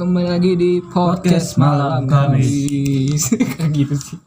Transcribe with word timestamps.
kembali 0.00 0.32
lagi 0.32 0.56
di 0.56 0.80
podcast, 0.80 1.60
Podcast 1.60 1.60
malam 1.60 2.08
Kamis. 2.08 3.36
Kayak 3.60 3.68
gitu 3.68 3.94
sih. 4.00 4.18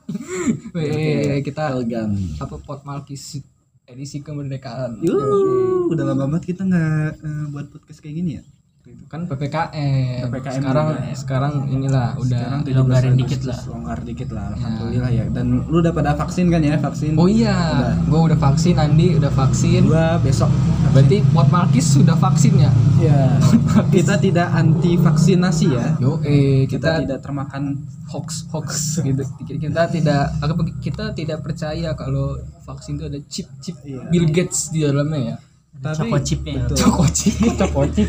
Weh, 0.70 1.42
kita 1.42 1.74
Elegan. 1.74 2.13
apa 2.38 2.62
pot 2.62 2.86
malkis 2.86 3.42
edisi 3.90 4.22
kemerdekaan. 4.22 5.01
Yuh, 5.01 5.90
udah 5.90 6.13
lama 6.13 6.29
banget 6.29 6.54
kita 6.54 6.70
nggak 6.70 7.26
eh, 7.26 7.46
buat 7.49 7.74
podcast 7.74 8.06
kayak 8.06 8.22
gini 8.22 8.38
ya. 8.38 8.44
Itu 8.84 9.08
kan 9.08 9.24
PPKM. 9.31 10.28
PPKM 10.28 10.60
sekarang 10.60 10.88
juga 10.92 10.99
ya. 11.08 11.16
sekarang 11.16 11.54
inilah 11.72 12.08
udah 12.20 12.36
Sekarang 12.44 12.62
dilonggarin 12.68 13.13
17 13.16 13.22
dikit 13.24 13.42
lah. 13.48 13.60
Longgar 13.72 13.99
dikit 14.04 14.29
lah, 14.36 14.46
alhamdulillah 14.52 15.12
ya. 15.16 15.24
Dan 15.31 15.46
lu 15.72 15.78
udah 15.79 15.94
pada 15.96 16.12
vaksin 16.20 16.52
kan 16.52 16.59
ya? 16.59 16.76
Vaksin. 16.76 17.16
Oh 17.16 17.31
iya, 17.31 17.55
gue 18.04 18.20
udah 18.20 18.35
vaksin, 18.35 18.76
Andi 18.76 19.16
udah 19.16 19.31
vaksin. 19.31 19.88
Gua 19.88 20.20
besok. 20.20 20.52
Berarti 20.91 21.23
pot 21.31 21.48
malkis 21.48 21.95
sudah 21.95 22.20
vaksin 22.20 22.59
ya? 22.59 22.72
Ya. 23.04 23.35
kita 23.91 24.16
tidak 24.16 24.48
anti 24.55 24.95
vaksinasi 24.95 25.76
ya. 25.76 25.91
Yo, 25.99 26.23
eh 26.23 26.63
Kita, 26.71 27.04
kita, 27.04 27.04
tidak 27.04 27.20
termakan 27.20 27.84
hoax 28.07 28.48
hoax 28.48 28.99
gitu. 29.04 29.27
Kita 29.43 29.91
tidak 29.91 30.31
kita 30.79 31.12
tidak 31.12 31.43
percaya 31.43 31.91
kalau 31.99 32.40
vaksin 32.63 32.95
itu 32.95 33.04
ada 33.12 33.20
chip 33.27 33.48
chip 33.59 33.76
Iya. 33.84 34.07
Bill 34.07 34.27
Gates 34.31 34.71
di 34.71 34.88
dalamnya 34.88 35.20
ya. 35.20 35.38
Choco 35.91 36.17
chipnya. 36.17 36.63
betul. 36.63 36.75
Coko 36.79 37.05
chip. 37.09 37.35
Cokocik. 37.59 38.07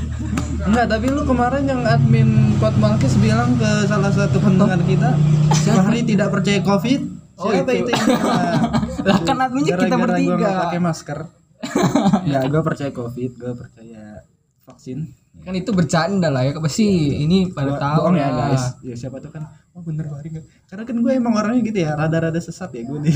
Enggak, 0.62 0.86
tapi 0.86 1.06
lu 1.08 1.22
kemarin 1.22 1.64
yang 1.64 1.82
admin 1.82 2.28
Pot 2.56 2.76
Malkis 2.76 3.18
bilang 3.18 3.56
ke 3.56 3.70
salah 3.84 4.08
satu 4.08 4.38
pendengar 4.38 4.78
kita, 4.80 5.18
Fahri 5.66 6.00
tidak 6.02 6.30
percaya 6.30 6.60
Covid. 6.60 7.00
Oh, 7.34 7.50
Siapa 7.50 7.74
itu. 7.74 7.90
itu? 7.90 8.12
Lah 9.10 9.18
kan 9.20 9.36
adminnya 9.40 9.74
kita 9.74 9.90
gua 9.92 10.06
bertiga. 10.06 10.34
nggak 10.38 10.54
pakai 10.62 10.78
masker. 10.78 11.18
Enggak, 12.24 12.42
gue 12.46 12.62
percaya 12.62 12.90
Covid, 12.92 13.30
gue 13.34 13.52
percaya 13.54 14.02
vaksin. 14.62 14.98
Kan 15.34 15.52
itu 15.52 15.70
bercanda 15.70 16.30
lah 16.30 16.46
ya. 16.46 16.54
Pasti 16.54 16.86
ini 17.18 17.50
pada 17.50 17.74
Gua- 17.74 17.80
tahu 17.82 18.14
ya 18.14 18.30
lah. 18.30 18.54
guys. 18.54 18.64
Ya 18.80 18.94
siapa 18.94 19.18
tuh 19.18 19.28
kan, 19.28 19.42
oh 19.74 19.82
bener 19.82 20.06
nggak? 20.06 20.46
Karena 20.64 20.82
kan 20.84 20.96
gue 20.96 21.12
emang 21.12 21.34
orangnya 21.34 21.62
gitu 21.64 21.78
ya, 21.80 21.92
rada-rada 21.92 22.38
sesat 22.38 22.70
ya 22.70 22.86
gue 22.86 22.98
nih. 23.02 23.14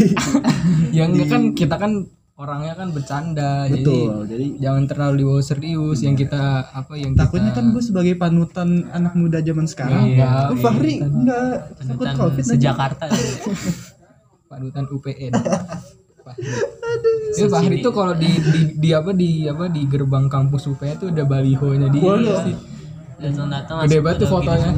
Yang 0.91 1.09
enggak 1.15 1.29
kan 1.29 1.43
kita 1.55 1.77
kan 1.79 1.93
orangnya 2.39 2.73
kan 2.79 2.89
bercanda. 2.95 3.67
Betul, 3.67 4.23
Jadi 4.25 4.31
jadi 4.31 4.47
jangan 4.63 4.85
terlalu 4.87 5.15
dibawa 5.27 5.43
serius 5.43 5.99
yang 6.07 6.15
kita 6.15 6.71
apa 6.71 6.95
yang 6.95 7.13
kita 7.19 7.27
takutnya 7.27 7.51
kan 7.51 7.65
gue 7.75 7.83
sebagai 7.83 8.15
panutan 8.15 8.87
anak 8.95 9.19
muda 9.19 9.43
zaman 9.43 9.67
sekarang. 9.67 10.15
Iya. 10.15 10.55
Oh, 10.55 10.59
Fahri 10.63 11.03
enggak 11.03 11.75
takut 11.75 12.07
Panutan 12.07 12.15
Covid 12.15 12.45
sejakarta. 12.47 13.05
panutan 14.49 14.85
UPN. 14.87 15.33
Itu 17.35 17.47
Fahri 17.51 17.83
itu 17.83 17.91
kalau 17.91 18.15
di, 18.15 18.31
di 18.31 18.61
di 18.79 18.89
apa 18.95 19.11
di 19.11 19.31
apa 19.51 19.67
di 19.67 19.83
gerbang 19.91 20.31
kampus 20.31 20.71
UPN 20.71 20.95
itu 20.95 21.07
ada 21.11 21.25
balihonya 21.27 21.91
di 21.91 21.99
Waduh. 21.99 22.47
Datang 23.19 23.51
datang. 23.51 23.77
Gede 23.87 23.99
banget 23.99 24.19
tuh 24.23 24.29
fotonya. 24.31 24.71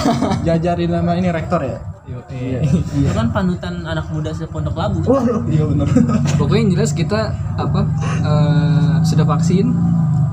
Jajarin 0.46 0.90
nama 0.92 1.16
ini 1.16 1.28
rektor 1.32 1.64
ya. 1.64 1.80
Yo, 2.06 2.20
Iya. 2.30 2.60
Itu 2.62 3.10
kan 3.10 3.32
panutan 3.34 3.82
anak 3.82 4.06
muda 4.12 4.30
sepondok 4.30 4.76
labu. 4.78 5.00
Waduh, 5.02 5.42
iya 5.50 5.64
benar. 5.66 5.88
Pokoknya 6.38 6.60
yang 6.62 6.70
jelas 6.78 6.92
kita 6.94 7.34
apa 7.56 7.80
eh, 8.22 8.94
sudah 9.02 9.24
vaksin. 9.26 9.72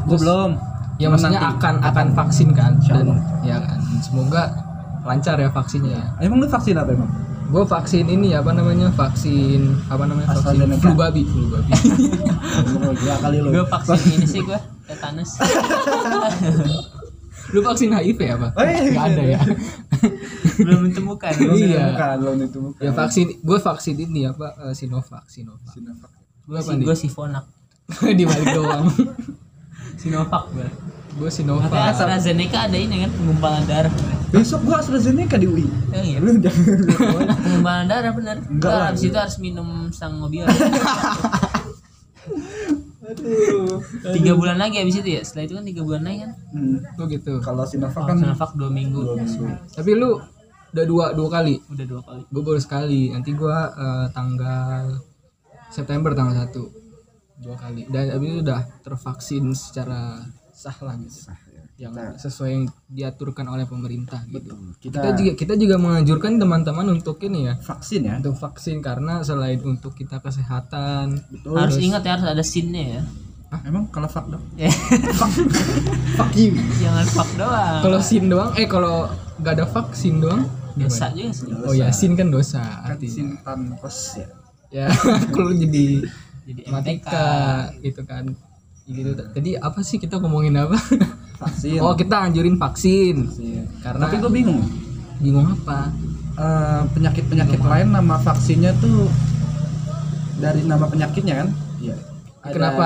Gue 0.05 0.17
belum. 0.19 0.59
Ya 1.01 1.09
maksudnya 1.09 1.41
Nanti. 1.41 1.57
akan 1.57 1.75
akan 1.81 2.07
vaksin 2.13 2.53
kan 2.53 2.77
dan 2.85 3.17
ya 3.41 3.57
kan 3.57 3.79
semoga 4.05 4.43
lancar 5.01 5.39
ya 5.41 5.49
vaksinnya. 5.49 5.97
ya. 5.97 6.05
Emang 6.29 6.43
lu 6.43 6.47
vaksin 6.51 6.77
apa 6.77 6.93
emang? 6.93 7.09
Gue 7.49 7.63
vaksin 7.65 8.05
ini 8.05 8.37
apa 8.37 8.53
namanya 8.53 8.93
vaksin 8.93 9.73
apa 9.89 10.03
namanya 10.05 10.29
vaksin 10.37 10.69
flu 10.77 10.93
babi 10.93 11.25
flu 11.25 11.49
babi. 11.49 11.71
Dua 13.01 13.15
kali 13.17 13.37
lu. 13.41 13.49
Gue 13.49 13.65
vaksin 13.65 14.21
ini 14.21 14.25
sih 14.29 14.41
gue 14.45 14.59
tetanus. 14.85 15.41
Lu 17.53 17.61
vaksin 17.61 17.93
HIV 17.93 18.19
apa? 18.33 18.47
Oh, 18.57 18.65
iya. 18.65 18.89
Gak 18.89 19.05
ada 19.13 19.23
ya. 19.23 19.39
Belum 20.65 20.81
ditemukan. 20.89 21.31
Iya. 21.53 21.85
Belum 22.17 22.37
itu 22.41 22.57
bukan. 22.59 22.81
ya 22.81 22.91
vaksin 22.91 23.27
gue 23.39 23.59
vaksin 23.61 23.95
ini 24.01 24.25
apa 24.25 24.57
eh, 24.69 24.73
Sinovac 24.73 25.29
Sinovac. 25.29 25.69
Sinovac. 25.69 26.11
Gue 26.43 26.57
Apa 26.59 26.65
sih 26.65 26.75
nih? 26.81 26.85
gue 26.89 26.95
sifonak. 26.97 27.45
di 28.17 28.23
balik 28.25 28.49
doang. 28.57 28.85
Sinovac 30.01 30.49
gue. 30.49 30.67
gue 31.13 31.29
Katanya 31.29 31.61
Sinovac. 31.61 31.93
AstraZeneca 31.93 32.57
ada 32.65 32.77
ini 32.77 33.05
kan 33.05 33.11
penggumpalan 33.13 33.63
darah. 33.69 33.93
Besok 34.33 34.65
gua 34.65 34.81
AstraZeneca 34.81 35.37
di 35.37 35.45
UI. 35.45 35.69
Oh 35.93 36.01
iya. 36.01 36.17
Lu 36.17 36.33
jangan. 36.41 36.65
Penggumpalan 37.37 37.85
darah 37.85 38.11
bener. 38.17 38.41
Enggak 38.49 38.73
lah. 38.73 38.89
habis 38.89 39.05
itu 39.05 39.13
harus 39.13 39.37
minum 39.37 39.93
sang 39.93 40.17
mobil. 40.17 40.41
Aduh. 43.03 43.83
tiga 44.15 44.31
bulan 44.33 44.55
lagi 44.55 44.79
habis 44.79 45.03
itu 45.03 45.09
ya. 45.19 45.21
Setelah 45.21 45.43
itu 45.43 45.53
kan 45.59 45.65
tiga 45.67 45.81
bulan 45.83 46.01
lagi 46.07 46.17
kan. 46.23 46.31
Hmm. 46.55 46.77
Tuh 46.95 47.05
gitu. 47.11 47.33
Kalau 47.43 47.63
Sinovac 47.67 47.95
Kalau 47.99 48.09
kan 48.09 48.17
Sinovac 48.19 48.51
dua 48.55 48.69
minggu. 48.71 49.01
Tapi 49.75 49.91
lu 49.95 50.19
udah 50.73 50.85
dua 50.87 51.05
dua 51.11 51.29
kali. 51.29 51.55
Udah 51.67 51.85
dua 51.85 52.01
kali. 52.01 52.21
Gue 52.31 52.43
baru 52.43 52.59
sekali. 52.63 53.11
Nanti 53.11 53.35
gue 53.35 53.57
eh, 53.75 54.07
tanggal 54.15 55.03
September 55.73 56.13
tanggal 56.13 56.47
1 56.47 56.53
dua 57.41 57.55
kali. 57.57 57.89
Dan 57.89 58.13
abis 58.13 58.27
itu 58.29 58.39
udah 58.45 58.61
tervaksin 58.85 59.43
secara 59.57 60.21
sah 60.53 60.77
lah 60.85 60.95
gitu. 61.01 61.33
Yang 61.73 62.21
sesuai 62.21 62.49
yang 62.51 62.63
diaturkan 62.85 63.45
oleh 63.45 63.65
pemerintah 63.65 64.21
gitu. 64.25 64.53
kita, 64.77 64.93
Kita 64.93 65.09
juga 65.13 65.31
kita 65.33 65.53
juga 65.55 65.75
menganjurkan 65.75 66.37
teman-teman 66.37 66.85
untuk 66.93 67.17
ini 67.21 67.49
ya 67.49 67.57
vaksin 67.57 68.01
ya. 68.03 68.13
untuk 68.17 68.37
vaksin 68.37 68.77
karena 68.77 69.19
selain 69.19 69.57
untuk 69.59 69.91
kita 69.91 70.17
kesehatan 70.17 71.17
Betul. 71.29 71.57
Harus 71.57 71.77
ingat 71.77 72.01
ya 72.01 72.11
harus 72.13 72.27
ada 72.29 72.43
scene-nya 72.43 72.85
ya. 72.93 73.03
Emang 73.63 73.85
kalau 73.87 74.05
fuck 74.05 74.25
dong? 74.27 74.41
Ya, 74.53 74.69
Fuck 76.17 76.33
you. 76.33 76.57
Jangan 76.77 77.05
fuck 77.07 77.29
doang. 77.35 77.81
kalau 77.81 77.99
sin 77.99 78.25
doang 78.25 78.49
eh 78.53 78.65
kalau 78.65 79.09
nggak 79.37 79.53
ada 79.55 79.65
vaksin 79.65 80.17
doang 80.17 80.45
Dosa 80.73 81.09
juga 81.09 81.29
sih. 81.29 81.53
oh 81.53 81.69
ya 81.71 81.89
sin 81.89 82.13
kan 82.13 82.29
dosa 82.29 82.57
Kan 82.81 82.97
artinya 82.97 83.13
simpan 83.13 83.59
pos 83.77 84.17
ya. 84.17 84.27
ya 84.71 84.87
kalau 85.35 85.53
jadi 85.53 86.01
Jadi 86.43 86.61
matika 86.65 87.29
itu 87.79 88.01
kan 88.01 88.33
gitu 88.83 89.13
tadi 89.15 89.53
apa 89.55 89.79
sih 89.79 89.95
kita 89.95 90.17
ngomongin 90.17 90.57
apa 90.59 90.73
Vaksin. 91.43 91.79
oh 91.79 91.93
kita 91.93 92.15
anjurin 92.21 92.55
vaksin 92.55 93.15
Vaksin. 93.23 93.63
karena 93.79 94.01
Tapi 94.01 94.15
gue 94.17 94.31
bingung. 94.31 94.61
bingung 95.17 95.47
apa 95.49 95.91
Eh, 96.33 96.83
penyakit-penyakit 96.89 97.61
lain 97.61 97.93
nama 97.93 98.17
vaksinnya 98.17 98.73
tuh 98.75 99.05
dari 100.35 100.65
nama 100.65 100.89
penyakitnya 100.89 101.45
kan? 101.45 101.49
Iya. 101.77 101.93
Ada 102.41 102.51
Kenapa? 102.51 102.85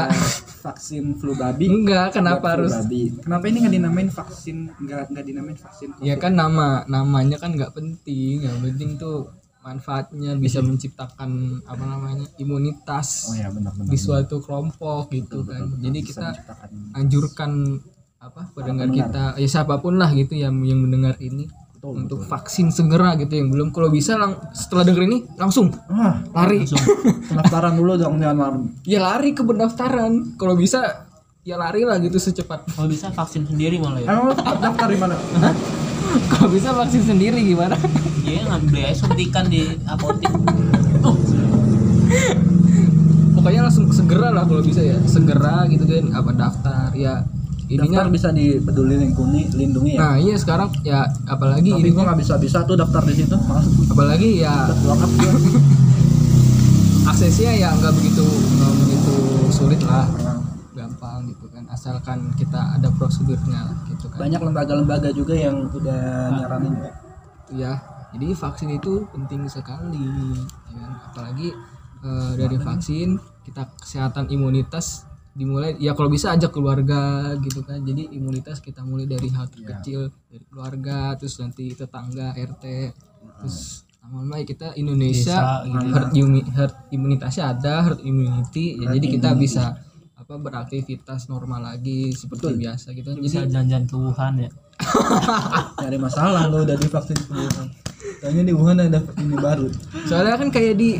Vaksin 0.59 1.15
flu 1.15 1.31
babi. 1.33 1.65
enggak 1.65 2.11
kenapa 2.11 2.53
harus 2.53 2.75
babi. 2.75 3.15
Kenapa 3.17 3.47
ini 3.47 3.57
nggak 3.57 3.73
dinamain 3.73 4.09
vaksin? 4.11 4.57
Nggak 4.75 5.01
nggak 5.09 5.25
dinamain 5.25 5.55
vaksin? 5.55 5.89
ya 5.97 6.15
kan 6.15 6.35
nama 6.35 6.83
namanya 6.85 7.39
kan 7.39 7.55
nggak 7.55 7.71
penting 7.71 8.43
yang 8.43 8.59
penting 8.59 8.99
tuh 8.99 9.31
manfaatnya 9.63 10.35
bisa 10.35 10.59
menciptakan 10.59 11.31
apa 11.63 11.83
namanya 11.83 12.27
imunitas 12.37 13.27
Oh 13.27 13.35
ya 13.35 13.47
benar-benar. 13.47 13.87
di 13.87 13.97
suatu 13.97 14.39
kelompok 14.39 15.07
gitu 15.09 15.41
kan 15.41 15.71
jadi 15.77 15.99
Bisa 15.99 16.35
kita 16.35 16.67
anjurkan 16.93 17.79
apa 18.27 18.51
pendengar 18.51 18.91
kita 18.91 19.23
ya 19.39 19.47
siapa 19.47 19.79
pun 19.79 19.95
lah 19.95 20.11
gitu 20.11 20.35
yang 20.35 20.59
yang 20.67 20.83
mendengar 20.83 21.15
ini 21.23 21.47
Betul, 21.77 21.93
untuk 22.03 22.19
vaksin 22.25 22.73
segera 22.73 23.13
gitu 23.21 23.37
yang 23.37 23.53
belum. 23.53 23.69
Kalau 23.69 23.93
bisa 23.93 24.17
lang 24.17 24.33
setelah 24.49 24.81
denger 24.81 25.03
ini 25.05 25.17
langsung. 25.37 25.69
Wah, 25.93 26.25
lari. 26.33 26.65
pendaftaran 27.29 27.77
dulu 27.77 27.93
dong 28.01 28.17
jangan 28.17 28.37
malam. 28.37 28.61
ya 28.81 28.97
lari 28.97 29.37
ke 29.37 29.45
pendaftaran. 29.45 30.35
Kalau 30.41 30.57
bisa 30.57 31.05
ya 31.45 31.55
lari 31.55 31.85
lah 31.85 32.01
gitu 32.01 32.17
secepat. 32.17 32.65
Kalau 32.73 32.89
bisa 32.89 33.13
vaksin 33.13 33.45
sendiri 33.45 33.77
malah 33.77 34.01
ya. 34.01 34.09
Emang 34.09 34.33
daftar 34.35 34.87
di 34.89 34.97
mana? 34.97 35.15
kalau 36.33 36.49
bisa 36.49 36.73
vaksin 36.73 37.03
sendiri 37.05 37.45
gimana? 37.45 37.77
Dia 38.25 38.41
ngambil 38.49 38.81
aja 38.81 38.95
suntikan 38.97 39.45
di 39.45 39.77
apotek. 39.85 40.33
Oh, 41.05 41.13
pokoknya 43.37 43.69
langsung 43.69 43.85
segera 43.93 44.33
lah 44.33 44.49
kalau 44.49 44.65
bisa 44.65 44.81
ya. 44.81 44.97
Segera 45.05 45.69
gitu 45.69 45.85
kan 45.85 46.09
apa 46.09 46.31
daftar 46.33 46.89
ya 46.97 47.21
ininya 47.67 48.07
Daftar 48.07 48.11
bisa 48.15 48.29
di 48.31 48.55
peduli 48.63 48.95
lingkungi, 48.95 49.51
lindungi 49.51 49.91
ya. 49.95 49.99
nah 49.99 50.13
iya 50.15 50.35
sekarang 50.39 50.71
ya 50.87 51.03
apalagi 51.27 51.67
Tapi 51.69 51.83
ini 51.83 51.89
gua 51.91 52.03
nggak 52.11 52.19
bisa 52.23 52.33
bisa 52.39 52.63
tuh 52.63 52.79
daftar 52.79 53.03
di 53.03 53.13
situ. 53.13 53.35
Malas 53.43 53.67
apalagi 53.91 54.29
ya 54.39 54.71
aksesnya 57.11 57.51
ya 57.55 57.69
nggak 57.73 57.93
begitu 57.95 58.23
nggak 58.23 58.73
begitu 58.83 59.15
sulit 59.49 59.81
lah 59.83 60.05
gampang 60.75 61.27
gitu 61.27 61.45
kan 61.49 61.63
asalkan 61.67 62.19
kita 62.37 62.77
ada 62.77 62.87
prosedurnya 62.93 63.73
gitu 63.89 64.05
kan 64.11 64.27
Banyak 64.27 64.41
lembaga-lembaga 64.43 65.09
juga 65.11 65.33
yang 65.33 65.67
udah 65.71 66.31
nyaranin 66.37 66.73
ya. 67.51 67.73
jadi 68.13 68.27
vaksin 68.31 68.69
itu 68.75 69.07
penting 69.09 69.47
sekali 69.49 70.37
ya 70.69 70.77
kan? 70.77 70.91
apalagi 71.09 71.49
eh, 72.05 72.31
dari 72.37 72.57
vaksin 72.59 73.17
kita 73.43 73.65
kesehatan 73.81 74.29
imunitas 74.29 75.07
dimulai 75.37 75.77
ya 75.77 75.93
kalau 75.93 76.09
bisa 76.09 76.33
ajak 76.33 76.49
keluarga 76.49 77.31
gitu 77.45 77.61
kan 77.61 77.77
jadi 77.85 78.09
imunitas 78.09 78.57
kita 78.57 78.81
mulai 78.81 79.05
dari 79.05 79.29
hal 79.29 79.45
terkecil 79.45 80.09
dari 80.25 80.43
keluarga 80.49 81.13
terus 81.13 81.37
nanti 81.37 81.69
tetangga 81.77 82.33
RT 82.33 82.65
terus 83.37 83.85
lama-lama 84.01 84.41
kita 84.41 84.73
Indonesia 84.73 85.61
Desa, 85.61 85.67
gitu. 85.67 85.85
herd, 85.93 86.09
herd 86.57 86.73
imunitasnya 86.89 87.43
ada 87.53 87.85
herd 87.85 88.01
immunity 88.01 88.81
ya, 88.81 88.89
jadi 88.97 89.05
kita 89.13 89.29
bisa 89.37 89.77
apa 90.17 90.33
beraktivitas 90.41 91.29
normal 91.29 91.71
lagi 91.75 92.11
seperti 92.11 92.57
biasa 92.57 92.91
gitu 92.97 93.13
kan. 93.13 93.21
bisa 93.21 93.45
Jadi 93.45 93.53
jalan-jalan 93.53 93.85
ke 93.85 93.95
Wuhan 93.95 94.33
ya 94.41 94.49
Nyari 95.85 95.97
masalah 96.01 96.49
lo 96.49 96.61
udah 96.61 96.77
divaksin 96.77 97.17
ke 97.17 97.33
Wuhan. 97.33 97.67
Tanya 98.21 98.41
di 98.45 98.53
Wuhan 98.53 98.77
ada 98.77 98.99
ini 99.21 99.37
baru. 99.37 99.69
soalnya 100.09 100.37
kan 100.37 100.49
kayak 100.49 100.77
di 100.77 100.97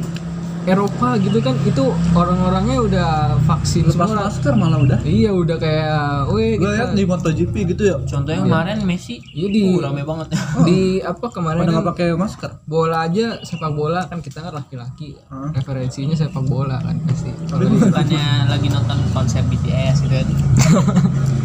Eropa 0.67 1.15
gitu 1.15 1.39
kan 1.39 1.55
itu 1.63 1.83
orang-orangnya 2.11 2.77
udah 2.77 3.09
vaksin 3.41 3.87
Lepas 3.87 4.03
semua. 4.05 4.27
masker 4.27 4.53
malah 4.53 4.77
udah. 4.77 4.99
Iya 5.01 5.31
udah 5.31 5.55
kayak, 5.55 6.01
weh 6.27 6.55
Gue 6.55 6.69
lihat 6.69 6.91
di 6.91 7.03
MotoGP 7.03 7.53
gitu 7.69 7.83
ya. 7.85 7.95
contohnya 8.03 8.43
kemarin 8.43 8.83
Messi 8.83 9.23
Iya, 9.29 9.47
di- 9.47 9.63
uh, 9.69 9.79
rame 9.81 10.03
banget 10.03 10.27
di 10.67 10.79
apa 10.99 11.25
kemarin 11.27 11.57
Pada 11.57 11.65
kan 11.65 11.73
nggak 11.73 11.87
pakai 11.89 12.07
masker. 12.13 12.51
bola 12.63 12.97
aja 13.01 13.39
sepak 13.41 13.71
bola 13.71 14.03
kan 14.03 14.19
kita 14.19 14.39
kan 14.41 14.53
laki-laki 14.53 15.15
Hah? 15.25 15.49
referensinya 15.51 16.13
sepak 16.13 16.43
bola 16.43 16.77
kan 16.77 16.99
pasti 17.01 17.31
kalau 17.47 17.63
bukannya 17.65 18.23
lagi 18.45 18.67
nonton 18.67 18.97
konser 19.09 19.43
BTS 19.43 20.03
gitu 20.03 20.13
kan 20.13 20.27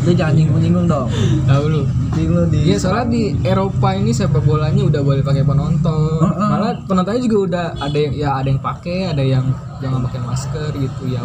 Dia 0.02 0.14
jangan 0.18 0.34
nyinggung-nyinggung 0.34 0.86
dong. 0.88 1.06
tahu 1.46 1.64
lu 1.68 1.80
lu 2.12 2.42
di 2.48 2.58
Iya 2.64 2.76
soalnya 2.76 3.06
di 3.08 3.22
Eropa 3.40 3.94
ini 3.94 4.10
sepak 4.10 4.42
bolanya 4.42 4.82
udah 4.82 4.98
boleh 4.98 5.22
pakai 5.22 5.42
penonton. 5.42 6.18
Heeh. 6.20 6.48
Malah 6.48 6.74
penontonnya 6.82 7.20
juga 7.20 7.36
udah 7.40 7.66
ada 7.78 7.94
yang 7.96 8.12
ya 8.12 8.28
ada 8.34 8.48
yang 8.48 8.58
pakai, 8.58 9.11
ada 9.12 9.22
yang 9.22 9.44
jangan 9.78 10.00
pakai 10.02 10.20
masker 10.20 10.70
gitu 10.74 11.02
ya. 11.06 11.20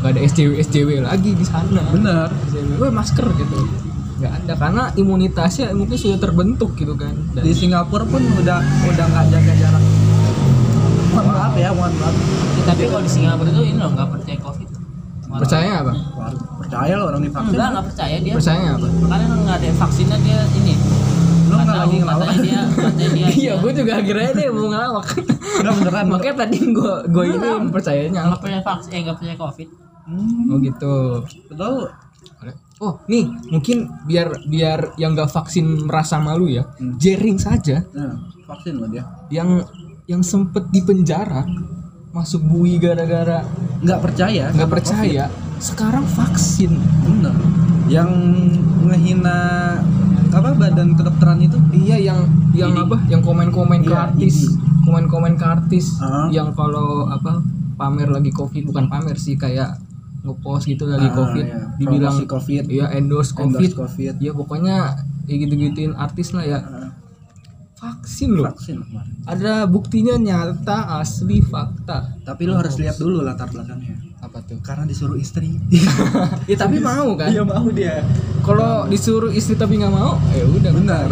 Nggak 0.00 0.10
ada 0.10 0.20
SJW 0.22 0.50
SJW 0.58 0.90
lagi 1.00 1.30
di 1.32 1.44
sana. 1.44 1.82
bener. 1.88 2.28
SJW, 2.46 2.70
"Weh, 2.78 2.90
masker 2.90 3.26
gitu. 3.34 3.58
Nggak 4.16 4.32
ada 4.34 4.52
karena 4.56 4.82
imunitasnya 4.94 5.70
mungkin 5.70 5.94
sudah 5.94 6.18
terbentuk 6.18 6.72
gitu 6.74 6.94
kan. 6.94 7.12
Dan 7.32 7.42
Di 7.42 7.52
Singapura 7.52 8.02
pun 8.02 8.22
udah 8.34 8.58
udah 8.62 9.04
nggak 9.06 9.24
jaga 9.28 9.52
jarak. 9.54 9.84
Mohon 11.08 11.26
maaf 11.30 11.54
ya, 11.54 11.68
mohon 11.70 11.92
maaf. 11.94 12.14
Ya, 12.56 12.62
tapi 12.64 12.82
kalau 12.86 13.02
di 13.02 13.10
Singapura 13.10 13.48
itu 13.48 13.62
ini 13.64 13.76
loh 13.76 13.90
nggak 13.90 14.08
percaya 14.10 14.38
covid 14.38 14.68
Orang- 15.26 15.40
percaya 15.42 15.72
apa? 15.80 15.92
Percaya 16.56 16.92
lo 16.94 17.04
orang 17.06 17.22
divaksin. 17.22 17.50
enggak 17.52 17.68
nggak 17.68 17.84
percaya 17.86 18.16
dia 18.18 18.32
Percaya 18.32 18.68
apa? 18.72 18.86
makanya 18.98 19.26
nggak 19.36 19.56
ada 19.58 19.68
vaksinnya 19.76 20.18
dia 20.18 20.38
ini 20.56 20.74
Nggak 21.66 21.78
lagi 21.80 21.96
ngelawak. 21.98 22.28
dia 22.38 22.60
katanya 22.68 23.06
dia 23.10 23.26
Iya, 23.28 23.52
gue 23.58 23.72
juga 23.74 23.92
akhirnya 23.96 24.30
deh 24.32 24.48
mau 24.48 24.66
ngelawak. 24.68 25.06
Udah 25.56 25.72
beneran. 25.74 26.04
Makanya 26.08 26.34
tadi 26.38 26.58
gue 26.68 26.92
gue 27.06 27.24
ini 27.26 27.48
percayanya. 27.68 28.20
nggak 28.28 28.40
percaya 28.40 28.62
vaksin 28.62 28.90
eh 28.90 29.00
nggak 29.02 29.16
percaya 29.16 29.36
covid 29.36 29.68
Hmm, 30.06 30.46
Oh 30.48 30.58
gitu. 30.58 30.94
betul. 31.48 31.90
Oh, 32.76 33.00
nih 33.06 33.24
mungkin 33.48 33.76
biar 34.04 34.28
biar 34.44 34.94
yang 34.96 35.12
nggak 35.12 35.26
vaksin 35.26 35.64
merasa 35.82 36.16
malu 36.18 36.46
ya, 36.46 36.62
Hmm. 36.76 36.94
jaring 36.94 37.34
saja 37.36 37.80
Nah, 37.90 38.14
vaksin 38.44 38.76
lo 38.76 38.86
dia. 38.86 39.02
yang 39.28 39.64
yang 40.04 40.20
sempet 40.20 40.68
di 40.68 40.78
penjara 40.80 41.42
masuk 42.12 42.38
bui 42.40 42.76
gara-gara 42.76 43.42
Nggak 43.80 44.00
percaya. 44.00 44.44
nggak 44.50 44.70
percaya, 44.70 45.24
sekarang 45.58 46.04
vaksin. 46.06 46.76
COVID. 46.76 47.02
Bener. 47.02 47.34
Yang 47.88 48.10
ngehina 48.84 49.38
apa 50.28 50.50
badan 50.52 50.92
kedokteran 50.92 51.35
Iya 52.48 52.58
yang 52.58 52.72
yang 52.72 52.74
apa? 52.82 52.96
Yang 53.06 53.22
komen-komen 53.22 53.80
ke 53.80 53.90
Iya, 53.90 54.04
artis, 54.06 54.36
ini. 54.42 54.56
komen-komen 54.82 55.32
ke 55.34 55.44
artis 55.44 55.86
Ah. 55.98 56.28
yang 56.28 56.50
kalau 56.52 57.06
apa 57.06 57.42
pamer 57.74 58.08
lagi 58.08 58.30
covid 58.30 58.64
bukan 58.64 58.86
pamer 58.86 59.16
sih 59.16 59.34
kayak 59.34 59.76
ngepost 60.22 60.66
gitu 60.66 60.84
lagi 60.84 61.06
Ah, 61.06 61.14
covid, 61.14 61.44
iya. 61.44 61.60
dibilang 61.76 62.16
COVID. 62.24 62.64
iya 62.66 62.86
endorse 62.90 63.30
covid, 63.30 63.62
endorse 63.62 63.76
COVID. 63.76 64.14
ya 64.18 64.32
pokoknya 64.32 64.76
ya 65.24 65.34
gitu-gituin 65.36 65.92
artis 65.92 66.30
lah 66.30 66.44
ya. 66.44 66.58
Ah, 66.58 66.90
Vaksin 67.76 68.32
loh. 68.32 68.48
vaksin 68.48 68.80
kemarin. 68.80 69.12
ada 69.22 69.52
buktinya 69.64 70.16
nyata 70.16 70.96
asli 70.96 71.38
fakta 71.40 72.08
Tapi 72.24 72.42
lo 72.42 72.56
harus 72.56 72.74
lihat 72.76 72.96
dulu 72.96 73.20
latar 73.20 73.46
belakangnya. 73.46 74.00
apa 74.16 74.40
tuh 74.40 74.56
Karena 74.58 74.82
disuruh 74.82 75.14
istri. 75.14 75.52
ya 76.50 76.56
tapi 76.56 76.80
mau 76.80 77.12
kan 77.14 77.28
Iya 77.28 77.44
mau 77.44 77.68
dia. 77.68 78.00
kalau 78.40 78.88
disuruh 78.88 79.28
istri 79.30 79.54
tapi 79.54 79.76
nggak 79.76 79.92
mau 79.92 80.16
ya 80.32 80.44
udah 80.48 80.72
Benar. 80.72 81.08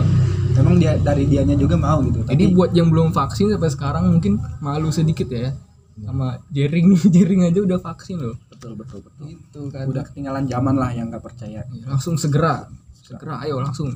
Emang 0.54 0.78
dia 0.78 0.94
dari 0.98 1.26
dianya 1.26 1.58
juga 1.58 1.74
mau 1.74 1.98
gitu. 2.06 2.22
jadi 2.26 2.46
Tapi 2.46 2.54
buat 2.54 2.70
yang 2.72 2.88
belum 2.90 3.10
vaksin 3.10 3.50
sampai 3.50 3.70
sekarang 3.74 4.04
mungkin 4.10 4.38
malu 4.62 4.94
sedikit 4.94 5.26
ya. 5.30 5.50
Sama 5.98 6.38
jaring 6.50 6.94
jaring 7.14 7.40
aja 7.46 7.60
udah 7.62 7.78
vaksin 7.82 8.22
loh. 8.22 8.36
Betul 8.50 8.78
betul 8.78 9.02
betul. 9.02 9.34
itu 9.34 9.60
kan. 9.70 9.84
Udah 9.90 10.02
ketinggalan 10.06 10.46
zaman 10.46 10.74
lah 10.78 10.90
yang 10.94 11.10
nggak 11.10 11.22
percaya. 11.22 11.66
Ya, 11.66 11.84
langsung 11.90 12.14
segera 12.14 12.70
segera 13.02 13.42
ayo 13.42 13.58
langsung. 13.58 13.90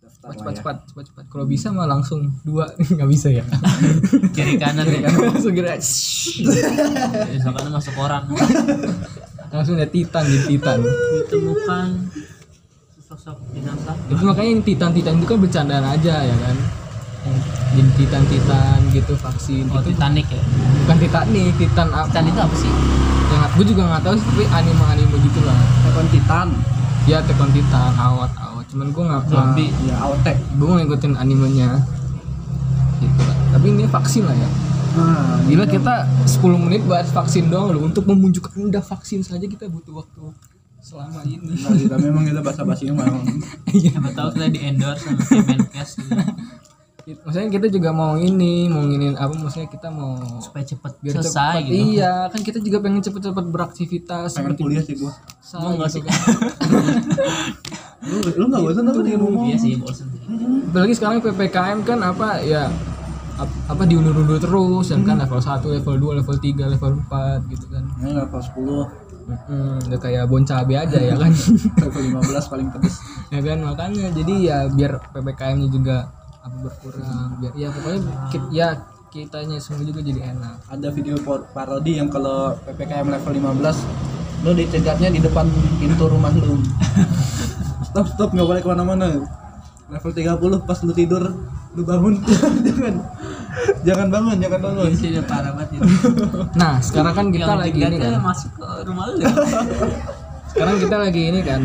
Daftar 0.00 0.32
cepat 0.36 0.44
lah 0.44 0.52
ya. 0.52 0.58
cepat 0.60 0.76
cepat 0.92 1.04
cepat. 1.12 1.24
Kalau 1.32 1.44
bisa 1.48 1.68
mah 1.72 1.88
langsung 1.88 2.20
dua 2.44 2.68
nggak 2.96 3.10
bisa 3.10 3.28
ya. 3.32 3.44
Kiri 4.36 4.60
kanan 4.60 4.84
ya. 4.84 5.08
Langsung 5.08 5.48
segera. 5.48 5.80
Kanan 7.40 7.72
masuk 7.72 7.94
orang. 7.96 8.24
Langsung 9.48 9.80
ada 9.80 9.88
titan 9.88 10.24
di 10.28 10.38
titan. 10.44 10.84
Ditemukan 10.84 11.88
sosok 13.26 13.42
binatang. 13.50 13.98
Itu 14.06 14.22
makanya 14.22 14.50
ini 14.54 14.62
titan 14.62 14.90
titan 14.94 15.14
itu 15.18 15.26
kan 15.26 15.38
bercandaan 15.42 15.82
aja 15.82 16.14
ya 16.22 16.36
kan? 16.38 16.56
Yang 17.26 17.38
jadi 17.74 17.90
titan 17.98 18.22
titan 18.30 18.78
gitu 18.94 19.12
vaksin 19.18 19.66
oh 19.66 19.82
itu 19.82 19.90
Titanic 19.90 20.26
ya? 20.30 20.42
Bukan 20.86 20.96
Titanic 21.02 21.52
titan 21.58 21.88
apa? 21.90 22.06
Titan 22.06 22.24
itu 22.30 22.38
apa 22.38 22.54
sih? 22.54 22.70
Yang 23.26 23.42
gue 23.58 23.64
juga 23.74 23.82
nggak 23.90 24.02
tahu 24.06 24.14
sih 24.14 24.26
tapi 24.30 24.44
anime 24.54 24.84
anime 24.86 25.16
gitu 25.26 25.40
lah 25.42 25.58
Telepon 25.82 26.06
Titan. 26.14 26.48
ya 27.06 27.18
Tekken 27.26 27.50
Titan 27.50 27.92
awat 27.98 28.30
awat. 28.38 28.64
Cuman 28.70 28.94
gue 28.94 29.02
nggak 29.02 29.22
Zombie. 29.26 29.70
Ya 29.90 29.94
Aotek. 30.06 30.38
gue 30.38 30.68
ngikutin 30.70 31.12
animenya. 31.18 31.82
Gitu. 33.02 33.22
Lah 33.26 33.36
tapi 33.58 33.66
ini 33.74 33.90
vaksin 33.90 34.22
lah 34.22 34.38
ya. 34.38 34.50
Nah, 34.96 35.42
gila 35.44 35.66
kita 35.66 36.08
10 36.24 36.40
menit 36.56 36.86
bahas 36.86 37.10
vaksin 37.10 37.50
doang 37.50 37.74
loh. 37.74 37.82
Untuk 37.90 38.06
memunculkan 38.06 38.54
udah 38.70 38.80
vaksin 38.86 39.26
saja 39.26 39.44
kita 39.50 39.66
butuh 39.66 39.98
waktu 39.98 40.30
selama 40.86 41.18
ini 41.24 41.50
Nah, 41.56 41.74
kita 41.74 41.96
memang 41.98 42.22
kita 42.22 42.40
basa-basi 42.40 42.86
memang. 42.88 43.26
siapa 43.68 44.10
tahu 44.12 44.28
kita 44.32 44.46
di 44.48 44.60
endorse 44.62 45.02
sama 45.02 45.18
Kemenkes 45.20 45.90
gitu. 45.98 47.22
maksudnya 47.22 47.50
kita 47.52 47.66
juga 47.68 47.90
mau 47.92 48.14
ini 48.16 48.66
mau 48.66 48.80
inginin 48.80 49.14
apa 49.14 49.30
maksudnya 49.32 49.66
kita 49.68 49.88
mau 49.88 50.14
supaya 50.40 50.62
cepet 50.64 50.92
biar 51.00 51.14
selesai 51.16 51.30
cepet, 51.32 51.62
gitu 51.64 51.74
iya 51.92 52.26
kan 52.26 52.40
kita 52.40 52.58
juga 52.60 52.78
pengen 52.80 52.98
cepet-cepet 53.00 53.44
beraktivitas 53.46 54.26
Pengen 54.28 54.34
seperti 54.36 54.60
kuliah 54.60 54.82
sih 54.84 54.94
gua. 54.96 55.12
saya 55.40 55.60
Mau 55.60 55.72
nggak 55.76 55.86
gitu 55.88 55.96
sih? 55.96 56.02
kan. 56.02 56.18
Lu 58.06 58.16
lu 58.28 58.44
enggak 58.44 58.60
bosan 58.60 58.86
apa 58.86 59.00
di 59.00 59.14
rumah? 59.14 59.42
iya 59.44 59.56
sih 59.56 59.74
bosan 59.74 60.06
apalagi 60.66 60.94
sekarang 60.94 61.18
ppkm 61.20 61.78
kan 61.82 61.98
apa 62.00 62.38
ya 62.40 62.70
ap- 63.36 63.60
apa 63.68 63.82
diundur-undur 63.84 64.38
terus 64.38 64.86
yang 64.88 65.02
kan 65.02 65.16
level 65.16 65.38
1, 65.38 65.62
level 65.72 65.94
2, 66.10 66.18
level 66.20 66.36
3, 66.36 66.66
level 66.68 66.92
4 67.02 67.50
gitu 67.50 67.66
kan 67.68 67.82
Ini 67.96 68.10
level 68.16 68.40
10, 68.40 69.05
Mm-mm, 69.26 69.90
udah 69.90 69.98
kayak 69.98 70.24
bon 70.26 70.46
cabe 70.46 70.78
aja 70.78 70.98
ya 70.98 71.18
kan 71.18 71.34
level 71.82 72.02
15 72.22 72.46
paling 72.46 72.68
pedes. 72.70 73.02
ya 73.34 73.40
kan 73.42 73.58
makanya 73.58 74.06
jadi 74.14 74.34
ya 74.38 74.58
biar 74.70 75.02
ppkm 75.10 75.56
nya 75.58 75.68
juga 75.68 75.96
apa 76.40 76.56
berkurang 76.62 77.42
biar 77.42 77.52
ya 77.58 77.68
pokoknya 77.74 78.00
ki- 78.30 78.50
ya 78.54 78.68
kitanya 79.10 79.58
semua 79.58 79.82
juga 79.82 79.98
jadi 79.98 80.30
enak 80.30 80.70
Ada 80.70 80.88
video 80.90 81.18
parodi 81.50 81.98
yang 81.98 82.06
kalau 82.06 82.54
PPKM 82.62 83.06
level 83.08 83.32
15 83.34 84.44
lu 84.44 84.52
dicegatnya 84.52 85.08
di 85.08 85.18
depan 85.18 85.48
pintu 85.80 86.06
rumah 86.06 86.30
lu. 86.30 86.60
stop 87.88 88.06
stop 88.06 88.30
nggak 88.30 88.46
boleh 88.46 88.60
ke 88.60 88.68
mana-mana. 88.68 89.26
Level 89.88 90.12
30 90.12 90.38
pas 90.62 90.78
lu 90.84 90.92
tidur 90.92 91.22
lu 91.76 91.82
bangun. 91.82 92.14
Jangan. 92.66 92.94
Jangan 93.82 94.08
bangun 94.10 94.36
jangan 94.36 94.60
bangun. 94.60 94.84
ini 94.86 94.96
sih 94.96 95.08
udah 95.10 95.24
parah 95.24 95.52
banget 95.52 95.68
ini. 95.72 95.88
Nah 96.60 96.76
sekarang 96.78 97.14
kan 97.14 97.26
kita 97.30 97.48
Yang 97.48 97.60
lagi 97.62 97.80
ini 97.82 97.96
kan. 97.96 98.12
masuk 98.20 98.50
ke 98.52 98.66
rumah 98.84 99.04
lu. 99.08 99.16
Sekarang 100.52 100.76
kita 100.78 100.96
lagi 100.98 101.22
ini 101.26 101.40
kan. 101.40 101.60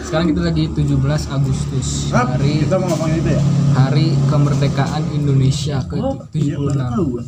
Sekarang 0.00 0.26
kita 0.28 0.40
lagi 0.44 0.64
17 0.68 0.94
Agustus. 1.28 1.88
Hah? 2.10 2.26
hari 2.28 2.62
kita 2.62 2.74
mau 2.76 2.86
ngomongin 2.88 3.18
itu 3.18 3.30
ya? 3.30 3.42
hari 3.72 4.06
kemerdekaan 4.24 5.02
Indonesia 5.12 5.76
ke 5.82 5.94
Oh, 5.96 6.14
iya, 6.32 6.54
76 6.54 6.58
baru 6.58 6.74
tahu 6.76 7.04
gua. 7.08 7.22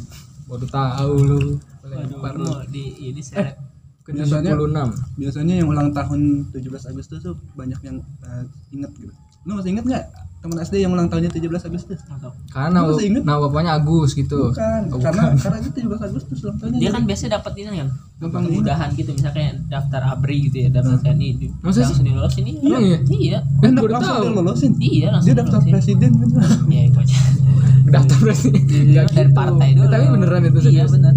baru 0.46 0.66
tahu 0.68 1.12
lu. 1.20 1.40
Lempar 1.86 2.32
lu 2.34 2.44
mau 2.44 2.62
di 2.66 2.84
ini 3.00 3.22
seret 3.22 3.54
ke 4.02 4.10
biasanya- 4.10 4.54
76 4.54 4.90
Biasanya 5.16 5.54
yang 5.56 5.68
ulang 5.68 5.90
tahun 5.90 6.20
17 6.50 6.62
Agustus 6.84 7.18
tuh 7.20 7.34
banyak 7.52 7.78
yang 7.80 7.96
eh, 8.20 8.44
inget 8.70 8.90
gitu. 8.96 9.14
Lu 9.46 9.54
masih 9.54 9.70
inget 9.70 9.84
nggak 9.84 10.04
teman 10.36 10.58
SD 10.60 10.74
yang 10.78 10.92
ulang 10.92 11.06
tahunnya 11.06 11.26
17 11.28 11.42
Agustus? 11.64 11.98
Atau- 12.04 12.30
karena 12.48 12.78
Lu 12.80 12.92
masih 12.92 13.06
inget? 13.08 13.22
nama 13.24 13.38
bapaknya 13.40 13.72
Agus 13.74 14.10
gitu 14.12 14.38
Bukan, 14.48 14.82
Oh, 14.88 14.98
karena 15.00 15.22
bukan. 15.24 15.38
karena 15.40 15.56
itu 15.58 15.70
17 15.72 16.02
Agustus 16.04 16.38
ulang 16.40 16.56
tahunnya. 16.56 16.78
dia 16.78 16.90
kan 16.92 17.02
biasanya 17.02 17.30
dapat 17.36 17.52
ini 17.56 17.68
kan 17.72 17.88
Gampang 18.16 18.42
kemudahan 18.44 18.88
gitu 18.92 19.10
misalnya 19.12 19.48
daftar 19.66 20.00
abri 20.08 20.36
gitu 20.44 20.56
ya 20.58 20.68
daftar 20.72 20.96
TNI 21.00 21.28
di 21.36 21.46
Masa 21.58 21.72
sih? 21.74 21.84
langsung 21.84 22.06
dilolosin 22.06 22.44
iya 22.44 22.58
Emang 22.60 22.82
iya? 22.82 22.98
iya 23.08 23.38
Eh, 23.56 23.66
enak 23.66 23.80
baru 23.80 23.92
langsung 23.92 24.12
tahu. 24.12 24.22
dia 24.24 24.32
lolosin. 24.36 24.72
iya 24.78 25.06
langsung 25.10 25.26
Dia 25.26 25.36
daftar 25.36 25.58
dilolosin. 25.58 25.72
presiden 25.72 26.10
kan. 26.12 26.28
iya 26.66 26.82
itu 26.84 26.98
aja 26.98 27.16
daftar 27.96 28.16
berarti 28.18 28.48
Iya, 28.66 29.02
dari 29.08 29.30
partai 29.32 29.68
dulu 29.72 29.84
Eh, 29.84 29.90
tapi 29.90 30.04
beneran 30.10 30.42
itu 30.44 30.58
iya 30.68 30.84
bener 30.86 31.14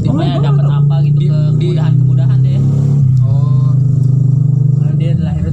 Pokoknya 0.00 0.32
Oh, 0.32 0.42
dapat 0.44 0.66
apa 0.66 0.94
gitu 1.02 1.18
ke 1.18 1.38
di- 1.56 1.72
kemudahan-kemudahan 1.72 2.38
deh 2.40 2.60
oh 3.20 3.72
karena 4.76 4.92
dia 4.94 5.10
lahirnya 5.16 5.24
17 5.24 5.24
Agustus 5.34 5.43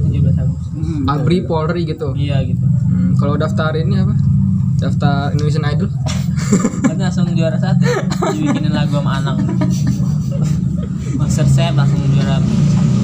Hmm, 0.82 1.06
Abri 1.06 1.46
Polri 1.46 1.86
gitu. 1.86 2.10
Iya 2.18 2.42
gitu. 2.42 2.66
Hmm, 2.66 3.14
kalau 3.14 3.38
daftar 3.38 3.72
ini 3.78 4.02
apa? 4.02 4.14
Daftar 4.82 5.30
Indonesian 5.38 5.66
Idol. 5.70 5.88
Kan 6.90 6.98
langsung 6.98 7.30
juara 7.32 7.56
satu. 7.56 7.86
Dibikinin 8.34 8.74
lagu 8.74 8.98
sama 8.98 9.22
Anang. 9.22 9.38
Master 11.14 11.46
Chef 11.46 11.72
langsung 11.72 12.02
juara. 12.10 12.42
Satu 12.42 12.98
ya 12.98 13.02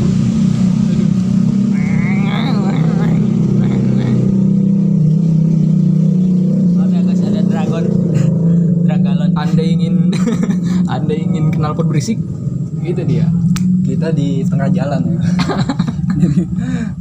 anda 9.38 9.62
ingin 9.62 10.10
anda 10.94 11.14
ingin 11.14 11.54
kenal 11.54 11.72
pot 11.78 11.86
berisik? 11.86 12.18
Gitu 12.82 13.02
dia. 13.06 13.30
Kita 13.86 14.10
di 14.10 14.42
tengah 14.44 14.68
jalan. 14.74 15.02
ya 15.14 15.22
jadi 16.22 16.42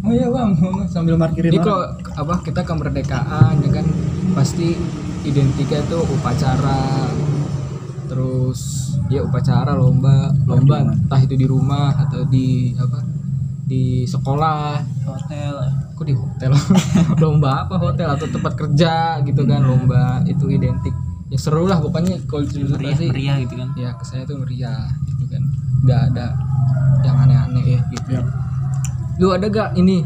oh 0.06 0.12
iya 0.14 0.28
bang 0.30 0.52
sambil 0.94 1.16
parkirin 1.18 1.52
jadi 1.52 1.60
orang. 1.60 1.68
kalau 1.68 1.84
apa 2.22 2.36
kita 2.46 2.62
kemerdekaan 2.64 3.54
ya 3.64 3.70
kan? 3.82 3.86
Pasti 4.38 4.78
identiknya 5.26 5.82
itu 5.84 6.00
upacara 6.00 7.12
terus 8.08 8.94
ya 9.12 9.24
upacara 9.24 9.76
lomba 9.76 10.32
lomba 10.48 10.84
entah 10.84 11.20
itu 11.20 11.36
di 11.36 11.44
rumah 11.44 11.92
atau 12.08 12.24
di 12.24 12.72
apa 12.80 13.18
di 13.68 14.08
sekolah. 14.08 14.80
Hotel. 15.04 15.56
Kok 15.94 16.06
di 16.08 16.16
hotel? 16.16 16.52
Lomba 17.22 17.68
apa 17.68 17.76
hotel? 17.76 18.08
Atau 18.16 18.32
tempat 18.32 18.56
kerja 18.56 19.20
gitu 19.28 19.44
kan 19.44 19.62
lomba 19.68 20.24
itu 20.24 20.48
identik. 20.48 20.96
Ya 21.28 21.36
seru 21.36 21.68
lah 21.68 21.84
pokoknya 21.84 22.24
kalau 22.24 22.48
di 22.48 22.64
meriah 22.64 22.96
sih. 22.96 23.12
meriah 23.12 23.36
gitu 23.44 23.60
kan? 23.60 23.70
Ya 23.76 23.92
ke 24.00 24.08
saya 24.08 24.24
tuh 24.24 24.40
meriah 24.40 24.88
gitu 25.12 25.28
kan. 25.28 25.44
Nggak 25.84 26.02
ada 26.16 26.28
yang 27.04 27.18
aneh-aneh 27.28 27.66
ya 27.76 27.80
gitu. 27.92 28.10
Ya. 28.16 28.24
Lu 29.18 29.28
ada 29.30 29.46
gak 29.46 29.70
ini? 29.74 30.02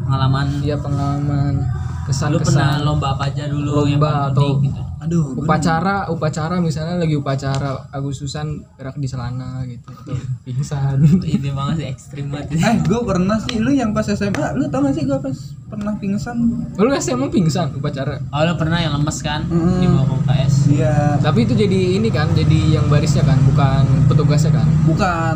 Pengalaman. 0.00 0.46
Dia 0.60 0.76
pengalaman. 0.76 1.54
Kesan 2.04 2.30
lu 2.30 2.38
pernah 2.38 2.70
kesan 2.72 2.86
lomba 2.86 3.08
apa 3.12 3.26
aja 3.26 3.46
dulu 3.46 3.82
yang 3.82 3.98
Lomba 3.98 4.06
paling 4.06 4.30
atau- 4.30 4.50
unik 4.52 4.62
gitu? 4.64 4.82
Aduh 4.96 5.36
upacara 5.36 6.08
upacara 6.08 6.56
misalnya 6.58 6.96
lagi 6.96 7.14
upacara 7.14 7.90
Agustusan 7.90 8.46
gerak 8.74 8.96
di 8.96 9.04
celana 9.04 9.60
gitu 9.62 9.86
atau 9.86 10.14
pingsan. 10.46 10.98
Ini 11.20 11.50
banget 11.52 11.74
sih 11.76 11.86
ekstrim 11.88 12.26
banget 12.28 12.54
eh 12.56 12.74
gue 12.80 13.00
pernah 13.04 13.36
sih 13.36 13.58
lu 13.58 13.70
yang 13.70 13.90
pas 13.90 14.02
SMA 14.04 14.54
lu 14.54 14.66
tau 14.66 14.80
gak 14.80 14.94
sih 14.94 15.02
gue 15.02 15.14
pas 15.14 15.36
pernah 15.68 15.94
pingsan? 15.94 16.34
Lu 16.74 16.90
SMA 16.96 17.26
pingsan 17.28 17.74
upacara? 17.74 18.18
Oh 18.30 18.40
lu 18.40 18.54
pernah 18.56 18.78
yang 18.78 18.94
lemes 18.94 19.18
kan 19.20 19.42
Mm. 19.44 19.78
di 19.78 19.86
bawah 19.88 20.14
UKS? 20.16 20.54
Iya. 20.72 20.94
Tapi 21.20 21.38
itu 21.40 21.54
jadi 21.54 21.80
ini 21.92 22.08
kan 22.08 22.30
jadi 22.32 22.58
yang 22.72 22.86
barisnya 22.86 23.22
kan 23.22 23.38
bukan 23.44 23.82
petugasnya 24.06 24.54
kan? 24.54 24.66
Bukan 24.84 25.34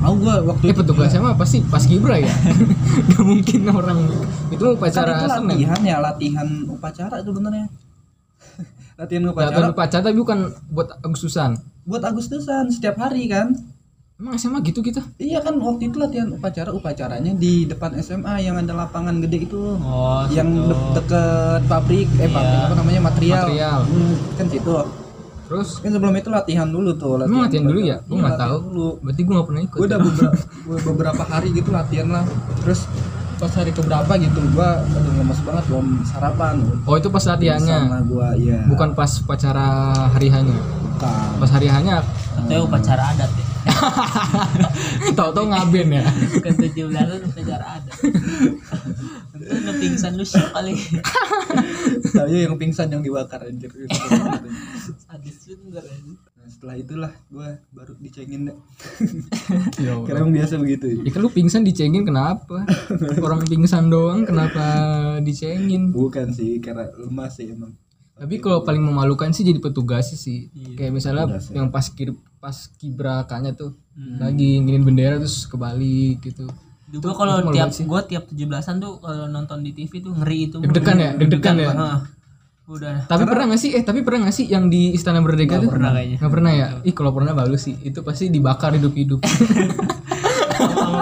aku 0.00 0.14
gue 0.18 0.34
waktu 0.46 0.64
eh 0.64 0.70
itu 0.70 0.78
petugasnya 0.78 1.20
mah 1.20 1.34
pasti 1.34 1.60
pas 1.62 1.82
kibra 1.82 2.16
ya? 2.16 2.32
Nggak 3.06 3.24
mungkin 3.24 3.60
orang. 3.68 3.98
Itu 4.48 4.62
kan 4.62 4.72
upacara 4.74 5.10
itu 5.14 5.26
Senin. 5.28 5.48
latihan 5.50 5.80
ya 5.82 5.96
latihan 5.98 6.48
upacara 6.66 7.14
itu 7.18 7.30
benernya. 7.30 7.66
Latihan 8.96 8.96
Latihan 8.98 9.22
upacara 9.26 9.66
upacara 9.68 10.02
tapi 10.02 10.16
bukan 10.16 10.38
buat 10.68 10.88
Agustusan. 11.00 11.50
Buat 11.84 12.02
Agustusan 12.02 12.68
setiap 12.68 12.96
hari 12.96 13.26
kan. 13.26 13.52
Emang 14.16 14.36
SMA 14.36 14.60
gitu 14.62 14.80
kita? 14.80 15.00
Iya 15.16 15.40
kan 15.40 15.56
waktu 15.56 15.88
itu 15.88 15.96
latihan 15.96 16.28
upacara 16.28 16.68
upacaranya 16.70 17.32
di 17.32 17.64
depan 17.64 17.96
SMA 17.98 18.40
yang 18.42 18.52
ada 18.54 18.76
lapangan 18.78 19.16
gede 19.18 19.48
itu. 19.48 19.80
Oh 19.80 20.28
yang 20.28 20.44
de- 20.60 20.92
deket 20.92 21.64
pabrik 21.64 22.04
eh 22.16 22.24
Iya. 22.24 22.28
pabrik 22.28 22.60
apa 22.62 22.74
namanya 22.74 23.00
material. 23.02 23.44
Material. 23.48 23.78
Hmm, 23.82 24.14
kan 24.36 24.46
situ 24.46 24.72
terus? 25.50 25.68
Kan 25.82 25.90
sebelum 25.90 26.14
itu 26.14 26.30
latihan 26.30 26.68
dulu 26.70 26.94
tuh 26.94 27.26
emang 27.26 27.50
latihan 27.50 27.66
dulu 27.66 27.80
ya? 27.82 27.98
gue 27.98 28.06
Iya, 28.06 28.20
nggak 28.22 28.32
latihan 28.32 28.50
tahu. 28.54 28.58
dulu. 28.70 28.88
Berarti 29.02 29.20
gue 29.20 29.34
nggak 29.34 29.48
pernah 29.50 29.62
ikut. 29.66 29.78
Gue 29.82 29.86
udah 29.90 29.98
beberapa 30.06 30.38
beberapa 30.86 31.22
hari 31.26 31.48
gitu 31.50 31.68
latihan 31.74 32.06
lah. 32.06 32.24
Terus 32.62 32.80
pas 33.40 33.48
hari 33.56 33.72
keberapa 33.72 34.12
gitu 34.20 34.36
gua 34.52 34.84
aduh 34.84 35.16
lemes 35.16 35.40
banget 35.40 35.64
belum 35.72 35.86
sarapan. 36.04 36.60
Oh 36.84 36.94
itu 36.94 37.08
pas 37.08 37.24
latihannya? 37.24 37.78
Sama 37.88 37.98
gua 38.04 38.36
ya 38.36 38.68
bukan 38.68 38.92
pas 38.92 39.08
upacara 39.16 39.66
hari 40.12 40.28
hanya 40.28 40.52
bukan. 40.60 41.28
Pas 41.40 41.50
hari 41.50 41.72
hanya 41.72 42.04
Katanya 42.36 42.60
upacara 42.60 43.02
adat 43.16 43.30
ya? 43.32 43.46
Tau-tau 45.18 45.48
ngaben 45.48 45.88
ya? 45.88 46.04
Bukan 46.36 46.52
tujuh 46.68 46.84
belasan 46.92 47.20
upacara 47.24 47.64
adat 47.80 47.96
udah 49.50 49.74
pingsan 49.76 50.12
lu 50.14 50.24
shock 50.24 50.50
kali 50.54 50.74
saya 52.14 52.46
yang 52.46 52.54
pingsan 52.54 52.88
yang 52.90 53.02
dibakar 53.02 53.42
anjir 53.46 53.70
sadis 54.96 55.36
bener 55.58 55.82
ya. 55.82 55.96
Nah, 56.40 56.48
setelah 56.48 56.76
itulah 56.80 57.12
gua 57.28 57.60
baru 57.68 57.92
dicengin 58.00 58.48
deh 58.48 58.56
ya 59.84 59.92
karena 60.08 60.24
emang 60.24 60.32
biasa 60.32 60.56
begitu 60.56 61.04
Ya 61.04 61.10
kan 61.12 61.20
lu 61.20 61.30
pingsan 61.30 61.62
dicengin 61.62 62.04
kenapa? 62.06 62.64
Orang 63.24 63.44
pingsan 63.44 63.92
doang 63.92 64.24
kenapa 64.24 64.64
dicengin? 65.20 65.92
bukan 65.92 66.32
sih 66.32 66.56
karena 66.64 66.88
lemas 66.96 67.36
sih 67.36 67.52
emang 67.52 67.76
Tapi 68.20 68.36
kalau 68.36 68.60
paling 68.60 68.84
memalukan 68.84 69.32
sih 69.32 69.48
jadi 69.48 69.64
petugas 69.64 70.12
sih. 70.12 70.52
Iya. 70.52 70.76
Kayak 70.76 70.92
misalnya 70.92 71.24
Petugas, 71.24 71.44
ya. 71.48 71.52
yang 71.56 71.68
pas 71.72 71.86
kir 71.88 72.10
pas 72.36 72.56
kibrakannya 72.76 73.52
tuh 73.56 73.72
lagi 74.20 74.60
nginin 74.60 74.84
bendera 74.84 75.16
terus 75.16 75.48
kebalik 75.48 76.20
gitu. 76.20 76.44
Juga 76.90 77.14
kalau 77.14 77.54
tiap 77.54 77.70
gua 77.86 78.02
tiap 78.02 78.26
17-an 78.26 78.76
tuh 78.82 78.98
kalau 78.98 79.30
nonton 79.30 79.62
di 79.62 79.70
TV 79.70 80.02
tuh 80.02 80.12
ngeri 80.12 80.50
itu 80.50 80.58
Deg-degan 80.58 80.98
ya, 80.98 81.10
deg-degan 81.14 81.56
ya. 81.56 81.70
Udah 82.70 83.02
Tapi 83.10 83.26
pernah 83.26 83.50
gak 83.50 83.58
sih? 83.58 83.74
Eh 83.74 83.82
tapi 83.82 84.06
pernah 84.06 84.30
gak 84.30 84.36
sih 84.38 84.46
yang 84.46 84.70
di 84.70 84.94
Istana 84.94 85.18
Merdeka 85.18 85.58
tuh? 85.58 85.74
pernah 85.74 85.90
kayaknya. 85.90 86.22
Nggak 86.22 86.32
pernah 86.38 86.52
ya? 86.54 86.66
Ih 86.86 86.94
kalau 86.94 87.10
pernah 87.10 87.32
bagus 87.34 87.66
sih. 87.66 87.74
Itu 87.82 88.06
pasti 88.06 88.30
dibakar 88.30 88.78
hidup-hidup. 88.78 89.26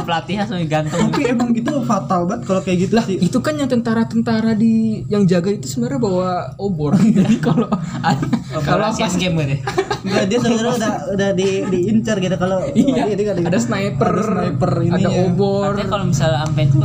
pelatihnya 0.08 0.48
sama 0.48 0.64
gantung 0.64 1.12
tapi 1.12 1.28
emang 1.28 1.52
gitu 1.52 1.84
fatal 1.84 2.24
banget 2.24 2.48
kalau 2.48 2.60
kayak 2.64 2.78
gitu 2.88 2.96
sih. 3.04 3.20
itu 3.20 3.38
kan 3.44 3.60
yang 3.60 3.68
tentara-tentara 3.68 4.56
di 4.56 5.04
yang 5.12 5.28
jaga 5.28 5.52
itu 5.52 5.68
sebenarnya 5.68 6.00
bawa 6.00 6.30
obor. 6.56 6.96
Jadi 7.20 7.36
kalau 7.44 7.68
kalau 7.68 8.64
kalau 8.64 8.88
pas 8.88 9.14
game 9.20 9.36
gitu 9.36 9.52
ya? 9.52 9.58
Enggak 10.00 10.24
dia 10.32 10.38
sebenarnya 10.40 10.74
udah 10.80 10.94
udah 11.12 11.30
di 11.36 11.48
diincar 11.68 12.16
gitu 12.24 12.36
kalau 12.40 12.64
Iya, 12.72 13.04
kan. 13.04 13.36
Di- 13.36 13.44
ada 13.44 13.58
sniper, 13.60 14.08
ada 14.08 14.24
sniper 14.24 14.72
ini 14.80 15.02
ada 15.04 15.10
obor. 15.28 15.76
Artinya 15.76 15.88
kalau 15.92 16.04
misalnya 16.08 16.38
sampai 16.48 16.64
itu 16.64 16.78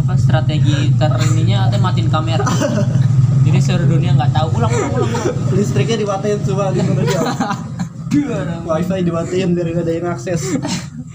apa 0.00 0.12
strategi 0.16 0.76
terininya 0.96 1.58
atau 1.68 1.78
matiin 1.84 2.08
kamera. 2.08 2.46
Jadi 3.44 3.58
seluruh 3.60 3.88
dunia 3.92 4.16
nggak 4.16 4.32
tahu. 4.32 4.48
Ulang 4.56 4.72
ulang 4.72 4.92
ulang, 4.96 5.10
ulang. 5.12 5.52
listriknya 5.52 5.96
dimatiin 6.00 6.40
semua 6.48 6.72
gitu. 6.72 6.90
Dia 8.10 8.42
wifi 8.66 9.06
dimatiin 9.06 9.54
biar 9.54 9.66
nggak 9.70 9.84
ada 9.86 9.92
yang 9.94 10.06
akses 10.10 10.58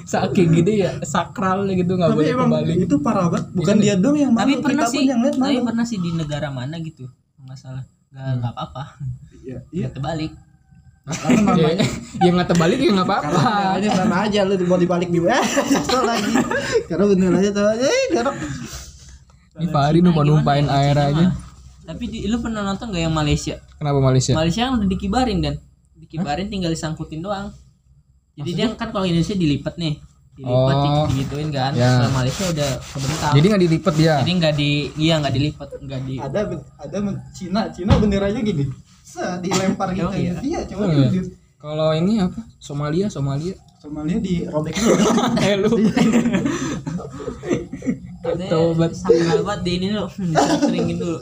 Saking 0.05 0.49
gede 0.61 0.73
ya, 0.85 0.91
sakral 1.01 1.65
gitu 1.65 1.97
nggak 1.97 2.13
tapi 2.13 2.19
boleh 2.21 2.33
emang 2.37 2.49
kembali. 2.53 2.73
itu 2.85 2.95
parah 3.01 3.25
banget 3.25 3.45
bukan 3.57 3.75
Iya, 3.81 3.81
dia 3.81 3.95
dong 3.97 4.15
yang 4.21 4.31
tapi 4.37 4.53
malu 4.53 4.61
pernah 4.61 4.85
kita 4.85 4.93
sih 4.93 5.01
pun 5.01 5.09
yang 5.09 5.19
lihat 5.25 5.35
tapi 5.41 5.57
pernah 5.65 5.85
sih 5.89 5.97
di 5.97 6.09
negara 6.13 6.47
mana 6.53 6.75
gitu 6.77 7.05
nggak 7.41 7.57
salah 7.57 7.83
nggak 8.13 8.27
nggak 8.39 8.51
apa-apa. 8.53 8.83
Iya 9.41 9.57
iya. 9.73 9.87
terbalik. 9.89 10.31
Karena 11.05 11.29
ya, 11.37 11.41
namanya 11.45 11.85
ya 12.21 12.29
nggak 12.33 12.49
terbalik 12.53 12.77
ya 12.77 12.89
nggak 12.93 13.07
apa-apa. 13.09 13.27
karena 13.29 13.41
benerannya 13.49 13.89
sama 13.97 14.15
aja 14.29 14.39
lu 14.45 14.53
mau 14.65 14.77
dibalik 14.77 15.09
di 15.09 15.19
eh 15.25 15.45
lagi. 16.05 16.33
Karena 16.85 17.03
sama 17.09 17.37
aja 17.41 17.49
eh 17.81 18.03
garok 18.13 18.35
Ini 19.55 19.67
Pak 19.71 19.83
Ari 19.87 19.99
numpang 20.03 20.27
numpain 20.27 20.67
Gimana? 20.67 20.77
ya, 20.77 20.83
air 20.91 20.97
aja. 20.99 21.25
tapi 21.85 22.03
di, 22.11 22.27
lu 22.27 22.41
pernah 22.41 22.65
nonton 22.65 22.91
gak 22.91 23.01
yang 23.07 23.13
Malaysia? 23.13 23.55
Kenapa 23.77 24.01
Malaysia? 24.01 24.33
Malaysia 24.35 24.67
kan 24.67 24.73
udah 24.81 24.89
dikibarin 24.89 25.39
dan. 25.39 25.55
Dikibarin 25.95 26.51
tinggal 26.51 26.69
disangkutin 26.73 27.23
doang 27.23 27.55
jadi 28.35 28.49
dia 28.51 28.65
kan 28.71 28.89
kalau 28.89 29.03
Indonesia 29.03 29.33
dilipat 29.33 29.75
nih 29.75 29.95
dilipat 30.35 30.75
Oh. 30.75 31.07
digituin 31.07 31.47
kan 31.47 31.71
Ya. 31.71 31.95
kalau 31.97 32.11
Malaysia 32.13 32.43
udah 32.45 32.71
kebentang 32.81 33.31
Jadi 33.33 33.45
nggak 33.47 33.61
dilipet 33.61 33.93
dia. 33.95 34.13
jadi 34.19 34.31
nggak 34.35 34.53
di 34.53 34.71
iya 34.97 35.13
nggak 35.17 35.33
dilipat 35.33 35.67
nggak 35.79 36.01
di 36.03 36.15
ada 36.17 36.39
ada 36.75 36.97
Cina 37.31 37.61
Cina 37.69 37.95
benderanya 37.95 38.41
gini 38.41 38.67
Set, 39.01 39.39
dilempar 39.39 39.91
gitu 39.91 40.07
Oh, 40.09 40.13
iya. 40.13 40.35
iya 40.41 40.59
coba 40.65 40.81
Oh, 40.81 40.91
iya. 40.91 41.23
Kalau 41.55 41.89
ini 41.93 42.19
apa? 42.19 42.43
Somalia, 42.59 43.07
Somalia. 43.07 43.55
Somalia 43.79 44.19
dirobek 44.19 44.75
dulu 44.75 45.01
Eh 45.41 45.55
lu. 45.55 45.71
Tobat. 48.45 48.91
sakral 48.91 49.39
banget 49.39 49.61
di 49.61 49.71
ini 49.77 49.87
lo 49.93 50.09
seringin 50.59 50.97
dulu 50.97 51.17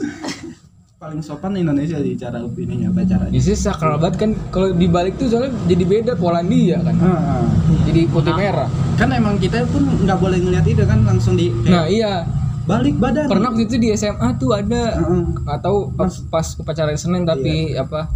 paling 1.04 1.20
sopan 1.20 1.52
Indonesia 1.54 2.00
di 2.00 2.16
cara 2.16 2.40
ininya 2.40 2.88
apa 2.88 3.04
caranya? 3.04 3.28
Di 3.28 3.42
sini 3.44 3.58
sakral 3.60 4.00
banget 4.00 4.16
kan. 4.18 4.32
Kalau 4.50 4.72
dibalik 4.72 5.20
tuh 5.20 5.28
soalnya 5.28 5.52
jadi 5.68 5.84
beda 5.84 6.12
Polandia 6.16 6.80
kan. 6.80 6.96
Ah, 6.98 7.44
Jadi 7.84 8.08
putih 8.08 8.32
merah. 8.32 8.72
kan 8.96 9.12
emang 9.12 9.36
kita 9.36 9.68
pun 9.68 9.84
nggak 9.84 10.16
boleh 10.16 10.40
ngeliat 10.40 10.64
itu 10.64 10.80
kan 10.82 11.04
langsung 11.04 11.36
di 11.36 11.52
Nah, 11.68 11.84
iya. 11.86 12.24
balik 12.64 12.96
badan. 12.96 13.28
Pernah 13.28 13.52
waktu 13.52 13.68
itu 13.68 13.76
di 13.76 13.92
SMA 13.92 14.40
tuh 14.40 14.56
ada. 14.56 14.96
Heeh. 14.96 15.22
nggak 15.44 15.60
tahu 15.60 15.92
pas, 15.92 16.14
pas 16.32 16.48
upacara 16.56 16.96
Senin 16.96 17.28
tapi 17.28 17.76
apa? 17.76 18.08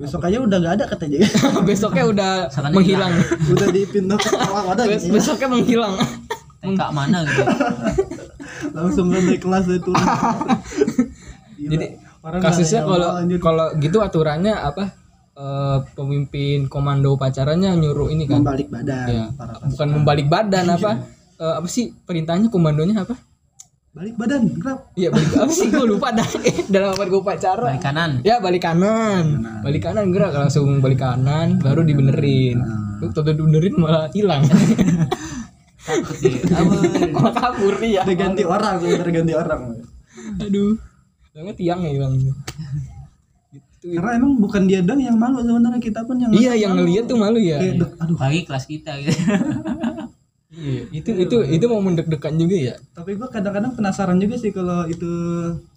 Besok 0.00 0.24
aja 0.24 0.40
udah 0.40 0.56
nggak 0.56 0.74
ada 0.80 0.84
katanya. 0.88 1.20
Besoknya 1.68 2.04
udah 2.08 2.32
Misalkan 2.48 2.72
menghilang. 2.72 3.12
udah 3.52 3.68
dipindah. 3.68 4.16
Ke 4.16 4.32
ada 4.32 4.82
Bes- 4.88 5.04
gitu 5.04 5.06
ya. 5.06 5.12
besoknya 5.12 5.48
menghilang. 5.50 5.94
TK 6.62 6.82
mana 6.90 7.18
gitu. 7.22 7.42
Langsung 8.72 9.12
dari 9.12 9.36
kelas 9.36 9.64
itu. 9.68 9.92
Jadi 11.60 11.86
Orang 12.20 12.40
kasusnya 12.44 12.84
kalau 12.84 13.10
kalau 13.40 13.66
gitu 13.80 13.98
aturannya 14.04 14.52
apa? 14.52 14.84
Eh, 15.40 15.78
pemimpin 15.96 16.68
komando 16.68 17.16
upacaranya 17.16 17.72
nyuruh 17.72 18.12
ini 18.12 18.28
kan? 18.28 18.44
Membalik 18.44 18.68
badan. 18.68 19.06
Ya 19.08 19.24
para 19.32 19.56
bukan 19.64 19.88
membalik 19.88 20.26
badan 20.28 20.66
apa? 20.68 21.00
Eh, 21.40 21.54
apa 21.56 21.68
sih 21.70 21.96
perintahnya 22.04 22.52
komandonya 22.52 23.08
apa? 23.08 23.16
Balik 23.90 24.14
badan 24.20 24.52
kenapa? 24.52 24.92
Iya 24.94 25.08
balik 25.10 25.32
apa 25.40 25.52
sih? 25.56 25.72
Gue 25.72 25.86
lupa 25.88 26.12
dah. 26.12 26.28
Dalam 26.74 26.92
apa 26.92 27.02
gue 27.08 27.20
upacara? 27.24 27.72
Balik 27.72 27.82
kanan. 27.82 28.10
Ya 28.20 28.36
balik 28.36 28.62
kanan. 28.68 29.24
Balik 29.64 29.82
kanan. 29.88 30.12
Gerak 30.12 30.36
langsung 30.36 30.78
balik 30.84 31.00
kanan 31.00 31.56
baru 31.56 31.88
dibenerin. 31.88 32.60
Nah, 32.60 33.08
tuh 33.10 33.24
benerin 33.24 33.74
malah 33.80 34.12
hilang. 34.12 34.44
takut 35.80 36.16
dia. 36.20 36.36
Kabur 36.52 37.32
kabur 37.32 37.74
ya. 37.80 38.04
udah 38.04 38.16
ganti 38.16 38.42
orang 38.44 38.76
udah 38.78 39.08
ganti 39.08 39.34
orang. 39.34 39.60
Aduh. 40.38 40.89
Soalnya 41.30 41.54
tiangnya 41.54 41.90
hilang. 41.90 42.14
Gitu. 42.16 42.36
karena 43.90 44.12
emang 44.14 44.36
bukan 44.36 44.68
dia 44.68 44.80
dong 44.80 45.00
yang 45.00 45.16
malu 45.16 45.40
sebenarnya 45.40 45.80
kita 45.80 46.04
pun 46.04 46.14
yang 46.14 46.28
Iya, 46.30 46.52
yang 46.54 46.76
ngeliat 46.76 47.04
tuh 47.06 47.16
malu 47.16 47.40
ya. 47.40 47.56
kayak 47.56 47.80
dek- 47.80 47.96
aduh 47.96 48.12
bagi 48.14 48.40
kelas 48.44 48.64
kita 48.64 48.92
gitu 49.00 49.16
Iya, 50.52 50.82
itu 50.92 51.10
itu 51.16 51.36
itu 51.48 51.64
mau 51.64 51.80
mendek-dekan 51.80 52.36
juga 52.36 52.56
ya. 52.60 52.74
tapi 52.92 53.16
gua 53.16 53.26
kadang-kadang 53.26 53.72
penasaran 53.72 54.18
juga 54.18 54.36
sih 54.36 54.50
kalau 54.50 54.84
itu 54.84 55.08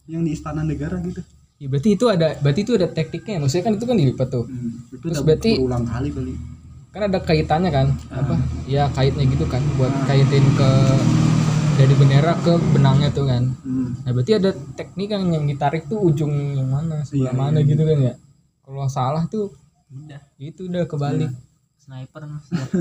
yang 0.05 0.22
di 0.22 0.31
istana 0.31 0.62
negara 0.62 1.00
gitu 1.00 1.24
Ya, 1.55 1.72
berarti 1.72 1.95
itu 1.95 2.05
ada 2.05 2.36
berarti 2.36 2.60
itu 2.62 2.74
ada 2.74 2.91
tekniknya. 2.91 3.39
Maksudnya 3.39 3.63
kan 3.63 3.74
itu 3.74 3.86
kan 3.86 3.95
dilipat 3.95 4.27
tuh. 4.27 4.43
hmm, 4.43 4.72
itu 4.91 5.05
Terus 5.07 5.24
berarti- 5.24 5.55
berulang 5.55 5.86
kali 5.88 6.10
kali 6.12 6.33
Kan 6.91 7.01
ada 7.07 7.19
kaitannya 7.19 7.72
kan? 7.72 7.88
Apa? 8.12 8.36
Ya 8.65 8.83
kaitnya 8.91 9.24
gitu 9.24 9.48
kan 9.48 9.63
buat 9.74 9.93
kaitin 10.03 10.43
ke 10.51 10.69
dari 11.74 11.94
bendera 11.94 12.34
ke 12.38 12.53
benangnya 12.72 13.10
tuh 13.10 13.25
kan. 13.25 13.44
hmm. 13.44 14.06
Nah, 14.06 14.12
berarti 14.12 14.32
ada 14.34 14.50
teknik 14.74 15.08
kan 15.10 15.22
yang 15.25 15.44
ditarik 15.44 15.86
tuh 15.86 16.00
ujung 16.00 16.30
yang 16.53 16.68
mana, 16.68 17.01
sebelah 17.01 17.34
mana 17.34 17.60
gitu 17.62 17.82
kan 17.82 17.98
ya. 18.00 18.13
Kalau 18.62 18.88
salah 18.88 19.24
tuh 19.25 19.51
udah 19.89 20.22
itu 20.38 20.68
udah 20.68 20.84
kebalik. 20.86 21.32
sniper 21.75 22.24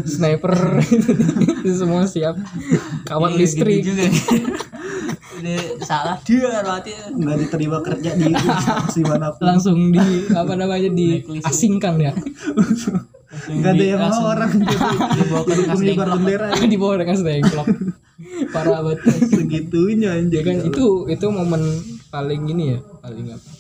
Sniper 0.06 0.54
itu 1.58 1.72
semua 1.74 2.06
siap. 2.06 2.38
Kawat 3.02 3.34
Iya, 3.34 3.38
listrik. 3.40 3.82
gitu 3.82 3.98
juga 3.98 4.06
udah 5.32 5.58
salah 5.82 6.16
dia 6.22 6.62
berarti 6.62 6.92
nggak 7.10 7.36
diterima 7.40 7.82
kerja 7.82 8.14
di 8.14 8.30
si 8.88 9.02
mana 9.02 9.34
pun 9.34 9.42
Langsung 9.42 9.90
di 9.90 9.98
apa 10.30 10.54
namanya 10.54 10.86
Blacklist. 10.86 11.42
diasingkan 11.42 11.94
ya. 11.98 12.12
nggak 13.48 13.72
ada 13.74 13.84
yang 13.84 14.02
mau 14.06 14.22
orang 14.30 14.50
gitu. 14.62 14.86
dibawa 15.18 15.42
ke 15.42 15.52
pengibar 15.66 16.08
bendera. 16.14 16.46
Di 16.62 16.76
bawah 16.78 16.96
dengan 17.02 17.16
stengklok. 17.18 17.66
Parah 18.54 18.80
banget. 18.86 18.98
segitunya 19.26 20.14
ya 20.14 20.20
anjing 20.22 20.44
kan 20.46 20.56
itu 20.62 21.10
itu 21.10 21.26
momen 21.26 21.62
paling 22.12 22.42
ini 22.46 22.76
ya 22.76 22.78
paling 23.02 23.26
apa? 23.34 23.50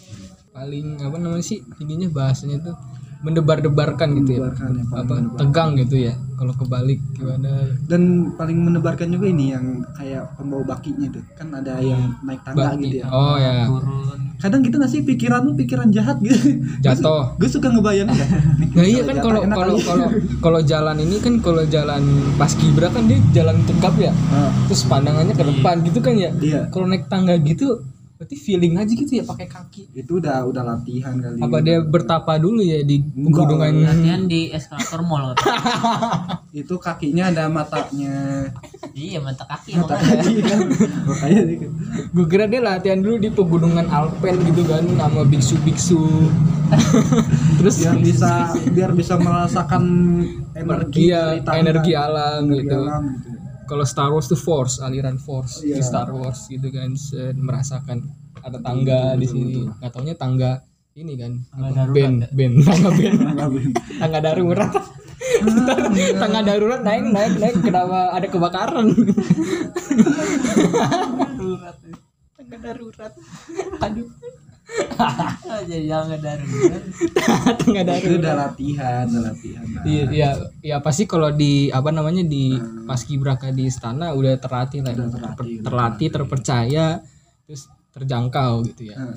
Paling 0.52 0.86
apa 1.02 1.16
namanya 1.18 1.42
sih 1.42 1.58
ininya 1.82 2.06
bahasanya 2.12 2.62
tuh 2.62 2.76
mendebar-debarkan 3.22 4.08
gitu 4.22 4.30
ya. 4.36 4.40
Mendebarkan 4.42 4.70
ya, 4.74 4.84
apa 4.84 5.14
mendebarkan. 5.14 5.38
tegang 5.38 5.70
gitu 5.78 5.96
ya 5.98 6.14
kalau 6.42 6.52
kebalik 6.58 7.00
gimana? 7.14 7.50
Dan 7.86 8.34
paling 8.34 8.58
menebarkan 8.58 9.14
juga 9.14 9.26
ini 9.30 9.54
yang 9.54 9.86
kayak 9.94 10.34
pembawa 10.34 10.74
bakinya 10.74 11.06
tuh. 11.14 11.22
Kan 11.38 11.54
ada 11.54 11.78
yang 11.78 12.18
naik 12.26 12.42
tangga 12.42 12.74
Baki. 12.74 12.82
gitu 12.82 12.96
ya. 12.98 13.06
Oh 13.14 13.38
ya. 13.38 13.70
Turun. 13.70 14.18
Kadang 14.42 14.60
kita 14.66 14.74
nggak 14.82 14.90
sih 14.90 15.06
pikiran 15.06 15.46
lu 15.46 15.54
pikiran 15.54 15.86
jahat 15.94 16.18
gitu? 16.18 16.34
Jatuh. 16.82 17.38
gue 17.38 17.46
suka 17.46 17.70
ngebayangin 17.70 18.10
kan 18.10 18.28
nah 18.76 18.82
iya 18.82 19.06
kan 19.06 19.16
kalau 19.22 19.40
kalau 19.46 19.76
kalau 19.78 20.06
kalau 20.42 20.60
jalan 20.66 20.96
ini 20.98 21.22
kan 21.22 21.38
kalau 21.38 21.62
jalan 21.62 22.02
pas 22.34 22.50
kibra 22.58 22.90
kan 22.90 23.06
dia 23.06 23.22
jalan 23.30 23.62
tegap 23.62 23.94
ya. 24.02 24.10
Terus 24.66 24.82
pandangannya 24.90 25.38
ke 25.38 25.46
depan 25.46 25.86
gitu 25.86 26.02
kan 26.02 26.14
ya. 26.18 26.34
Iya. 26.42 26.66
Kalau 26.74 26.90
naik 26.90 27.06
tangga 27.06 27.38
gitu 27.38 27.86
berarti 28.22 28.38
feeling 28.38 28.78
aja 28.78 28.92
gitu 28.94 29.18
ya 29.18 29.26
pakai 29.26 29.50
kaki. 29.50 29.98
Itu 29.98 30.22
udah 30.22 30.46
udah 30.46 30.62
latihan 30.62 31.18
kali. 31.18 31.42
Apa 31.42 31.58
dia 31.58 31.82
bertapa 31.82 32.38
dulu 32.38 32.62
ya 32.62 32.86
di 32.86 33.02
pegunungan? 33.02 33.82
latihan 33.82 34.30
di 34.30 34.54
eskalator 34.54 35.02
mall 35.02 35.34
itu 36.54 36.78
kakinya 36.78 37.34
ada 37.34 37.50
matanya. 37.50 38.46
Iya 38.94 39.18
mata 39.18 39.42
kaki 39.42 39.74
mata 39.74 39.98
kaki 39.98 40.38
kan? 40.38 40.70
Makanya 41.02 41.42
gue 42.14 42.26
kira 42.30 42.46
dia 42.46 42.62
latihan 42.62 43.02
dulu 43.02 43.18
di 43.18 43.28
pegunungan 43.34 43.90
Alpen 43.90 44.38
gitu 44.46 44.62
kan 44.70 44.86
sama 44.86 45.26
biksu-biksu 45.26 46.30
terus 47.58 47.74
biar 47.82 47.96
bisa 47.98 48.32
biar 48.70 48.90
bisa 48.94 49.14
merasakan 49.18 49.82
energi 50.54 51.10
iya 51.10 51.42
alam 51.42 51.58
Energi 51.58 51.90
gitu. 51.90 51.98
alam 51.98 52.42
gitu. 52.54 52.78
Kalau 53.72 53.88
Star 53.88 54.12
Wars 54.12 54.28
tuh 54.28 54.36
Force 54.36 54.84
aliran 54.84 55.16
Force 55.16 55.64
Iya. 55.64 55.80
di 55.80 55.82
Star 55.82 56.12
Wars 56.12 56.44
gitu 56.46 56.68
kan 56.68 56.92
merasakan 57.32 58.04
ada 58.44 58.60
tangga 58.60 59.16
di 59.16 59.24
sini. 59.24 59.64
nggak 59.64 59.88
taunya 59.88 60.12
tangga 60.12 60.60
ini 60.92 61.16
kan 61.16 61.32
Tangga 61.48 61.64
apa, 61.64 61.76
darurat 61.88 61.96
band 61.96 62.52
ya? 62.52 62.66
tangga 62.68 62.90
band. 62.92 63.16
Tangga 63.24 63.46
band. 63.48 63.70
tangga 64.02 64.18
darurat. 64.20 64.72
Tangga 66.20 66.40
darurat 66.44 66.80
naik 66.84 67.04
naik 67.08 67.32
naik. 67.40 67.56
Kenapa 67.64 67.98
ada 68.12 68.26
kebakaran? 68.28 68.86
Tangga 72.36 72.56
darurat. 72.60 73.12
Aduh 73.80 74.08
jadi 75.68 75.84
jangan 75.84 76.18
dari 76.18 76.46
tangga 77.58 77.80
itu 77.80 77.86
darurat. 77.86 78.18
udah 78.18 78.34
latihan 78.36 79.04
udah 79.04 79.22
latihan. 79.30 79.64
Nah, 79.68 79.82
Iya, 79.84 80.02
iya, 80.10 80.30
ya 80.60 80.76
pasti 80.78 81.04
kalau 81.04 81.28
di 81.30 81.68
apa 81.68 81.90
namanya 81.90 82.24
di 82.24 82.56
paskibraka 82.84 83.50
di 83.50 83.68
istana 83.68 84.12
udah 84.12 84.38
terlatih 84.38 84.80
lah, 84.80 84.92
Udah 84.92 85.06
Ter- 85.06 85.12
terlatih, 85.12 85.52
udah 85.54 85.64
terlatih, 85.64 86.08
terpercaya, 86.08 86.86
terus 87.44 87.62
terjangkau 87.92 88.52
gitu 88.64 88.82
ya. 88.88 88.96
nah, 88.96 89.12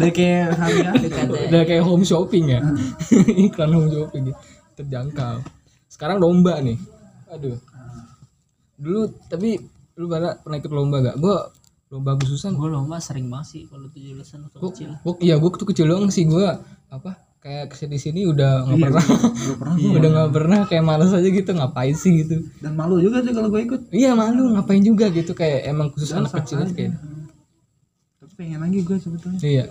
udah 0.00 0.10
kayak 0.10 0.46
hari-hari 0.64 1.06
Udah 1.52 1.62
kayak 1.62 1.84
home 1.84 2.04
shopping 2.04 2.44
ya, 2.48 2.60
iklan 3.46 3.70
home 3.70 3.90
shopping 3.90 4.32
ya, 4.32 4.34
terjangkau. 4.74 5.44
Sekarang 5.86 6.16
lomba 6.16 6.56
nih, 6.64 6.80
aduh. 7.28 7.58
Dulu 8.80 9.12
tapi 9.28 9.60
lu 10.00 10.08
pada 10.08 10.40
pernah 10.40 10.56
ikut 10.56 10.72
lomba 10.72 11.04
gak? 11.04 11.16
Gua 11.20 11.52
lomba 11.90 12.14
Agustusan. 12.14 12.54
gue 12.54 12.68
lomba 12.70 13.02
sering 13.02 13.26
banget 13.26 13.46
sih 13.50 13.62
kalau 13.66 13.90
tujuh 13.90 14.14
belasan 14.14 14.46
waktu 14.46 14.56
Gua, 14.62 14.70
kecil. 14.70 14.90
gua, 15.02 15.14
iya 15.18 15.34
gua 15.36 15.50
tuh 15.58 15.68
kecil 15.74 15.86
doang 15.90 16.06
sih 16.08 16.22
gua 16.22 16.62
apa 16.86 17.18
kayak 17.40 17.72
ke 17.72 17.76
sini 17.76 17.96
sini 17.96 18.20
udah 18.28 18.68
nggak 18.68 18.78
pernah. 18.84 19.04
Gak 19.32 19.56
pernah 19.58 19.74
udah 19.98 20.08
nggak 20.12 20.30
pernah 20.30 20.58
kayak 20.68 20.84
malas 20.84 21.10
aja 21.10 21.24
gitu 21.24 21.50
ngapain 21.50 21.96
sih 21.96 22.22
gitu. 22.22 22.36
Dan 22.60 22.76
malu 22.76 23.00
juga 23.00 23.24
sih 23.24 23.32
kalau 23.32 23.48
gue 23.48 23.64
ikut. 23.64 23.80
Iya 23.90 24.12
malu 24.12 24.52
ngapain 24.52 24.84
juga 24.84 25.08
gitu 25.08 25.32
kayak 25.32 25.66
emang 25.66 25.88
khusus 25.88 26.12
anak 26.12 26.30
kecil 26.36 26.60
aja 26.60 26.70
kayak. 26.70 26.94
tapi 28.20 28.32
pengen 28.36 28.60
lagi 28.60 28.78
gue 28.84 28.96
sebetulnya. 29.00 29.40
Iya 29.40 29.64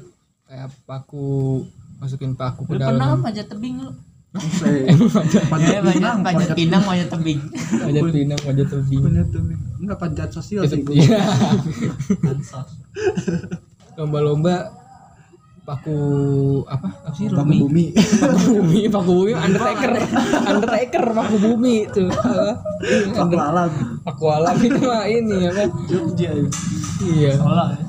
kayak 0.49 0.67
paku 0.89 1.61
masukin 2.01 2.33
paku 2.33 2.65
ke 2.65 2.81
dalam. 2.81 2.97
pernah 2.97 3.09
panjat 3.21 3.45
tebing 3.47 3.85
lu 3.85 3.93
panjat 4.29 4.85
Eh, 4.85 5.43
panjat 5.49 5.81
pinang 5.89 6.19
panjat 6.21 6.49
pinang 6.53 6.83
panjat 6.85 7.09
tebing. 7.09 7.39
Panjat 7.81 8.03
pinang 8.13 8.39
panjat 8.45 8.67
tebing. 8.69 9.01
panjat 9.01 9.27
pinang 9.33 9.59
enggak 9.79 9.97
panjat 9.97 10.29
sosial 10.29 10.61
sih 10.69 10.85
gue 10.85 10.95
iya. 11.01 11.23
Lomba-lomba 13.97 14.69
paku 15.65 15.97
apa? 16.65 16.87
Apa 17.05 17.13
sih 17.13 17.29
Paku 17.29 17.69
bumi. 17.69 17.93
Paku 17.93 18.49
bumi 18.57 18.81
paku 18.89 19.11
bumi 19.21 19.31
undertaker 19.33 19.91
undertaker 20.45 21.03
paku 21.13 21.35
bumi 21.41 21.75
itu 21.89 22.03
apa? 22.09 22.53
Paku 23.17 23.35
alam. 23.37 23.71
Paku 24.05 24.25
alam 24.29 24.55
itu 24.61 24.81
mah 24.81 25.05
ini 25.09 25.37
apa? 25.49 25.63
Jogja 25.89 26.29
iya. 27.01 27.33
Sekolah 27.33 27.67
ya. 27.73 27.88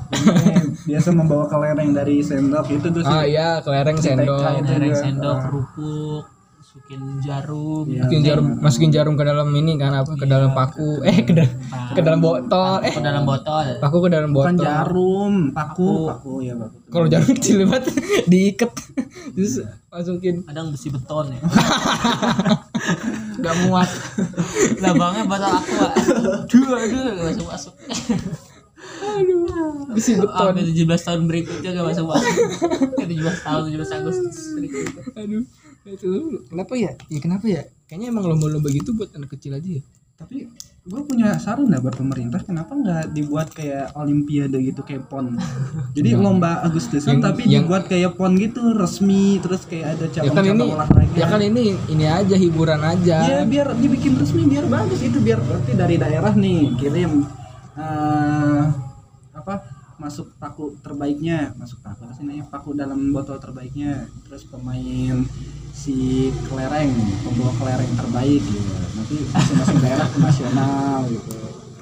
Biasa 0.83 1.09
membawa 1.11 1.45
kelereng 1.45 1.91
dari 1.91 2.19
sendok 2.19 2.65
itu 2.67 2.87
tuh 2.87 3.01
ah 3.01 3.21
sih 3.21 3.31
iya 3.31 3.49
kelereng 3.59 3.97
sendok. 3.97 4.41
Juga. 4.41 4.93
sendok, 4.93 5.31
Ah. 5.31 5.41
kerupuk, 5.43 6.23
masukin 6.57 7.01
jarum. 7.19 7.85
Iya. 7.85 7.99
masukin 8.01 8.21
jarum 8.21 8.45
masukin 8.57 8.91
jarum 8.91 9.13
ke 9.13 9.23
dalam 9.23 9.47
ini 9.51 9.73
kan 9.75 9.91
apa 9.93 10.11
ke 10.13 10.25
dalam 10.25 10.51
paku. 10.51 10.99
Eh 11.07 11.21
ke 11.21 11.31
dalam 11.31 11.53
ke 11.89 12.01
dalam 12.01 12.19
botol. 12.19 12.79
Eh 12.81 12.91
Ke 12.91 13.01
dalam 13.01 13.23
botol. 13.23 13.65
paku 13.77 13.97
ke 13.99 14.09
dalam 14.09 14.29
bukan 14.31 14.53
botol. 14.53 14.65
jarum 14.65 15.33
paku. 15.51 15.91
Paku. 16.07 16.33
Ya 16.41 16.53
paku. 16.55 16.77
Kalau 16.87 17.07
jarum 17.07 17.29
kecil 17.37 17.55
banget 17.63 17.83
diikat. 18.31 18.71
Terus 19.31 19.53
masukin. 19.87 20.43
Kadang 20.43 20.69
besi 20.69 20.87
beton 20.89 21.29
ya. 21.29 21.39
nggak 23.37 23.55
muat. 23.63 23.89
Labangnya 24.79 25.23
botol 25.25 25.51
aqua. 25.51 25.87
Dua 26.47 26.77
dua 26.83 27.31
gak 27.31 27.47
masuk 27.47 27.73
masuk. 29.01 29.91
besi 29.91 30.11
beton 30.15 30.51
Sampai 30.53 30.63
17 30.63 31.07
tahun 31.07 31.21
berikutnya 31.25 31.69
gak 31.73 31.85
masuk 31.85 32.05
masuk. 32.07 32.35
Ke 32.95 33.05
17 33.05 33.45
tahun 33.45 33.61
17 33.67 33.97
Agustus 33.97 34.35
berikutnya. 34.53 35.01
aduh. 35.15 35.43
Itu 35.83 36.09
kenapa 36.47 36.73
ya? 36.75 36.91
Ya 37.09 37.19
kenapa 37.19 37.45
ya? 37.45 37.61
Kayaknya 37.85 38.07
emang 38.09 38.25
lomba-lomba 38.27 38.69
gitu 38.69 38.93
buat 38.93 39.09
anak 39.11 39.29
kecil 39.29 39.51
aja 39.53 39.69
ya. 39.77 39.83
Tapi 40.15 40.45
gue 40.81 41.01
punya 41.05 41.37
saran 41.37 41.69
lah 41.69 41.77
buat 41.77 41.93
pemerintah 41.93 42.41
kenapa 42.41 42.73
nggak 42.73 43.13
dibuat 43.13 43.49
kayak 43.49 43.93
olimpiade 43.93 44.57
gitu 44.61 44.81
kayak 44.81 45.05
pon? 45.05 45.33
Jadi 45.93 46.09
lomba 46.13 46.61
Agustusan 46.61 47.17
Yang- 47.17 47.23
tapi 47.23 47.41
yang- 47.45 47.65
dibuat 47.65 47.85
kayak 47.85 48.13
pon 48.13 48.33
gitu 48.33 48.61
resmi 48.71 49.41
terus 49.41 49.65
kayak 49.65 49.97
ada 49.97 50.05
ya 50.05 50.29
kan 50.29 50.41
ini 50.41 50.57
cabang-cabang 50.57 50.69
olahraga. 50.73 51.17
ya 51.17 51.25
kan 51.25 51.41
ini 51.41 51.63
ini 51.87 52.05
aja 52.05 52.35
hiburan 52.35 52.81
aja. 52.81 53.17
Ya 53.25 53.39
biar 53.43 53.73
dibikin 53.75 54.13
resmi 54.15 54.45
biar 54.45 54.65
bagus 54.65 55.01
itu 55.01 55.17
biar 55.17 55.41
berarti 55.41 55.71
dari 55.73 55.95
daerah 55.97 56.33
nih 56.33 56.77
kirim 56.77 57.25
apa 57.71 58.90
masuk 60.01 60.33
paku 60.41 60.73
terbaiknya 60.81 61.53
masuk 61.61 61.77
paku 61.85 62.09
apa 62.09 62.17
sih 62.17 62.25
namanya 62.25 62.49
paku 62.49 62.73
dalam 62.73 63.13
botol 63.13 63.37
terbaiknya. 63.37 64.09
Terus 64.25 64.49
pemain 64.49 65.21
si 65.69 66.33
kelereng 66.49 66.89
pembawa 67.21 67.53
kelereng 67.61 67.93
terbaik. 67.93 68.41
Gitu 68.41 68.73
nanti 68.97 69.15
masing-masing 69.29 69.77
daerah 69.77 70.07
ke 70.09 70.17
nasional 70.17 70.99
gitu. 71.05 71.31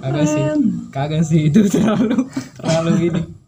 Kagak 0.03 0.27
sih. 0.27 0.43
Kagak 0.91 1.23
sih 1.23 1.41
itu 1.47 1.63
terlalu 1.71 2.27
terlalu 2.59 2.93
ini 3.07 3.38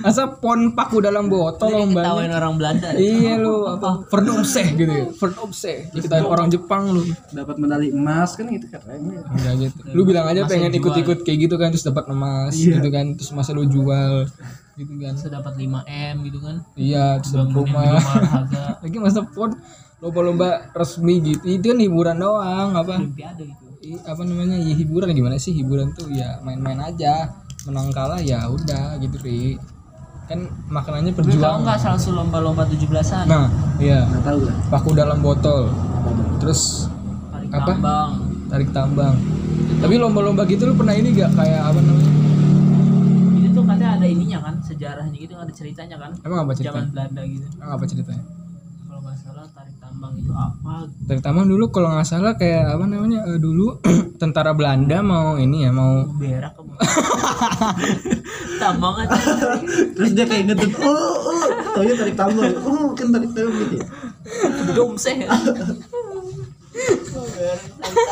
masa 0.00 0.28
pon 0.32 0.72
paku 0.72 0.98
dalam 0.98 1.28
botol 1.28 1.70
lombanya 1.70 2.10
Ketawain 2.10 2.32
orang 2.32 2.54
Belanda. 2.56 2.88
iya 2.92 3.36
lu 3.36 3.64
apa 3.74 4.04
Verdomseh 4.08 4.66
gitu 4.74 4.90
ya 4.90 5.06
Verdomseh 5.12 5.76
orang 6.20 6.48
Jepang 6.48 6.90
lu 6.90 7.02
dapat 7.30 7.56
medali 7.56 7.88
emas 7.90 8.34
kan 8.34 8.44
gitu 8.46 8.66
keren 8.66 9.00
ya. 9.08 9.20
Enggak 9.24 9.54
gitu. 9.60 9.78
Lu 9.92 10.02
bilang 10.02 10.26
aja 10.26 10.44
pengen 10.44 10.72
ikut-ikut 10.72 11.22
kayak 11.22 11.38
gitu 11.44 11.54
kan 11.54 11.70
terus 11.70 11.84
dapat 11.84 12.04
emas 12.08 12.52
Iya. 12.52 12.80
gitu 12.80 12.88
kan 12.88 13.06
terus 13.14 13.30
masa 13.30 13.52
lu 13.52 13.64
jual 13.64 14.26
gitu 14.74 14.92
kan. 14.96 15.12
Bisa 15.12 15.28
dapat 15.28 15.52
5 15.54 15.84
M 15.84 16.16
gitu 16.24 16.38
kan. 16.40 16.56
Iya, 16.72 17.20
terus 17.20 17.32
dapat 17.36 17.52
rumah. 17.52 18.00
Lagi 18.82 18.96
masa 18.96 19.20
pon 19.22 19.52
lomba-lomba 20.00 20.72
resmi 20.72 21.20
gitu. 21.20 21.44
Itu 21.44 21.64
kan 21.68 21.78
hiburan 21.78 22.16
doang 22.16 22.72
apa? 22.72 22.96
Olimpiade 22.96 23.44
gitu. 23.44 23.64
I- 23.80 24.00
apa 24.02 24.22
namanya? 24.24 24.56
Ya 24.56 24.72
hiburan 24.72 25.12
gimana 25.12 25.36
sih? 25.36 25.52
Hiburan 25.52 25.92
tuh 25.92 26.08
ya 26.08 26.40
main-main 26.40 26.80
aja. 26.80 27.28
Menang 27.68 27.92
kalah 27.92 28.16
ya 28.16 28.48
udah 28.48 28.96
gitu, 28.96 29.20
Ri. 29.20 29.60
Kan 30.30 30.46
makanannya 30.70 31.10
perjuangan. 31.10 31.66
nggak 31.66 31.78
salah 31.82 31.98
satu 31.98 32.14
lomba-lomba 32.14 32.62
17-an? 32.70 33.26
Nah, 33.26 33.50
iya. 33.82 34.06
nggak 34.06 34.22
tahu 34.22 34.46
lah 34.46 34.54
Paku 34.70 34.90
dalam 34.94 35.18
botol. 35.18 35.74
Terus 36.38 36.86
Tarik 37.34 37.50
apa? 37.50 37.66
tambang. 37.74 38.10
tarik 38.46 38.70
tambang. 38.70 39.18
Tapi 39.82 39.94
lomba-lomba 39.98 40.46
gitu 40.46 40.70
lu 40.70 40.78
pernah 40.78 40.94
ini 40.94 41.10
gak 41.18 41.34
kayak 41.34 41.66
apa 41.66 41.82
namanya? 41.82 42.12
Itu 43.42 43.48
tuh 43.58 43.64
katanya 43.66 43.90
ada 43.98 44.06
ininya 44.06 44.38
kan, 44.38 44.54
sejarahnya 44.62 45.18
gitu 45.18 45.34
ada 45.34 45.50
ceritanya 45.50 45.96
kan. 45.98 46.10
Emang 46.22 46.46
apa 46.46 46.52
ceritanya? 46.54 46.78
Zaman 46.78 46.94
Belanda 46.94 47.22
gitu. 47.26 47.46
Emang 47.58 47.72
apa 47.74 47.84
ceritanya? 47.90 48.24
Nggak 49.10 49.26
salah 49.26 49.42
tarik 49.50 49.74
tambang 49.82 50.14
itu 50.14 50.30
apa? 50.30 50.86
Dari 50.86 51.18
tambang 51.18 51.50
dulu 51.50 51.66
kalau 51.74 51.90
nggak 51.90 52.06
salah 52.06 52.38
kayak 52.38 52.78
apa 52.78 52.86
namanya 52.86 53.26
eh, 53.26 53.42
dulu 53.42 53.82
tentara 54.22 54.54
Belanda 54.54 55.02
mau 55.02 55.34
ini 55.34 55.66
ya 55.66 55.74
mau 55.74 56.06
Berak 56.14 56.54
kamu. 56.54 56.70
tambang 58.62 58.94
aja. 59.02 59.18
terus 59.98 60.14
dia 60.14 60.30
kayak 60.30 60.54
ngedut 60.54 60.78
oh 60.78 61.14
oh 61.26 61.42
taunya 61.74 61.98
tarik 61.98 62.14
tambang 62.14 62.54
oh 62.62 62.94
kan 62.94 63.10
tarik 63.10 63.34
tambang 63.34 63.56
gitu 63.66 63.74
ya 63.82 63.86
Domseh. 64.78 65.26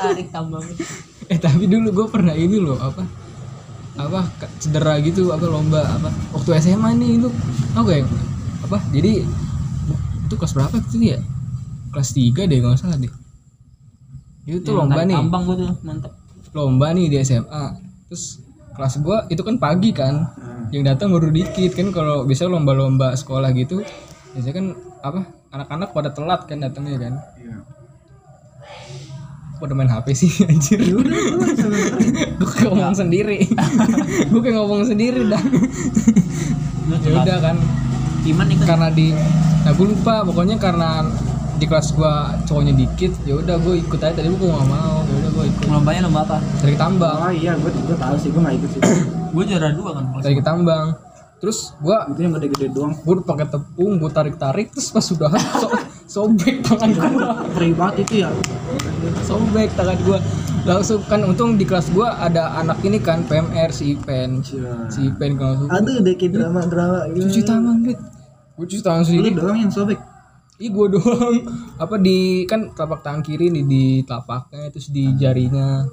tarik 0.02 0.28
tambang. 0.34 0.66
eh 1.30 1.38
tapi 1.38 1.70
dulu 1.70 1.94
gue 1.94 2.06
pernah 2.11 2.34
ini 2.34 2.58
loh 2.58 2.74
apa 2.74 3.06
apa 4.02 4.26
cedera 4.58 4.98
gitu 4.98 5.30
apa 5.30 5.46
lomba 5.46 5.78
apa 5.94 6.11
waktu 6.34 6.58
SMA 6.58 6.90
nih 6.98 7.22
itu 7.22 7.30
apa 7.78 7.87
ya 7.87 8.02
apa 8.66 8.82
jadi 8.90 9.22
itu 10.28 10.36
kelas 10.36 10.52
berapa 10.52 10.76
itu 10.76 10.96
ya 11.00 11.18
kelas 11.88 12.12
3 12.12 12.44
deh 12.44 12.58
kalau 12.60 12.76
nggak 12.76 12.80
salah 12.84 12.98
deh. 13.00 13.12
Itu 14.44 14.58
tuh 14.60 14.72
Yang 14.76 14.80
lomba 14.84 15.00
nih. 15.08 15.16
Tambang 15.16 15.42
gua 15.48 15.56
tuh 15.56 15.68
mantap. 15.80 16.12
lomba 16.56 16.86
nih 16.96 17.06
di 17.12 17.16
SMA 17.20 17.64
terus 18.08 18.40
kelas 18.76 18.94
gua 19.00 19.24
itu 19.32 19.40
kan 19.40 19.56
pagi 19.56 19.90
kan. 19.96 20.28
Yang 20.68 20.84
datang 20.94 21.16
baru 21.16 21.32
dikit 21.32 21.72
kan 21.72 21.88
kalau 21.96 22.28
biasa 22.28 22.44
lomba-lomba 22.44 23.16
sekolah 23.16 23.48
gitu 23.56 23.80
biasanya 24.36 24.54
kan 24.54 24.66
apa 25.00 25.20
anak-anak 25.48 25.88
pada 25.96 26.12
telat 26.12 26.40
kan 26.44 26.60
datangnya 26.60 27.00
kan. 27.00 27.14
Iya. 27.40 27.56
Pada 29.58 29.72
main 29.74 29.90
HP 29.90 30.06
sih 30.14 30.32
anjir. 30.52 30.78
Gue 32.36 32.48
kayak 32.52 32.68
ngomong 32.68 32.94
sendiri. 32.94 33.48
Gue 34.30 34.40
kayak 34.44 34.56
ngomong 34.60 34.84
sendiri 34.84 35.24
dah. 35.26 35.42
Ya 36.88 37.10
udah 37.16 37.38
kan 37.40 37.56
Iman 38.26 38.46
ikut? 38.50 38.66
Karena 38.66 38.88
di 38.90 39.14
nah 39.62 39.72
gue 39.74 39.87
lupa. 39.87 40.26
Pokoknya 40.26 40.57
karena 40.59 41.07
di 41.59 41.66
kelas 41.66 41.90
gua 41.98 42.38
cowoknya 42.46 42.70
dikit 42.78 43.12
ya 43.26 43.35
udah 43.38 43.57
gue 43.59 43.74
ikut 43.83 44.00
aja. 44.02 44.14
Tadi 44.14 44.31
gue 44.31 44.48
nggak 44.48 44.68
mau 44.70 45.02
ya 45.07 45.14
udah 45.26 45.31
gue 45.35 45.44
ikut. 45.50 45.64
Lombanya 45.70 46.00
lomba 46.07 46.20
apa? 46.26 46.38
tarik 46.62 46.78
tambang. 46.78 47.18
Oh 47.18 47.33
iya 47.33 47.52
gue 47.59 47.70
gue 47.70 47.96
tahu 47.98 48.14
sih 48.18 48.28
gue 48.31 48.40
nggak 48.42 48.57
ikut 48.59 48.70
sih. 48.74 48.81
Gue 49.28 49.44
juara 49.44 49.68
dua 49.76 49.90
kan. 49.92 50.04
kelas 50.09 50.24
tarik 50.24 50.40
tambang. 50.40 50.87
Terus 51.38 51.70
gua 51.78 52.02
itu 52.11 52.18
yang 52.26 52.35
gede-gede 52.35 52.66
doang. 52.74 52.92
gue 52.98 53.12
udah 53.14 53.26
pakai 53.26 53.46
tepung 53.46 53.92
gue 54.02 54.11
tarik 54.11 54.37
tarik 54.40 54.74
terus 54.74 54.90
pas 54.90 55.04
sudah 55.04 55.31
so, 55.62 55.68
sobek 56.09 56.66
tangan 56.66 56.90
gue 56.94 57.26
perih 57.54 57.72
banget 57.78 58.09
itu 58.09 58.26
ya. 58.26 58.31
Sobek 59.22 59.70
tangan 59.78 59.98
gue 60.02 60.18
langsung 60.68 61.00
kan 61.09 61.20
untung 61.24 61.57
di 61.57 61.64
kelas 61.64 61.88
gue 61.96 62.04
ada 62.04 62.52
anak 62.61 62.85
ini 62.85 63.00
kan 63.00 63.24
PMR 63.24 63.72
si 63.72 63.96
Ipen. 63.96 64.44
Iya. 64.44 64.92
si 64.92 65.09
Ipen 65.09 65.40
kalau 65.40 65.57
langsung 65.57 65.70
aduh 65.72 65.96
deh 66.04 66.14
kayak 66.14 66.33
drama 66.37 66.61
drama 66.68 66.98
gitu. 67.16 67.24
cuci 67.24 67.40
tangan 67.48 67.76
duit 67.81 67.98
gue 68.59 68.66
cuci 68.68 68.83
tangan 68.85 69.00
lu 69.00 69.07
sendiri 69.07 69.28
doang 69.33 69.57
yang 69.57 69.72
sobek? 69.72 69.98
Ih 70.59 70.70
gue 70.74 70.87
doang. 70.98 71.37
Apa 71.78 71.94
di 72.02 72.42
kan 72.44 72.74
telapak 72.74 73.07
tangan 73.07 73.22
kiri 73.22 73.54
nih 73.54 73.64
di 73.64 73.85
telapaknya 74.02 74.68
terus 74.74 74.90
di 74.90 75.14
jarinya. 75.14 75.87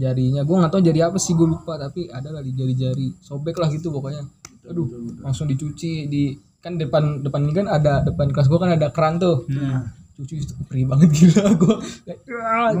Jarinya. 0.00 0.42
Gue 0.48 0.56
nggak 0.58 0.72
tahu 0.72 0.80
jari 0.80 1.00
apa 1.04 1.20
sih 1.20 1.36
gue 1.36 1.44
lupa 1.44 1.76
tapi 1.76 2.08
ada 2.08 2.32
lah 2.32 2.40
di 2.40 2.56
jari-jari. 2.56 3.20
Sobek 3.20 3.60
lah 3.60 3.68
gitu 3.68 3.92
pokoknya. 3.92 4.24
Aduh 4.72 4.88
langsung 5.20 5.44
dicuci 5.44 6.08
di 6.08 6.32
kan 6.64 6.80
depan 6.80 7.20
depan 7.20 7.44
ini 7.44 7.52
kan 7.52 7.68
ada 7.68 8.00
depan 8.00 8.32
kelas 8.32 8.48
gue 8.48 8.56
kan 8.56 8.72
ada 8.72 8.88
keran 8.88 9.20
tuh. 9.20 9.44
Nah 9.52 10.03
cuci 10.14 10.34
itu 10.46 10.54
perih 10.70 10.86
banget 10.86 11.10
gila 11.10 11.44
gue 11.58 11.76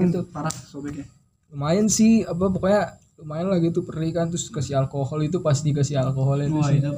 gitu. 0.06 0.20
parah 0.30 0.54
sobeknya. 0.54 1.06
Lumayan 1.50 1.86
sih 1.90 2.22
apa 2.22 2.50
pokoknya 2.50 2.94
lumayan 3.14 3.46
lah 3.46 3.58
gitu 3.62 3.86
perih 3.86 4.10
kan 4.10 4.26
terus 4.26 4.50
kasih 4.50 4.74
alkohol 4.74 5.22
itu 5.22 5.38
pas 5.38 5.54
dikasih 5.54 6.02
alkoholnya 6.02 6.50
itu 6.50 6.58
Wah 6.58 6.66
sih 6.66 6.78
itu 6.82 6.90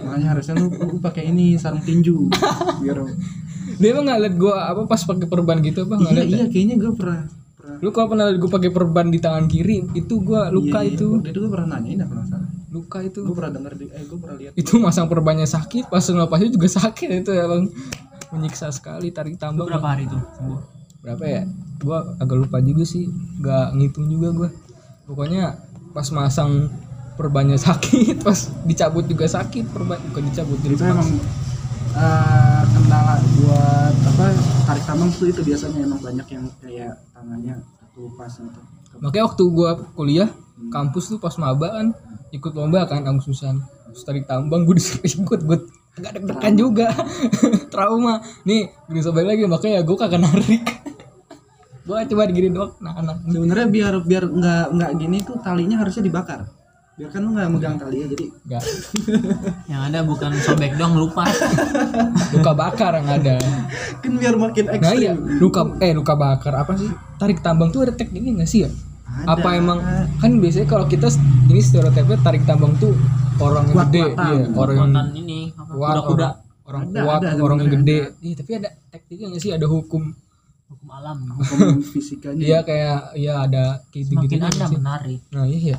makanya 0.00 0.26
harusnya 0.32 0.54
lu, 0.56 0.72
lu 0.72 0.96
pakai 1.04 1.28
ini 1.28 1.60
sarung 1.60 1.84
tinju 1.84 2.32
biar 2.80 3.04
dia 3.80 3.88
emang 3.92 4.08
nggak 4.08 4.20
liat 4.24 4.34
gue 4.40 4.54
apa 4.56 4.82
pas 4.88 5.00
pakai 5.04 5.28
perban 5.28 5.60
gitu 5.60 5.84
apa 5.84 5.94
nggak 6.00 6.12
iya 6.16 6.18
liat 6.24 6.28
ya? 6.32 6.36
iya 6.40 6.46
kayaknya 6.48 6.76
gue 6.80 6.92
pernah 6.96 7.28
pernah. 7.68 7.84
Lu 7.84 7.90
kalau 7.92 8.06
pernah 8.08 8.24
liat 8.32 8.38
gue 8.40 8.50
pakai 8.50 8.70
perban 8.72 9.06
di 9.12 9.18
tangan 9.20 9.44
kiri 9.44 9.76
itu 9.92 10.14
gue 10.24 10.40
luka 10.48 10.80
Iya, 10.80 10.88
iya. 10.88 10.96
itu. 10.96 11.06
Waktu 11.20 11.30
itu 11.30 11.38
gue 11.44 11.52
pernah 11.52 11.68
nanyain 11.76 12.00
apa 12.00 12.12
salah 12.24 12.48
luka 12.68 12.98
itu. 13.04 13.20
Gue 13.24 13.36
pernah 13.36 13.52
denger 13.52 13.72
eh 13.76 14.04
gue 14.08 14.18
pernah 14.18 14.36
lihat 14.40 14.52
itu 14.56 14.72
masang 14.80 15.06
perbannya 15.12 15.44
sakit 15.48 15.92
pas 15.92 16.04
lepasnya 16.04 16.48
juga 16.52 16.68
sakit 16.72 17.08
itu 17.24 17.30
emang 17.36 17.68
menyiksa 18.34 18.72
sekali 18.72 19.10
tarik 19.10 19.40
tambang. 19.40 19.68
Berapa 19.68 19.88
hari 19.96 20.04
tuh? 20.08 20.22
Sembuh? 20.36 20.60
berapa 20.98 21.24
ya? 21.24 21.42
Gua 21.78 22.18
agak 22.18 22.36
lupa 22.36 22.58
juga 22.58 22.84
sih. 22.84 23.06
Nggak 23.38 23.66
ngitung 23.78 24.06
juga 24.10 24.28
gua. 24.34 24.48
Pokoknya 25.06 25.56
pas 25.94 26.04
masang 26.12 26.68
perbannya 27.18 27.58
sakit 27.58 28.20
pas 28.26 28.38
dicabut 28.62 29.02
juga 29.10 29.26
sakit 29.26 29.66
perban 29.74 29.98
bukan 30.12 30.22
dicabut 30.30 30.54
itu 30.62 30.78
dilepas. 30.78 30.94
emang 30.94 31.10
eh, 31.98 32.62
kendala 32.70 33.14
buat 33.18 33.94
apa 34.14 34.26
tarik 34.70 34.84
tambang 34.86 35.10
tuh 35.10 35.26
itu 35.26 35.42
biasanya 35.42 35.82
emang 35.82 35.98
banyak 35.98 36.28
yang 36.30 36.46
kayak 36.62 36.94
tangannya 37.10 37.58
kelupas 37.90 38.38
gitu 38.38 38.60
makanya 39.02 39.24
waktu 39.26 39.42
gua 39.50 39.70
kuliah 39.98 40.30
kampus 40.70 41.10
tuh 41.10 41.18
pas 41.18 41.34
maba 41.42 41.82
kan 41.82 41.86
ikut 42.30 42.52
lomba 42.54 42.86
kan 42.86 43.02
Agustusan 43.02 43.66
Terus 43.88 44.04
tarik 44.04 44.24
tambang 44.28 44.68
gue 44.68 44.76
disuruh 44.76 45.08
ikut 45.08 45.40
gue 45.48 45.58
agak 45.98 46.10
deg-degan 46.18 46.54
juga. 46.54 46.88
Trauma. 47.72 48.22
Nih 48.46 48.70
gini 48.86 49.00
sobek 49.02 49.26
lagi 49.26 49.44
makanya 49.44 49.82
gue 49.82 49.96
kagak 49.98 50.22
narik. 50.22 50.64
Gue 51.88 52.04
coba 52.04 52.28
gini 52.28 52.52
doang 52.52 52.76
nah 52.84 53.00
nah. 53.00 53.16
Sebenarnya 53.24 53.64
biar 53.72 53.94
biar 54.04 54.28
nggak 54.28 54.64
nggak 54.76 54.90
gini 55.00 55.24
tuh 55.24 55.40
talinya 55.40 55.80
harusnya 55.80 56.04
dibakar. 56.04 56.44
Biar 57.00 57.08
kan 57.08 57.24
lu 57.24 57.32
nggak 57.32 57.48
megang 57.48 57.80
tali 57.80 58.04
ya 58.04 58.06
jadi. 58.12 58.26
Enggak 58.28 58.62
Yang 59.72 59.80
ada 59.88 59.98
bukan 60.04 60.30
sobek 60.36 60.76
doang 60.76 61.00
lupa. 61.00 61.24
luka 62.36 62.52
bakar 62.52 62.92
yang 63.00 63.08
ada. 63.08 63.40
Kan 64.04 64.20
biar 64.20 64.36
makin 64.36 64.64
nah 64.68 64.76
ekstrim. 64.76 65.00
Iya 65.00 65.12
luka 65.16 65.62
eh 65.80 65.96
luka 65.96 66.12
bakar 66.12 66.60
apa 66.60 66.76
sih? 66.76 66.92
Tarik 67.16 67.40
tambang 67.40 67.72
tuh 67.72 67.88
ada 67.88 67.96
tekniknya 67.96 68.44
nggak 68.44 68.50
sih 68.52 68.68
ya 68.68 68.70
Ada. 69.08 69.34
apa 69.34 69.48
emang 69.56 69.78
kan 70.20 70.30
biasanya 70.36 70.68
kalau 70.68 70.84
kita 70.84 71.08
ini 71.48 71.58
stereotipnya 71.58 72.20
tarik 72.20 72.44
tambang 72.44 72.76
tuh 72.76 72.92
orang 73.40 73.64
yang 73.66 73.76
gede 73.88 74.04
iya, 74.12 74.44
orang 74.52 74.76
yang 74.76 74.92
ini 75.16 75.38
kuat 75.56 75.94
kuda-kuda. 76.04 76.28
orang, 76.28 76.34
orang 76.68 76.82
Ada, 76.84 77.00
kuat 77.00 77.20
ada, 77.24 77.40
orang 77.40 77.58
yang 77.58 77.72
gede. 77.80 77.98
iya 78.20 78.34
tapi 78.36 78.50
ada 78.54 78.68
tekniknya 78.92 79.26
nggak 79.32 79.42
sih? 79.42 79.50
Ada 79.54 79.66
hukum. 79.66 80.02
Hukum 80.68 80.88
alam. 80.92 81.18
hukum 81.32 81.58
fisikanya. 81.96 82.42
Iya 82.44 82.58
kayak 82.60 82.98
iya 83.16 83.34
ada 83.40 83.64
kayak 83.88 84.04
gitu 84.04 84.14
gitu 84.28 84.34
Makin 84.36 84.50
anda 84.52 84.66
menarik. 84.68 85.20
nah 85.32 85.44
iya 85.48 85.58
ya 85.72 85.78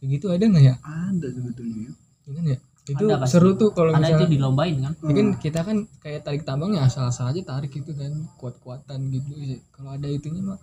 kayak 0.00 0.08
gitu 0.18 0.26
ada 0.34 0.44
nggak 0.44 0.64
ya? 0.64 0.74
Ada 0.82 1.26
sebetulnya 1.30 1.76
ya. 1.78 1.92
Iya 2.26 2.32
kan 2.34 2.44
ya? 2.50 2.58
Itu 2.84 3.04
Ada 3.08 3.24
seru 3.24 3.50
tuh 3.56 3.70
kalau 3.72 3.90
Ada 3.94 3.96
itu 3.96 4.04
misalnya 4.10 4.28
dilombain 4.34 4.76
kan? 4.82 4.92
Ya 5.08 5.12
kan 5.14 5.28
kita 5.38 5.60
kan 5.62 5.76
kayak 6.02 6.20
tarik 6.26 6.42
tambangnya 6.44 6.84
asal-asal 6.84 7.30
aja 7.30 7.40
tarik 7.40 7.70
gitu 7.70 7.94
kan. 7.94 8.12
Kuat-kuatan 8.36 9.08
gitu 9.14 9.30
kalau 9.70 9.94
ada 9.94 10.08
itunya 10.10 10.42
mah 10.42 10.58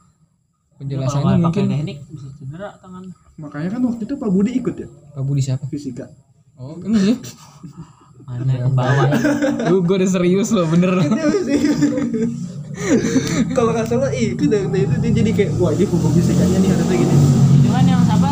penjelasannya 0.81 1.21
nggak 1.21 1.41
mungkin 1.45 1.65
pakai 1.69 1.77
teknik 1.77 1.97
bisa 2.09 2.27
cedera 2.41 2.69
tangan. 2.81 3.03
makanya 3.37 3.69
kan 3.77 3.81
waktu 3.85 4.03
itu 4.09 4.15
Pak 4.17 4.29
Budi 4.33 4.51
ikut 4.57 4.75
ya? 4.81 4.87
Pak 4.89 5.23
Budi 5.23 5.41
siapa? 5.45 5.63
Fisika. 5.69 6.05
Oh 6.57 6.77
emang 6.81 7.01
ya 7.05 7.15
Mana 8.21 8.53
ke 8.53 8.69
bawah 8.73 9.05
ya. 9.11 9.17
lu 9.69 9.81
gue 9.85 9.95
udah 9.97 10.09
serius 10.09 10.49
loh 10.53 10.65
bener. 10.65 10.93
Kalau 13.51 13.71
nggak 13.75 13.85
salah 13.85 14.09
ikut 14.15 14.47
dari 14.47 14.65
itu 14.65 14.95
dia 15.03 15.11
jadi 15.11 15.29
kayak 15.35 15.51
wah 15.61 15.71
ini 15.75 15.85
hukum 15.85 16.09
fisikanya 16.15 16.57
nih 16.57 16.69
harusnya 16.71 16.95
gini. 16.97 17.15
Itu 17.61 17.69
kan 17.69 17.83
yang 17.85 18.01
siapa? 18.07 18.29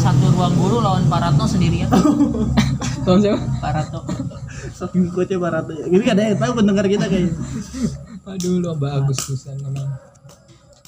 Satu 0.00 0.26
ruang 0.34 0.54
guru 0.58 0.82
lawan 0.82 1.04
Paratno 1.06 1.44
sendirian. 1.46 1.86
tahun 3.06 3.18
siapa? 3.22 3.38
Paratno. 3.60 4.00
saking 4.72 5.10
kuatnya 5.10 5.38
Barato 5.42 5.74
ya 5.74 5.86
ini 5.90 6.06
ada 6.06 6.22
yang 6.22 6.38
tahu 6.38 6.52
pendengar 6.62 6.86
kita 6.86 7.06
kayaknya 7.10 7.34
aduh 8.22 8.62
lo 8.62 8.72
bagus 8.78 9.18
Susan 9.18 9.58
memang 9.58 9.90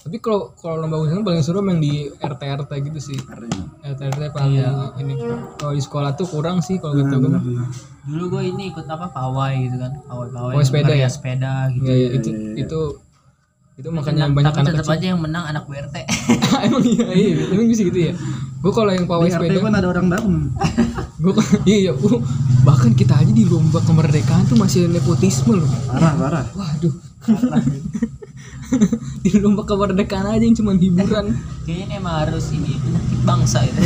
tapi 0.04 0.20
kalau 0.20 0.52
kalau 0.54 0.76
lomba 0.78 1.00
ujian 1.00 1.24
paling 1.24 1.40
seru 1.40 1.58
yang 1.60 1.80
di 1.80 1.92
RT 2.12 2.42
RT 2.60 2.70
gitu 2.84 3.00
sih. 3.02 3.16
Karena 3.16 3.48
RT 3.82 4.00
RT 4.06 4.22
paling 4.30 4.52
ini. 4.98 5.12
Kalau 5.56 5.72
di 5.72 5.80
sekolah 5.80 6.12
tuh 6.12 6.28
kurang 6.28 6.60
sih 6.60 6.76
kalau 6.76 6.92
kata 6.94 7.16
gue 7.16 7.40
dulu 8.04 8.24
gue 8.30 8.42
ini 8.46 8.68
ikut 8.68 8.84
apa 8.84 9.08
pawai 9.08 9.56
gitu 9.58 9.80
kan. 9.80 9.96
Pawai 10.04 10.28
pawai 10.28 10.52
Pawai 10.52 10.64
sepeda 10.66 10.92
ya? 10.92 11.08
sepeda 11.08 11.72
gitu. 11.72 11.88
Iya, 11.88 11.94
iya, 11.94 12.08
itu 12.12 12.28
itu 12.54 12.80
itu 13.74 13.88
makanya 13.90 14.28
banyak 14.28 14.44
tapi 14.46 14.60
anak 14.60 14.70
tetap 14.70 14.84
kecil. 14.84 14.94
aja 14.94 15.06
yang 15.08 15.18
menang 15.18 15.44
anak 15.48 15.66
BRT 15.66 15.96
emang 16.68 16.84
iya 16.84 17.06
iya 17.10 17.30
emang 17.50 17.66
bisa 17.66 17.82
gitu 17.82 17.98
ya? 17.98 18.12
Gue 18.60 18.70
kalau 18.70 18.92
yang 18.92 19.08
pawai 19.08 19.24
di 19.24 19.32
RT 19.32 19.40
sepeda 19.40 19.58
pun 19.58 19.72
ada 19.72 19.88
orang 19.88 20.06
dalam 20.06 20.34
gue 21.16 21.32
iya 21.66 21.76
iya 21.80 21.92
gua- 21.92 22.20
bahkan 22.62 22.92
kita 22.92 23.16
aja 23.16 23.32
di 23.32 23.42
lomba 23.42 23.80
kemerdekaan 23.80 24.44
tuh 24.46 24.54
masih 24.54 24.84
nepotisme 24.86 25.56
loh. 25.56 25.70
Parah 25.88 26.12
parah. 26.14 26.44
Waduh 26.52 26.92
di 29.24 29.30
lomba 29.40 29.62
kemerdekaan 29.64 30.26
aja 30.30 30.44
yang 30.44 30.56
cuma 30.56 30.76
hiburan. 30.76 31.36
Kayaknya 31.64 31.84
ini 31.84 31.94
emang 31.96 32.14
harus 32.26 32.46
ini 32.52 32.76
penyakit 32.80 33.20
bangsa 33.24 33.58
itu. 33.64 33.78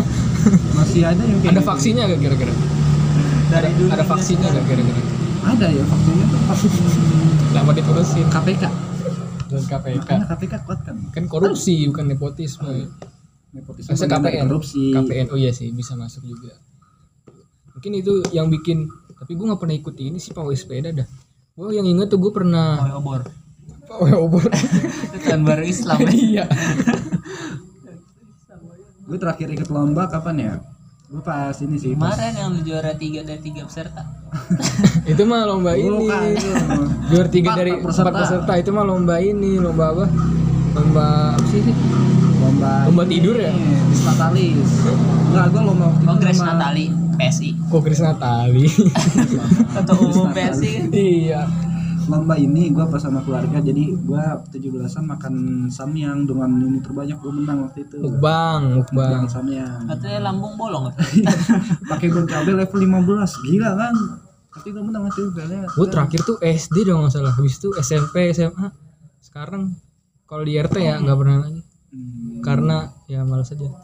Masih 0.78 1.02
ada 1.04 1.22
yang 1.22 1.40
kayak 1.40 1.52
ada 1.56 1.62
gitu. 1.62 1.70
vaksinnya 1.70 2.02
gak 2.10 2.20
kira-kira? 2.20 2.52
Dari 3.52 3.70
dulu 3.76 3.88
ada 3.92 4.04
vaksinnya 4.04 4.48
gak 4.50 4.66
kira-kira? 4.66 5.00
Ada 5.44 5.66
ya 5.68 5.84
vaksinnya 5.84 6.24
tuh 6.28 6.40
vaksin 6.48 6.70
lama 7.54 7.70
diterusin. 7.76 8.26
KPK 8.32 8.64
dan 9.54 9.62
KPK 9.70 9.98
makanya 10.00 10.26
KPK 10.34 10.54
kuat 10.66 10.80
kan? 10.82 10.96
Kan 11.14 11.24
korupsi 11.30 11.86
bukan 11.88 12.04
nepotisme. 12.10 12.90
Nepotisme 13.54 13.94
Masa 13.94 14.06
KPN 14.10 14.46
korupsi. 14.50 14.90
KPN 14.90 15.26
oh 15.30 15.38
iya 15.38 15.52
sih 15.54 15.70
bisa 15.70 15.94
masuk 15.94 16.26
juga. 16.26 16.58
Mungkin 17.76 17.92
itu 17.94 18.22
yang 18.34 18.50
bikin 18.50 18.90
tapi 19.14 19.38
gue 19.38 19.46
nggak 19.46 19.60
pernah 19.60 19.76
ikut 19.78 19.94
ini 20.00 20.18
sih 20.18 20.34
pawai 20.34 20.56
sepeda 20.58 20.90
dah. 20.90 21.08
Gue 21.54 21.78
yang 21.78 21.86
inget 21.86 22.10
tuh 22.10 22.18
gue 22.18 22.32
pernah 22.34 22.82
pawai 22.82 22.94
obor. 22.98 23.20
pawai 23.22 23.43
obor. 23.96 24.48
Tahun 25.20 25.42
baru 25.42 25.64
Islam. 25.64 25.98
Ya 26.00 26.10
iya. 26.26 26.44
Gue 29.04 29.18
terakhir 29.18 29.48
ikut 29.50 29.68
lomba 29.68 30.08
kapan 30.08 30.36
ya? 30.38 30.54
Gue 31.06 31.20
pas 31.20 31.54
ini 31.60 31.76
sih 31.76 31.92
pas 31.94 32.10
kemarin 32.10 32.34
yang 32.34 32.52
juara 32.64 32.92
tiga 32.94 33.20
dari 33.22 33.38
tiga 33.38 33.62
peserta. 33.62 34.02
Itu 35.12 35.22
mah 35.24 35.44
lomba 35.44 35.76
ini. 35.76 36.08
juara 37.06 37.28
tiga 37.28 37.54
dari 37.54 37.76
peserta. 37.76 38.08
empat 38.08 38.14
peserta. 38.18 38.52
itu 38.56 38.70
mah 38.70 38.82
lomba 38.82 39.20
ini 39.20 39.56
lomba 39.56 39.92
apa? 39.92 40.04
Lomba 40.74 41.06
apa 41.32 41.46
sih? 41.46 41.62
Lomba 42.34 42.72
Lomba 42.84 43.04
tidur 43.06 43.36
ya? 43.36 43.48
ini, 43.48 43.78
Disnatalis 43.88 44.68
enggak 45.24 45.46
gue 45.48 45.62
lomba 45.62 45.86
Kongres 46.02 46.36
lomba- 46.36 46.56
Natali 46.56 46.86
PSI 47.14 47.50
kok 47.62 47.80
Chris 47.80 48.00
Natali? 48.00 48.66
Atau 49.72 49.94
umum 50.02 50.28
PSI 50.28 50.68
kan 50.74 50.84
iya 50.90 51.40
lomba 52.08 52.34
ini 52.36 52.70
gue 52.70 52.84
pas 52.88 53.00
sama 53.00 53.20
keluarga 53.24 53.58
jadi 53.60 53.84
gue 53.94 54.24
17-an 54.52 55.04
makan 55.04 55.34
samyang 55.68 56.28
dengan 56.28 56.50
ini 56.60 56.78
terbanyak 56.80 57.18
gue 57.18 57.32
menang 57.32 57.68
waktu 57.68 57.88
itu. 57.88 57.96
Mukbang 58.00 58.80
mukbang. 58.80 59.24
Yang. 59.24 59.32
Samyang 59.32 59.80
katanya 59.88 60.20
lambung 60.30 60.54
bolong. 60.56 60.92
Pakai 61.90 62.08
cabai 62.08 62.54
level 62.54 62.80
15 62.80 63.46
gila 63.48 63.70
kan? 63.76 63.94
Tapi 64.54 64.68
gue 64.70 64.82
menang 64.82 65.02
waktu 65.10 65.20
itu 65.26 65.30
gue 65.66 65.86
terakhir 65.90 66.20
tuh 66.24 66.36
SD 66.40 66.76
dong 66.88 67.04
nggak 67.04 67.12
salah. 67.12 67.32
Habis 67.34 67.60
itu 67.60 67.68
SMP 67.76 68.32
SMA 68.32 68.72
sekarang 69.20 69.74
kalau 70.24 70.46
di 70.46 70.56
RT 70.56 70.76
ya 70.80 70.96
nggak 71.02 71.18
pernah 71.18 71.36
lagi. 71.44 71.62
Hmm, 71.94 72.42
karena 72.42 72.90
ya 73.06 73.22
malas 73.22 73.54
aja 73.54 73.83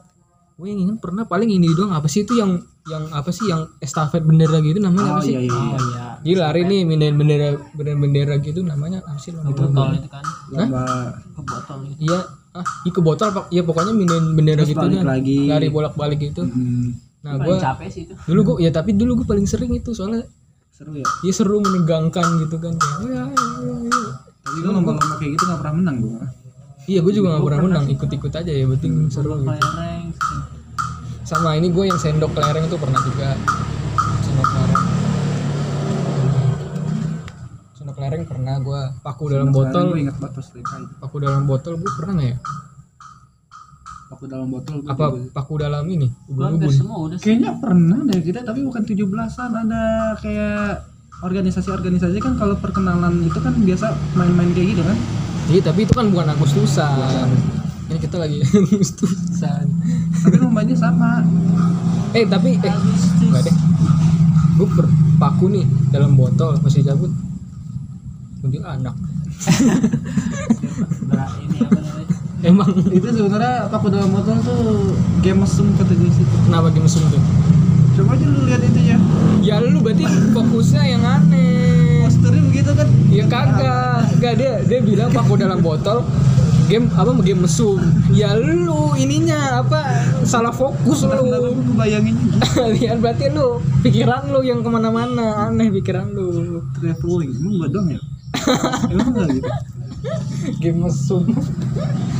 gue 0.60 0.68
yang 0.68 0.80
ingat 0.84 1.00
pernah 1.00 1.24
paling 1.24 1.48
ini 1.48 1.72
doang 1.72 1.96
apa 1.96 2.04
sih 2.04 2.20
itu 2.28 2.36
yang 2.36 2.60
yang 2.84 3.08
apa 3.16 3.32
sih 3.32 3.48
yang 3.48 3.64
estafet 3.80 4.20
bendera 4.20 4.60
gitu 4.60 4.76
namanya 4.76 5.16
apa 5.16 5.20
oh 5.20 5.24
sih? 5.24 5.32
iya 5.32 5.40
iya 5.48 5.56
iya. 5.56 5.72
oh 5.72 5.80
iya. 5.88 6.04
Jadi 6.20 6.36
lari 6.36 6.60
nih 6.68 6.80
mindahin 6.84 7.16
bendera 7.16 7.48
bendera 7.72 7.96
bendera 7.96 8.34
gitu 8.44 8.60
namanya 8.60 9.00
apa 9.00 9.16
sih 9.16 9.32
lomba 9.32 9.56
botol 9.56 9.88
itu 9.96 10.08
kan. 10.12 10.24
Lomba 10.52 10.84
ke 11.16 11.40
botol 11.40 11.78
itu 11.88 11.96
iya 12.04 12.20
ah 12.52 12.66
iya 12.84 12.90
ke 12.92 13.00
botol 13.00 13.28
pak. 13.32 13.44
Iya 13.48 13.62
pokoknya 13.64 13.92
mindahin 13.96 14.26
bendera 14.36 14.60
Terus 14.60 14.70
gitu 14.76 14.84
kan. 14.84 15.04
lagi. 15.08 15.38
lari 15.48 15.68
bolak 15.72 15.94
balik 15.96 16.20
gitu. 16.20 16.44
Hmm, 16.44 16.92
nah 17.24 17.40
paling 17.40 17.56
gue 17.56 17.64
capek 17.64 17.88
sih 17.88 18.02
itu. 18.04 18.14
dulu 18.28 18.40
gue 18.44 18.54
ya 18.60 18.70
tapi 18.70 18.90
dulu 18.92 19.24
gue 19.24 19.26
paling 19.32 19.48
sering 19.48 19.72
itu 19.72 19.96
soalnya 19.96 20.28
seru 20.76 20.92
ya? 20.92 21.08
ya 21.24 21.32
seru 21.32 21.56
menegangkan 21.64 22.26
gitu 22.44 22.60
kan. 22.60 22.76
Kayak 22.76 23.00
"Oh, 23.00 23.08
ya, 23.08 23.22
ya, 23.32 23.48
ya, 23.64 23.76
ya." 23.96 24.12
tapi 24.44 24.56
gue 24.60 24.72
lomba-lomba 24.76 25.14
kayak 25.16 25.30
gitu 25.36 25.44
gak 25.48 25.60
pernah 25.64 25.74
menang 25.80 25.96
gue 26.04 26.20
iya 26.90 27.00
gue 27.06 27.12
juga 27.14 27.38
gak 27.38 27.46
pernah 27.46 27.60
menang. 27.70 27.84
Ikut-ikut 27.86 28.32
aja 28.34 28.50
ya 28.50 28.66
penting 28.66 28.92
seru 29.14 29.38
gitu. 29.38 29.46
Kelereng 29.46 30.10
sama 31.22 31.54
ini 31.54 31.70
gue 31.70 31.84
yang 31.86 31.94
sendok 31.94 32.34
kelereng 32.34 32.66
tuh 32.66 32.78
pernah 32.82 32.98
juga. 33.06 33.38
Sendok 34.26 34.46
kelereng 34.50 34.82
sendok 37.78 37.94
kelereng 37.94 38.22
pernah 38.26 38.54
gue 38.58 38.80
paku 39.06 39.24
dalam 39.30 39.54
botol. 39.54 39.94
gue 39.94 40.00
ingat 40.02 40.16
itu 40.18 40.42
paku 40.98 41.16
dalam 41.22 41.46
botol 41.46 41.78
gue 41.78 41.90
pernah 41.94 42.14
nggak 42.18 42.30
ya? 42.34 42.38
Waktu 44.10 44.26
dalam 44.26 44.50
botol 44.50 44.82
gua 44.82 44.90
apa 44.90 45.04
juga- 45.14 45.30
paku 45.30 45.54
dalam 45.62 45.86
ini? 45.86 46.10
Gua 46.26 46.50
hampir 46.50 46.66
ubun-ubun. 46.66 46.74
semua 46.74 46.98
udah 47.06 47.16
sih. 47.22 47.24
Kayaknya 47.30 47.50
pernah 47.62 47.98
deh 48.10 48.20
kita 48.26 48.42
tapi 48.42 48.60
bukan 48.66 48.82
17-an 48.82 49.50
ada 49.54 49.82
kayak 50.18 50.82
organisasi-organisasi 51.22 52.18
kan 52.18 52.34
kalau 52.34 52.58
perkenalan 52.58 53.22
itu 53.22 53.38
kan 53.38 53.54
biasa 53.54 53.94
main-main 54.18 54.50
kayak 54.50 54.74
gitu 54.74 54.82
kan 54.82 54.98
iya 55.50 55.60
tapi 55.60 55.84
itu 55.84 55.92
kan 55.92 56.08
bukan 56.08 56.30
Agustusan 56.30 57.28
ini 57.90 57.98
kita 57.98 58.16
lagi 58.22 58.38
Agustusan 58.70 59.66
tapi 60.20 60.36
lombanya 60.36 60.76
sama. 60.76 61.24
Eh 62.12 62.26
tapi 62.26 62.58
eh 62.60 62.74
enggak 63.24 63.42
deh 63.48 63.56
gue 64.60 64.68
paku 65.16 65.48
nih 65.48 65.64
dalam 65.88 66.12
botol 66.18 66.60
masih 66.60 66.84
cabut. 66.84 67.08
Kuntil 68.44 68.60
anak. 68.64 68.92
Namanya? 71.08 71.64
Emang. 72.44 72.68
Itu 72.92 73.08
sebenarnya 73.08 73.72
paku 73.72 73.88
dalam 73.88 74.12
botol 74.12 74.36
tuh 74.44 74.92
game 75.24 75.40
mesum 75.44 75.72
kata 75.80 75.96
gue 75.96 76.12
sih. 76.12 76.24
Kenapa 76.44 76.68
game 76.68 76.84
mesum 76.84 77.00
tuh? 77.08 77.22
Coba 77.96 78.16
aja 78.16 78.26
lu 78.28 78.40
lihat 78.44 78.62
itu 78.64 78.80
ya 78.84 78.96
ya 79.40 79.56
lu 79.60 79.80
berarti 79.80 80.04
fokusnya 80.36 80.82
yang 80.84 81.04
aneh 81.04 82.04
posternya 82.20 82.42
begitu 82.52 82.70
kan? 82.76 82.88
Ya 83.08 83.24
kagak. 83.24 84.00
Enggak 84.20 84.34
dia 84.36 84.52
dia 84.68 84.78
bilang 84.84 85.08
paku 85.08 85.34
dalam 85.40 85.64
botol 85.64 86.04
game 86.68 86.86
apa 86.92 87.10
game 87.24 87.40
mesum. 87.48 87.80
Ya 88.12 88.36
lu 88.36 88.92
ininya 88.94 89.64
apa 89.64 89.80
salah 90.28 90.52
fokus 90.52 91.08
lu. 91.08 91.32
Bayangin 91.74 92.14
ya 92.76 92.94
berarti 93.02 93.32
lu 93.32 93.64
pikiran 93.80 94.28
lu 94.28 94.44
yang 94.44 94.60
ke 94.60 94.68
mana-mana. 94.68 95.48
Aneh 95.48 95.72
pikiran 95.72 96.12
lu. 96.12 96.60
Traveling 96.76 97.32
emang 97.40 97.72
dong 97.72 97.88
ya? 97.88 98.00
Emang 98.92 99.10
enggak 99.10 99.28
gitu? 99.42 99.50
Game 100.62 100.86
mesum. 100.86 101.24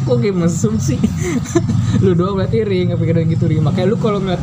Kok 0.09 0.19
game 0.19 0.43
mesum 0.43 0.75
sih? 0.77 0.99
Lu 2.05 2.13
doang 2.13 2.37
berarti 2.37 2.67
ring 2.67 2.93
kepikiran 2.93 3.25
gitu 3.31 3.45
ring. 3.49 3.63
Makanya 3.65 3.95
lu 3.95 3.97
kalau 3.97 4.21
ngeliat 4.21 4.43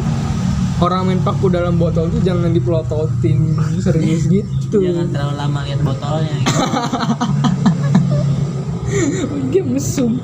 orang 0.78 1.10
main 1.10 1.22
paku 1.26 1.50
dalam 1.50 1.82
botol 1.82 2.10
tuh 2.13 2.22
jangan 2.22 2.54
dipelototin 2.54 3.58
serius 3.86 4.30
gitu. 4.30 4.78
Jangan 4.82 5.10
terlalu 5.10 5.34
lama 5.38 5.60
lihat 5.66 5.80
botolnya 5.82 6.34
gitu. 6.38 6.56
game 9.52 9.70
mesum. 9.78 10.22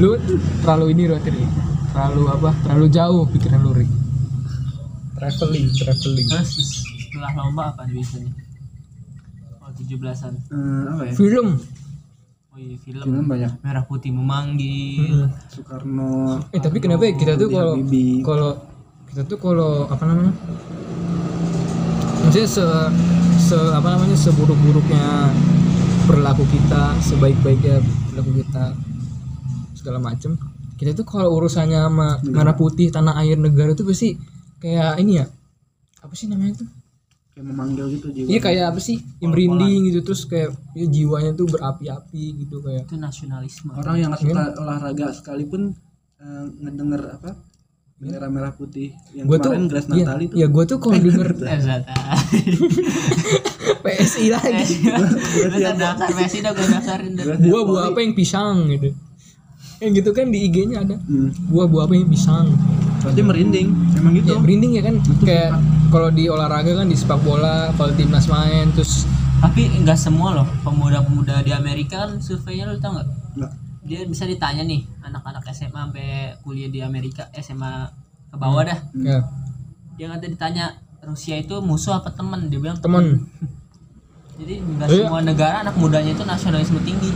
Lu 0.00 0.18
terlalu 0.64 0.96
ini 0.96 1.02
ring 1.10 1.50
terlalu 1.94 2.22
apa? 2.26 2.50
Terlalu 2.66 2.86
jauh 2.90 3.22
pikiran 3.30 3.60
lu 3.62 3.72
traveling 5.14 5.66
traveling. 5.72 6.26
Terus 6.26 6.50
setelah 7.06 7.32
lomba 7.38 7.62
apa 7.70 7.86
biasanya? 7.86 8.32
Oh 9.62 9.70
17-an 9.70 10.32
Eh, 10.50 10.84
apa 10.90 11.02
ya? 11.08 11.12
Film. 11.14 11.48
Oh 12.50 12.58
iya 12.58 12.76
film. 12.82 13.06
Film 13.06 13.24
banyak. 13.30 13.52
Merah 13.62 13.84
putih 13.86 14.10
memanggil. 14.10 15.30
Soekarno 15.48 16.42
eh 16.50 16.60
tapi 16.60 16.82
kenapa 16.82 17.06
ya 17.06 17.14
kita 17.14 17.32
tuh 17.38 17.48
kalau 17.48 17.78
kalau 18.26 18.50
kita 19.14 19.30
tuh 19.30 19.38
kalau 19.38 19.86
apa 19.86 20.10
namanya 20.10 20.34
maksudnya 22.26 22.50
se 22.50 22.66
se 23.38 23.54
apa 23.54 23.94
namanya 23.94 24.18
seburuk-buruknya 24.18 25.30
perilaku 26.10 26.42
kita 26.50 26.98
sebaik-baiknya 26.98 27.78
perilaku 28.10 28.42
kita 28.42 28.74
segala 29.78 30.02
macem 30.02 30.34
kita 30.74 30.98
tuh 30.98 31.06
kalau 31.06 31.30
urusannya 31.30 31.78
sama 31.78 32.18
merah 32.26 32.58
putih 32.58 32.90
tanah 32.90 33.14
air 33.22 33.38
negara 33.38 33.78
tuh 33.78 33.86
pasti 33.86 34.18
kayak 34.58 34.98
ini 34.98 35.22
ya 35.22 35.30
apa 36.02 36.12
sih 36.18 36.26
namanya 36.26 36.66
tuh? 36.66 36.68
Kayak 37.38 37.46
memanggil 37.54 37.86
gitu 37.94 38.06
jiwa. 38.10 38.26
Iya 38.34 38.40
kayak 38.42 38.64
apa 38.74 38.80
sih? 38.82 38.98
Yang 39.22 39.30
merinding 39.30 39.80
gitu 39.94 40.00
terus 40.02 40.26
kayak 40.26 40.58
ya, 40.74 40.86
jiwanya 40.90 41.38
tuh 41.38 41.46
berapi-api 41.54 42.24
gitu 42.42 42.58
kayak 42.66 42.90
itu 42.90 42.98
nasionalisme. 42.98 43.70
Orang 43.78 43.94
yang 44.02 44.10
nggak 44.10 44.26
suka 44.26 44.58
olahraga 44.58 45.06
sekalipun 45.14 45.78
eh, 46.18 46.44
ngedenger 46.66 47.22
apa 47.22 47.53
bendera 47.94 48.26
merah 48.26 48.52
putih 48.52 48.90
yang 49.14 49.30
gue 49.30 49.38
tuh 49.38 49.54
kemarin 49.54 49.70
Grace 49.70 49.88
iya, 49.88 50.04
Natali 50.04 50.24
tuh. 50.26 50.36
ya 50.36 50.46
gue 50.50 50.64
tuh 50.66 50.78
kalau 50.82 50.98
denger 50.98 51.28
PSI 53.84 54.26
lagi. 54.34 54.64
Udah 55.44 55.72
daftar 55.76 56.08
Messi 56.16 56.38
dah 56.40 56.52
gue 56.56 56.66
daftarin 56.66 57.12
dah 57.16 57.24
buah 57.36 57.62
buah 57.68 57.82
apa 57.92 57.98
yang 58.00 58.12
pisang 58.16 58.68
gitu. 58.72 58.96
Yang 59.82 59.90
gitu 60.00 60.10
kan 60.16 60.26
di 60.32 60.38
IG-nya 60.48 60.80
ada. 60.86 60.96
Hmm. 60.96 61.30
buah 61.52 61.66
buah 61.68 61.84
apa 61.84 61.94
yang 61.96 62.08
pisang. 62.08 62.48
Berarti 63.04 63.20
merinding. 63.20 63.68
Emang 64.00 64.12
gitu? 64.16 64.32
Ya 64.32 64.38
merinding 64.40 64.72
ya 64.80 64.82
kan? 64.82 64.94
Kayak 65.20 65.50
kalau 65.92 66.08
di 66.08 66.24
olahraga 66.26 66.72
kan 66.80 66.88
di 66.88 66.96
sepak 66.96 67.20
bola 67.20 67.70
kalau 67.76 67.92
timnas 67.94 68.26
main 68.26 68.72
terus 68.72 69.04
tapi 69.44 69.68
nggak 69.68 69.98
semua 70.00 70.40
loh 70.40 70.48
pemuda-pemuda 70.64 71.44
di 71.44 71.52
Amerika 71.52 72.08
kan 72.08 72.16
surveinya 72.16 72.72
lu 72.72 72.80
tau 72.80 72.96
nggak? 72.96 73.08
Nggak. 73.36 73.52
Dia 73.84 74.00
bisa 74.08 74.24
ditanya 74.24 74.64
nih 74.64 74.80
anak-anak 75.04 75.44
SMA 75.52 75.76
sampai 75.76 76.32
kuliah 76.40 76.72
di 76.72 76.80
Amerika 76.80 77.28
SMA 77.36 77.84
ke 78.32 78.36
bawah 78.36 78.64
dah. 78.64 78.80
Ya 78.96 79.20
dia 79.94 80.10
nanti 80.10 80.26
ditanya 80.26 80.74
Rusia 81.06 81.38
itu 81.38 81.54
musuh 81.62 82.02
apa 82.02 82.10
teman 82.10 82.50
dia 82.50 82.58
bilang 82.58 82.74
teman 82.82 83.22
jadi 84.40 84.58
nggak 84.58 84.88
Iya. 84.90 85.06
semua 85.06 85.22
negara 85.22 85.62
anak 85.62 85.78
mudanya 85.78 86.10
itu 86.10 86.26
nasionalisme 86.26 86.82
tinggi. 86.82 87.14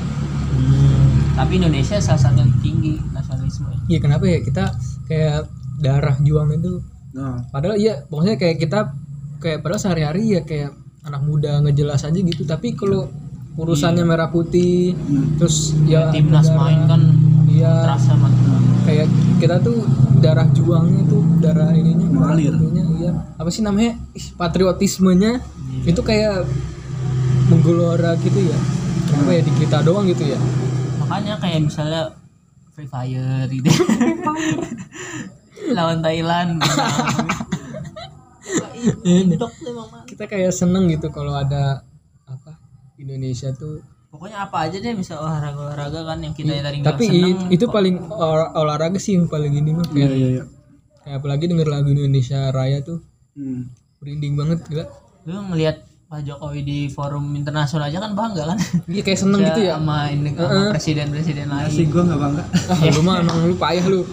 Tapi 1.34 1.52
Indonesia 1.62 1.98
salah 2.02 2.18
satu 2.18 2.42
yang 2.42 2.50
tinggi 2.58 2.98
nasionalisme. 3.14 3.70
Iya 3.86 3.98
kenapa 4.02 4.26
ya? 4.26 4.42
Kita 4.42 4.64
kayak 5.06 5.46
darah 5.78 6.16
juang 6.18 6.50
itu. 6.50 6.82
Nah. 7.14 7.38
Padahal 7.54 7.78
iya 7.78 8.02
pokoknya 8.06 8.34
kayak 8.34 8.56
kita 8.58 8.90
kayak 9.38 9.62
padahal 9.62 9.78
sehari-hari 9.82 10.34
ya 10.34 10.42
kayak 10.42 10.74
anak 11.06 11.22
muda 11.22 11.62
ngejelas 11.62 12.02
aja 12.06 12.18
gitu. 12.18 12.42
Tapi 12.42 12.74
kalau 12.74 13.06
urusannya 13.58 14.06
merah 14.06 14.30
putih 14.30 14.94
terus 15.34 15.74
ya 15.84 16.14
timnas 16.14 16.46
negara, 16.46 16.62
main 16.62 16.80
kan 16.86 17.02
iya. 17.50 17.74
terasa 17.82 18.14
banget 18.14 18.40
kayak 18.86 19.06
kita 19.42 19.56
tuh 19.60 19.82
darah 20.22 20.46
juangnya 20.54 21.02
tuh 21.10 21.22
darah 21.42 21.74
ininya 21.76 22.08
Mengalir. 22.08 22.54
iya. 22.98 23.12
Apa 23.38 23.50
sih 23.52 23.62
namanya? 23.62 23.94
Patriotismenya 24.34 25.38
itu 25.86 26.00
kayak 26.02 26.48
menggelora 27.48 28.18
gitu 28.18 28.42
ya. 28.42 28.58
Kenapa 29.08 29.30
ya 29.32 29.42
di 29.46 29.52
kita 29.54 29.78
doang 29.86 30.04
gitu 30.10 30.26
ya. 30.26 30.38
Makanya 31.04 31.38
kayak 31.38 31.70
misalnya 31.70 32.02
Free 32.74 32.90
Fire 32.90 33.46
gitu. 33.48 33.70
Lawan 35.76 36.02
Thailand. 36.02 36.58
Mah. 36.58 36.68
kita 40.06 40.30
kayak 40.30 40.54
seneng 40.54 40.86
gitu 40.88 41.10
kalau 41.10 41.34
ada 41.34 41.82
apa 41.82 41.87
Indonesia 42.98 43.48
tuh 43.54 43.80
pokoknya 44.08 44.48
apa 44.48 44.68
aja 44.68 44.76
deh 44.80 44.94
bisa 44.96 45.20
olahraga 45.20 45.72
olahraga 45.72 46.00
kan 46.02 46.18
yang 46.24 46.32
kita 46.32 46.58
tadi 46.60 46.80
nggak 46.80 46.96
tapi 46.96 47.04
seneng. 47.06 47.52
itu 47.52 47.64
paling 47.68 47.96
olah- 48.08 48.52
olahraga 48.56 48.96
sih 48.96 49.14
yang 49.14 49.28
paling 49.28 49.52
ini 49.52 49.70
mah 49.72 49.84
iya 49.92 50.08
kayak, 50.08 50.16
iya 50.16 50.28
iya 50.32 50.44
kayak 51.04 51.16
apalagi 51.24 51.44
denger 51.48 51.68
lagu 51.72 51.88
Indonesia 51.88 52.52
Raya 52.52 52.84
tuh. 52.84 53.00
Hmm. 53.32 53.72
merinding 53.98 54.38
banget 54.38 54.58
gila. 54.70 54.84
Lu 55.26 55.42
ngelihat 55.50 55.82
Pak 56.06 56.22
Jokowi 56.22 56.62
di 56.62 56.78
forum 56.86 57.34
internasional 57.34 57.90
aja 57.90 57.98
kan 57.98 58.14
bangga 58.14 58.54
kan? 58.54 58.58
Iya 58.86 59.02
kayak 59.02 59.18
seneng 59.18 59.40
gitu 59.42 59.60
ya. 59.66 59.74
Sama 59.74 60.06
ini 60.14 60.30
sama 60.38 60.70
presiden-presiden 60.70 61.46
sih 61.66 61.82
lain 61.82 61.88
gue 61.90 62.02
nggak 62.06 62.20
bangga. 62.22 62.42
Ah 62.72 62.78
lu 62.94 63.00
mah 63.02 63.14
emang 63.18 63.36
lu 63.42 63.56
payah 63.58 63.86
lu. 63.90 64.06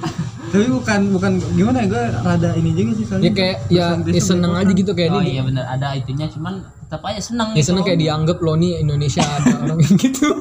Tapi 0.49 0.65
bukan 0.73 0.99
bukan 1.13 1.31
gimana 1.53 1.85
ya 1.85 1.87
gue 1.89 2.03
rada 2.17 2.49
ini 2.57 2.69
juga 2.73 2.91
sih 2.97 3.05
soalnya. 3.05 3.25
Ya 3.27 3.31
kayak 3.37 3.57
ya, 3.69 3.85
ya 4.09 4.21
seneng 4.23 4.53
aja 4.57 4.71
gitu 4.73 4.91
kayak 4.97 5.09
oh 5.13 5.21
ini. 5.21 5.37
iya 5.37 5.41
benar 5.45 5.65
ada 5.69 5.87
itunya 5.93 6.27
cuman 6.33 6.53
tetap 6.95 7.11
aja 7.11 7.19
seneng 7.19 7.51
ya 7.51 7.59
seneng 7.59 7.83
kayak 7.83 7.99
dianggap 7.99 8.37
lo 8.39 8.55
nih 8.55 8.79
Indonesia 8.79 9.19
ada 9.19 9.51
orang 9.67 9.83
yang 9.83 9.95
gitu. 9.99 10.31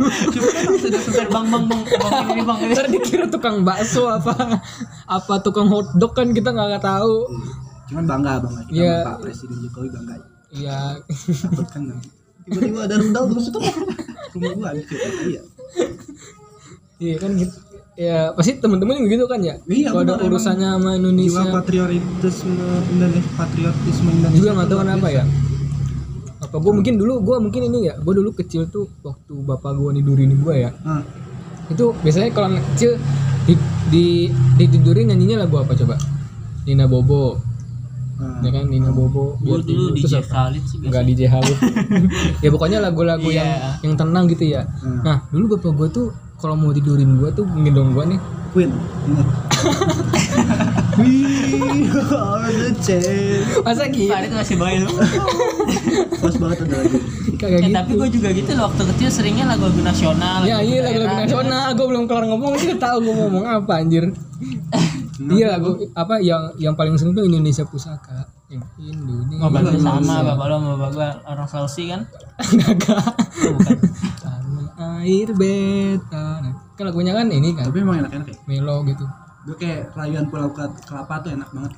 Super 1.10 1.26
bang 1.26 1.46
bang 1.50 1.64
bang 1.66 1.82
bang 1.82 2.26
ini 2.30 2.42
bang 2.46 2.58
ini 2.62 2.72
ntar 2.78 2.86
dikira 2.86 3.26
tukang 3.26 3.66
bakso 3.66 4.06
apa 4.06 4.62
apa 5.10 5.34
tukang 5.42 5.66
hotdog 5.66 6.14
kan 6.14 6.30
kita 6.30 6.54
nggak 6.54 6.78
tahu. 6.78 7.26
Cuman 7.90 8.06
bangga 8.06 8.38
bangga 8.38 8.62
kita 8.70 8.78
Iya. 8.78 8.94
sama 9.02 9.10
Pak 9.10 9.16
Presiden 9.26 9.56
Jokowi 9.66 9.88
bangga. 9.90 10.14
Iya. 10.54 10.78
Kan 11.74 11.82
tiba-tiba 12.46 12.80
ada 12.86 12.94
rudal 13.02 13.24
terus 13.34 13.46
itu 13.50 13.58
rumah 14.38 14.50
gua 14.54 14.66
hancur 14.70 14.98
iya. 15.26 15.42
Iya 17.02 17.14
kan 17.18 17.30
gitu. 17.34 17.56
Ya 17.94 18.30
pasti 18.34 18.58
temen-temen 18.62 19.06
juga 19.06 19.10
gitu 19.10 19.26
kan 19.30 19.38
ya? 19.42 19.54
Iya, 19.70 19.94
kalau 19.94 20.02
ada 20.02 20.18
urusannya 20.22 20.66
sama 20.66 20.90
jiwa 20.94 21.02
Indonesia 21.02 21.42
patriotisme 21.50 22.66
Indonesia 22.94 23.30
patriotisme 23.38 24.08
Indonesia 24.14 24.38
juga 24.38 24.50
nggak 24.54 24.68
tahu 24.70 24.78
kenapa 24.82 25.08
ya 25.10 25.24
apa 26.54 26.62
gue 26.62 26.70
mungkin 26.72 26.94
dulu 26.94 27.18
gue 27.20 27.36
mungkin 27.40 27.62
ini 27.66 27.78
ya 27.84 27.98
gue 27.98 28.14
dulu 28.14 28.30
kecil 28.32 28.70
tuh 28.70 28.86
waktu 29.02 29.34
bapak 29.36 29.74
gue 29.74 29.90
nidurin 29.92 30.30
gue 30.32 30.54
ya 30.56 30.70
ah 30.86 31.02
itu 31.66 31.90
biasanya 31.98 32.30
kalau 32.30 32.46
anak 32.48 32.62
kecil 32.70 32.94
di, 33.42 33.54
di 33.90 34.06
ditidurin 34.54 35.10
nyanyinya 35.10 35.42
lagu 35.42 35.58
apa 35.58 35.74
coba 35.74 35.98
Nina 36.62 36.86
Bobo 36.86 37.42
ah. 38.16 38.38
ya 38.38 38.50
kan 38.50 38.64
Nina 38.64 38.88
Bobo 38.88 39.34
gue 39.36 39.58
dulu 39.64 39.92
di 39.92 40.06
apa? 40.06 40.22
Khalid 40.22 40.62
sih 40.62 40.78
nggak 40.78 41.02
biasa 41.02 41.12
di 41.12 41.26
Halid 41.26 41.58
ya 42.44 42.48
pokoknya 42.48 42.78
lagu-lagu 42.78 43.26
yang 43.28 43.50
Iya. 43.50 43.70
yang 43.82 43.94
tenang 43.96 44.30
gitu 44.30 44.46
ya 44.46 44.62
Hmm. 44.78 45.02
nah 45.02 45.26
dulu 45.28 45.58
bapak 45.58 45.74
gue 45.74 45.88
tuh 45.90 46.06
kalau 46.36 46.54
mau 46.54 46.70
tidurin 46.70 47.14
gue 47.14 47.30
tuh 47.30 47.44
ngendong 47.44 47.92
gue 47.92 48.04
nih. 48.10 48.20
Queen 48.50 48.70
We 50.94 51.26
are 51.90 52.46
the 52.46 52.70
champ 52.78 53.66
masa 53.66 53.90
gitu? 53.90 54.14
Khalid 54.14 54.30
masih 54.30 54.54
bayi 54.54 54.78
lu 54.78 54.90
pas 56.22 56.34
banget 56.38 56.58
ada 56.62 56.74
lagi. 56.78 56.98
Kayak 57.34 57.50
Eh, 57.50 57.60
gitu. 57.66 57.74
tapi 57.74 57.90
gue 57.94 58.08
juga 58.14 58.28
gitu 58.30 58.50
loh. 58.54 58.70
Waktu 58.70 58.82
kecil 58.94 59.08
seringnya 59.10 59.44
lagu-lagu 59.44 59.82
nasional 59.82 60.46
ya 60.46 60.62
iya 60.62 60.86
lagu-lagu 60.86 61.16
nasional. 61.18 61.74
Gue 61.74 61.86
belum 61.88 62.04
kelar 62.06 62.24
ngomong 62.24 62.54
sih 62.56 62.78
tahu 62.78 62.96
gue 63.02 63.14
ngomong 63.16 63.44
apa 63.44 63.72
anjir. 63.76 64.06
Iya 65.14 65.54
lagu 65.54 65.78
apa 65.94 66.18
yang 66.18 66.50
yang 66.58 66.74
paling 66.74 66.98
sering 66.98 67.14
tuh 67.14 67.22
Indonesia 67.22 67.62
Pusaka. 67.62 68.26
Yang 68.50 68.66
Indonesia. 68.82 69.78
Sama 69.78 70.26
bapak 70.26 70.46
lo 70.50 70.54
sama 70.58 70.70
bapak 70.74 70.90
gue 70.90 71.08
orang 71.24 71.46
Sulawesi 71.46 71.84
kan? 71.86 72.00
Gagak. 72.58 73.14
Air 74.76 75.28
beta 75.34 76.42
Nah, 76.42 76.52
kan 76.74 76.84
lagunya 76.90 77.12
kan 77.14 77.26
ini 77.30 77.54
kan 77.54 77.70
tapi 77.70 77.80
emang 77.80 78.02
enak-enak 78.02 78.26
ya 78.30 78.36
melo 78.46 78.82
gitu 78.84 79.04
gue 79.44 79.56
kayak 79.60 79.92
rayuan 79.92 80.26
pulau 80.26 80.50
Ke- 80.50 80.74
kelapa 80.82 81.20
tuh 81.20 81.36
enak 81.36 81.50
banget 81.52 81.72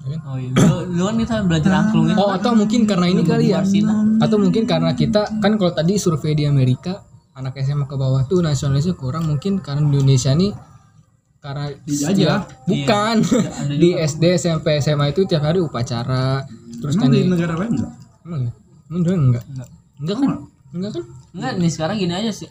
ya 0.00 0.16
kan? 0.16 0.20
Oh 0.24 0.36
iya, 0.40 0.48
lu, 0.56 0.96
lu 0.96 1.02
kan 1.04 1.16
kita 1.20 1.34
belajar 1.44 1.72
angklung 1.76 2.08
itu. 2.08 2.16
Oh 2.16 2.32
atau 2.32 2.56
mungkin 2.56 2.88
karena 2.88 3.06
ini 3.12 3.20
kali 3.20 3.52
ya. 3.52 3.60
Atau 4.16 4.40
mungkin 4.40 4.64
karena 4.64 4.96
kita 4.96 5.28
Kan 5.44 5.60
kalau 5.60 5.76
tadi 5.76 6.00
survei 6.00 6.32
di 6.32 6.48
Amerika 6.48 7.04
Anak 7.36 7.60
SMA 7.60 7.84
ke 7.84 8.00
bawah 8.00 8.24
tuh 8.24 8.40
nasionalisnya 8.40 8.96
kurang 8.96 9.28
Mungkin 9.28 9.60
karena 9.60 9.84
Indonesia 9.84 10.32
nih 10.32 10.56
Karena 11.36 11.68
Dijajah. 11.84 12.48
Bukan 12.64 13.16
ada 13.28 13.74
Di 13.82 13.92
SD, 13.92 14.24
SMP, 14.40 14.80
SMA 14.80 15.12
itu 15.12 15.28
tiap 15.28 15.44
hari 15.44 15.60
upacara 15.60 16.48
Terus 16.80 16.96
emang 16.96 17.04
kan 17.04 17.10
di 17.12 17.20
negara 17.28 17.54
lain 17.60 17.70
enggak 17.76 17.92
Emang 18.24 18.40
ya? 18.40 18.52
Enggak? 18.88 19.16
Enggak. 19.20 19.68
Enggak 20.00 20.16
kan? 20.16 20.28
Enggak 20.70 20.90
kan? 20.98 21.04
Enggak, 21.34 21.52
nih 21.58 21.70
sekarang 21.70 21.96
gini 21.98 22.14
aja 22.14 22.32
sih. 22.32 22.48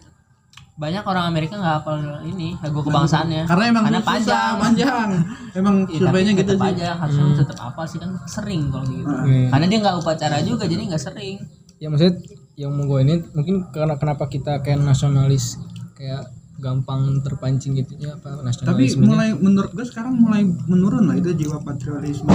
Banyak 0.79 1.03
orang 1.03 1.27
Amerika 1.27 1.60
nggak 1.60 1.75
hafal 1.84 1.99
ini 2.23 2.55
lagu 2.63 2.79
kebangsaannya. 2.79 3.51
karena 3.51 3.63
emang 3.67 3.84
karena 3.84 3.99
susah, 3.99 4.15
panjang. 4.15 4.55
panjang 4.63 5.10
emang 5.60 5.75
Iya, 5.91 5.99
surveinya 5.99 6.32
gitu 6.32 6.51
tetap 6.55 6.63
sih 6.63 6.71
aja 6.71 6.88
harusnya 6.95 7.23
tetap 7.36 7.60
apa 7.60 7.82
sih 7.84 7.97
kan 7.99 8.12
sering 8.32 8.62
kalau 8.71 8.86
gitu. 8.88 9.12
Iya. 9.27 9.47
Karena 9.51 9.65
dia 9.67 9.77
nggak 9.84 9.95
upacara 9.99 10.38
juga 10.39 10.63
jadi 10.71 10.82
nggak 10.88 11.03
sering. 11.03 11.36
Ya 11.79 11.88
maksudnya 11.88 12.15
Yang 12.60 12.71
mau 12.75 12.84
gue 12.91 12.99
ini 13.08 13.15
Mungkin 13.32 13.55
karena 13.71 13.95
kenapa 13.95 14.27
kita 14.27 14.60
kayak 14.60 14.84
nasionalis 14.84 15.55
Kayak 15.95 16.27
gampang 16.60 17.23
terpancing 17.23 17.71
gitu 17.79 17.95
ya 17.95 18.19
apa 18.19 18.43
tapi 18.67 18.91
mulai 18.99 19.32
menurut 19.32 19.71
gue 19.71 19.86
sekarang 19.88 20.19
mulai 20.19 20.43
menurun 20.43 21.08
lah 21.08 21.15
itu 21.15 21.32
jiwa 21.32 21.63
patriotisme 21.63 22.27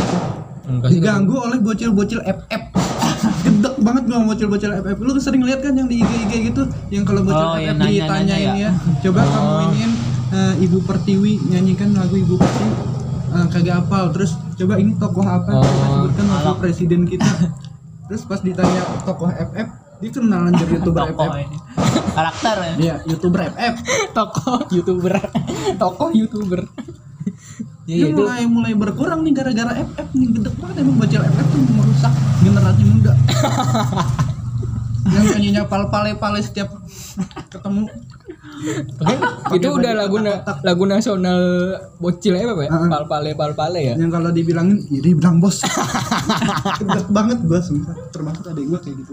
diganggu 0.89 1.37
oleh 1.37 1.61
bocil-bocil 1.61 2.25
FF 2.25 2.63
gedek 3.45 3.74
banget 3.85 4.03
gua 4.09 4.17
sama 4.19 4.27
bocil-bocil 4.33 4.71
FF 4.81 4.99
lu 4.99 5.11
sering 5.21 5.43
lihat 5.45 5.61
kan 5.61 5.77
yang 5.77 5.87
di 5.87 6.01
IG-IG 6.01 6.33
gitu? 6.51 6.63
Yang 6.89 7.05
kalau 7.13 7.21
bocil 7.23 7.45
Oh, 7.45 7.55
FF 7.55 7.77
nanya-nanya 7.77 7.93
ditanyain 7.93 8.41
ya. 8.41 8.53
ya. 8.57 8.71
Coba 9.05 9.21
kamu 9.29 9.53
iniin 9.69 9.93
eh, 10.33 10.55
Ibu 10.65 10.79
Pertiwi 10.89 11.33
nyanyikan 11.53 11.91
lagu 11.93 12.17
Ibu 12.17 12.35
Pertiwi. 12.41 12.73
Eh, 13.35 13.47
kagak 13.53 13.75
hafal. 13.85 14.05
Terus 14.17 14.33
coba 14.57 14.75
ini 14.81 14.93
tokoh 14.97 15.27
apa? 15.29 15.51
Oh, 15.61 15.63
Kita 16.09 16.23
sebutkan 16.25 16.57
presiden 16.59 17.01
kita. 17.05 17.29
Terus 18.09 18.23
pas 18.25 18.41
ditanya 18.41 18.83
tokoh 19.05 19.29
FF 19.29 19.69
dia 20.03 20.11
kenalan 20.11 20.53
dari 20.53 20.77
youtuber 20.77 21.01
Tokoh 21.09 21.29
FF 21.31 21.39
ini. 21.47 21.57
Karakter 22.15 22.57
ya. 22.61 22.75
Iya, 22.77 22.95
youtuber 23.09 23.41
FF. 23.53 23.75
tokoh 24.17 24.59
youtuber. 24.73 25.13
Tokoh 25.79 26.09
youtuber 26.13 26.61
ya, 27.85 28.09
itu 28.09 28.17
mulai 28.17 28.45
mulai 28.49 28.73
berkurang 28.73 29.21
nih 29.23 29.33
gara-gara 29.33 29.73
FF 29.77 30.09
nih 30.17 30.29
gede 30.33 30.51
banget 30.57 30.77
emang 30.81 30.97
bocil 30.97 31.21
FF 31.21 31.47
tuh 31.53 31.61
merusak 31.75 32.13
generasi 32.41 32.83
muda. 32.89 33.13
yang 35.15 35.25
nyanyinya 35.31 35.63
pal 35.69 35.93
pale 35.93 36.17
pale 36.17 36.41
setiap 36.41 36.73
ketemu 37.53 37.87
Oke, 39.03 39.15
itu 39.61 39.69
udah 39.69 39.93
lagu 39.93 40.17
na- 40.23 40.41
lagu 40.65 40.87
nasional 40.89 41.43
bocil 41.99 42.39
ya 42.39 42.49
Pak 42.49 42.65
ya? 42.65 42.71
Heeh. 42.71 42.89
Pal 42.89 43.05
pale 43.11 43.31
pal 43.37 43.53
pale 43.53 43.81
ya. 43.83 43.95
yang 43.99 44.09
kalau 44.09 44.31
dibilangin 44.33 44.79
iri 44.89 45.13
bilang 45.13 45.43
bos 45.43 45.61
gede 46.81 47.03
banget 47.13 47.39
gua 47.45 47.61
sumpah 47.61 47.93
termasuk 48.09 48.47
adik 48.49 48.65
gua 48.71 48.79
kayak 48.81 48.97
gitu 49.05 49.13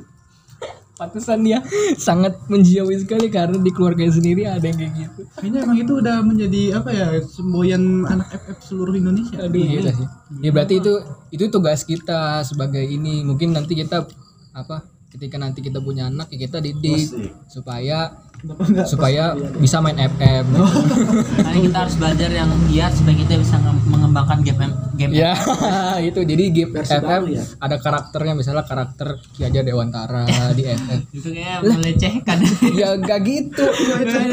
Pantesan 1.02 1.42
dia 1.42 1.66
sangat 1.98 2.38
menjauhi 2.46 3.02
sekali 3.02 3.34
karena 3.34 3.58
di 3.58 3.74
keluarganya 3.74 4.14
sendiri 4.14 4.46
ada 4.46 4.62
yang 4.62 4.78
kayak 4.78 4.94
gitu. 4.94 5.22
kayaknya 5.34 5.60
emang 5.66 5.78
itu 5.82 5.94
udah 5.98 6.18
menjadi 6.22 6.62
apa 6.78 6.90
ya 6.94 7.08
semboyan 7.26 8.06
anak 8.06 8.30
FF 8.38 8.60
seluruh 8.62 8.94
Indonesia 8.94 9.42
Aduh, 9.42 9.58
iya 9.58 9.90
sih. 9.90 10.08
Ya 10.46 10.54
berarti 10.54 10.78
itu 10.78 10.94
itu 11.34 11.46
tugas 11.50 11.82
kita 11.82 12.46
sebagai 12.46 12.86
ini. 12.86 13.26
Mungkin 13.26 13.58
nanti 13.58 13.74
kita 13.74 14.06
apa 14.54 14.91
ketika 15.12 15.36
nanti 15.36 15.60
kita 15.60 15.78
punya 15.78 16.08
anak 16.08 16.32
ya 16.32 16.40
kita 16.42 16.58
didik 16.58 17.04
Asik. 17.04 17.36
supaya 17.46 18.16
enggak? 18.42 18.88
supaya 18.88 19.24
bisa 19.54 19.78
main 19.78 20.00
FM 20.00 20.46
Nanti 21.46 21.60
kita 21.62 21.78
harus 21.78 21.96
belajar 21.96 22.30
yang 22.32 22.50
giat 22.66 22.90
supaya 22.92 23.16
kita 23.16 23.36
bisa 23.36 23.56
nge- 23.56 23.86
mengembangkan 23.86 24.40
game 24.40 24.72
game 24.96 25.12
ya 25.12 25.36
itu. 26.10 26.18
Jadi 26.18 26.44
game 26.50 26.72
Versi 26.72 26.96
FM 26.96 27.04
baru 27.04 27.26
ya? 27.28 27.44
ada 27.60 27.76
karakternya 27.78 28.34
misalnya 28.34 28.64
karakter 28.64 29.08
Ki 29.30 29.44
Hajar 29.44 29.62
Dewantara 29.62 30.24
di 30.58 30.64
FM 30.64 31.00
itu 31.12 31.28
kayak 31.30 31.60
melecehkan. 31.62 32.38
Ya 32.72 32.88
enggak 32.96 33.20
gitu. 33.22 33.66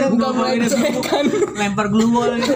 Bukan 0.09 0.33
melecehkan. 0.33 1.24
lempar 1.53 1.91
glue 1.91 2.09
wall 2.09 2.39
gitu. 2.39 2.55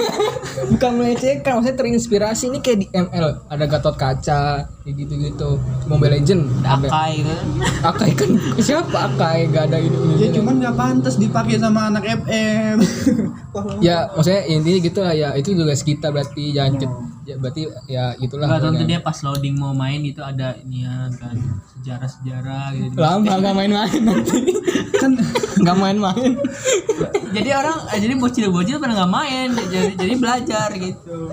bukan 0.71 0.91
melecehkan 0.95 1.59
maksudnya 1.59 1.77
terinspirasi. 1.77 2.45
Ini 2.49 2.59
kayak 2.61 2.79
di 2.79 2.87
ML 2.89 3.27
ada 3.51 3.65
Gatot 3.67 3.97
Kaca 3.97 4.43
kayak 4.83 4.95
gitu-gitu. 4.95 5.59
Mobile 5.85 6.17
Legend 6.17 6.49
Akai 6.63 7.21
gitu. 7.21 7.35
Akai 7.83 8.12
kan 8.21 8.31
siapa? 8.57 9.09
Akai 9.09 9.49
gak 9.49 9.69
ada 9.69 9.79
ini 9.79 9.97
Ya 10.19 10.29
cuman 10.31 10.59
nggak 10.59 10.75
pantas 10.75 11.17
dipakai 11.17 11.57
sama 11.57 11.89
anak 11.89 12.05
FM. 12.23 12.77
ya 13.81 14.09
maksudnya 14.13 14.43
intinya 14.47 14.79
gitu 14.81 14.99
lah 15.01 15.13
ya 15.13 15.29
itu 15.33 15.53
tugas 15.53 15.83
kita 15.83 16.09
berarti 16.09 16.53
jangan 16.53 16.73
cet- 16.79 16.99
ya 17.23 17.39
berarti 17.39 17.63
ya 17.87 18.05
itulah 18.19 18.51
Enggak 18.51 18.61
tentu 18.67 18.83
pokoknya. 18.83 18.91
dia 18.91 18.99
pas 18.99 19.19
loading 19.23 19.55
mau 19.55 19.71
main 19.71 20.03
itu 20.03 20.19
ada 20.19 20.59
inian 20.59 21.11
kan 21.15 21.37
sejarah-sejarah 21.71 22.67
gitu. 22.75 22.99
lama 22.99 23.31
nggak 23.39 23.55
main-main 23.55 24.01
nanti 24.03 24.39
kan 25.03 25.13
nggak 25.63 25.77
main-main 25.79 26.33
jadi 27.31 27.51
orang 27.63 27.79
eh, 27.95 27.99
jadi 28.03 28.15
bocil-bocil 28.19 28.77
pada 28.83 28.93
nggak 28.99 29.13
main 29.15 29.49
jadi 29.55 29.95
jadi 29.95 30.15
belajar 30.19 30.69
gitu. 30.75 31.31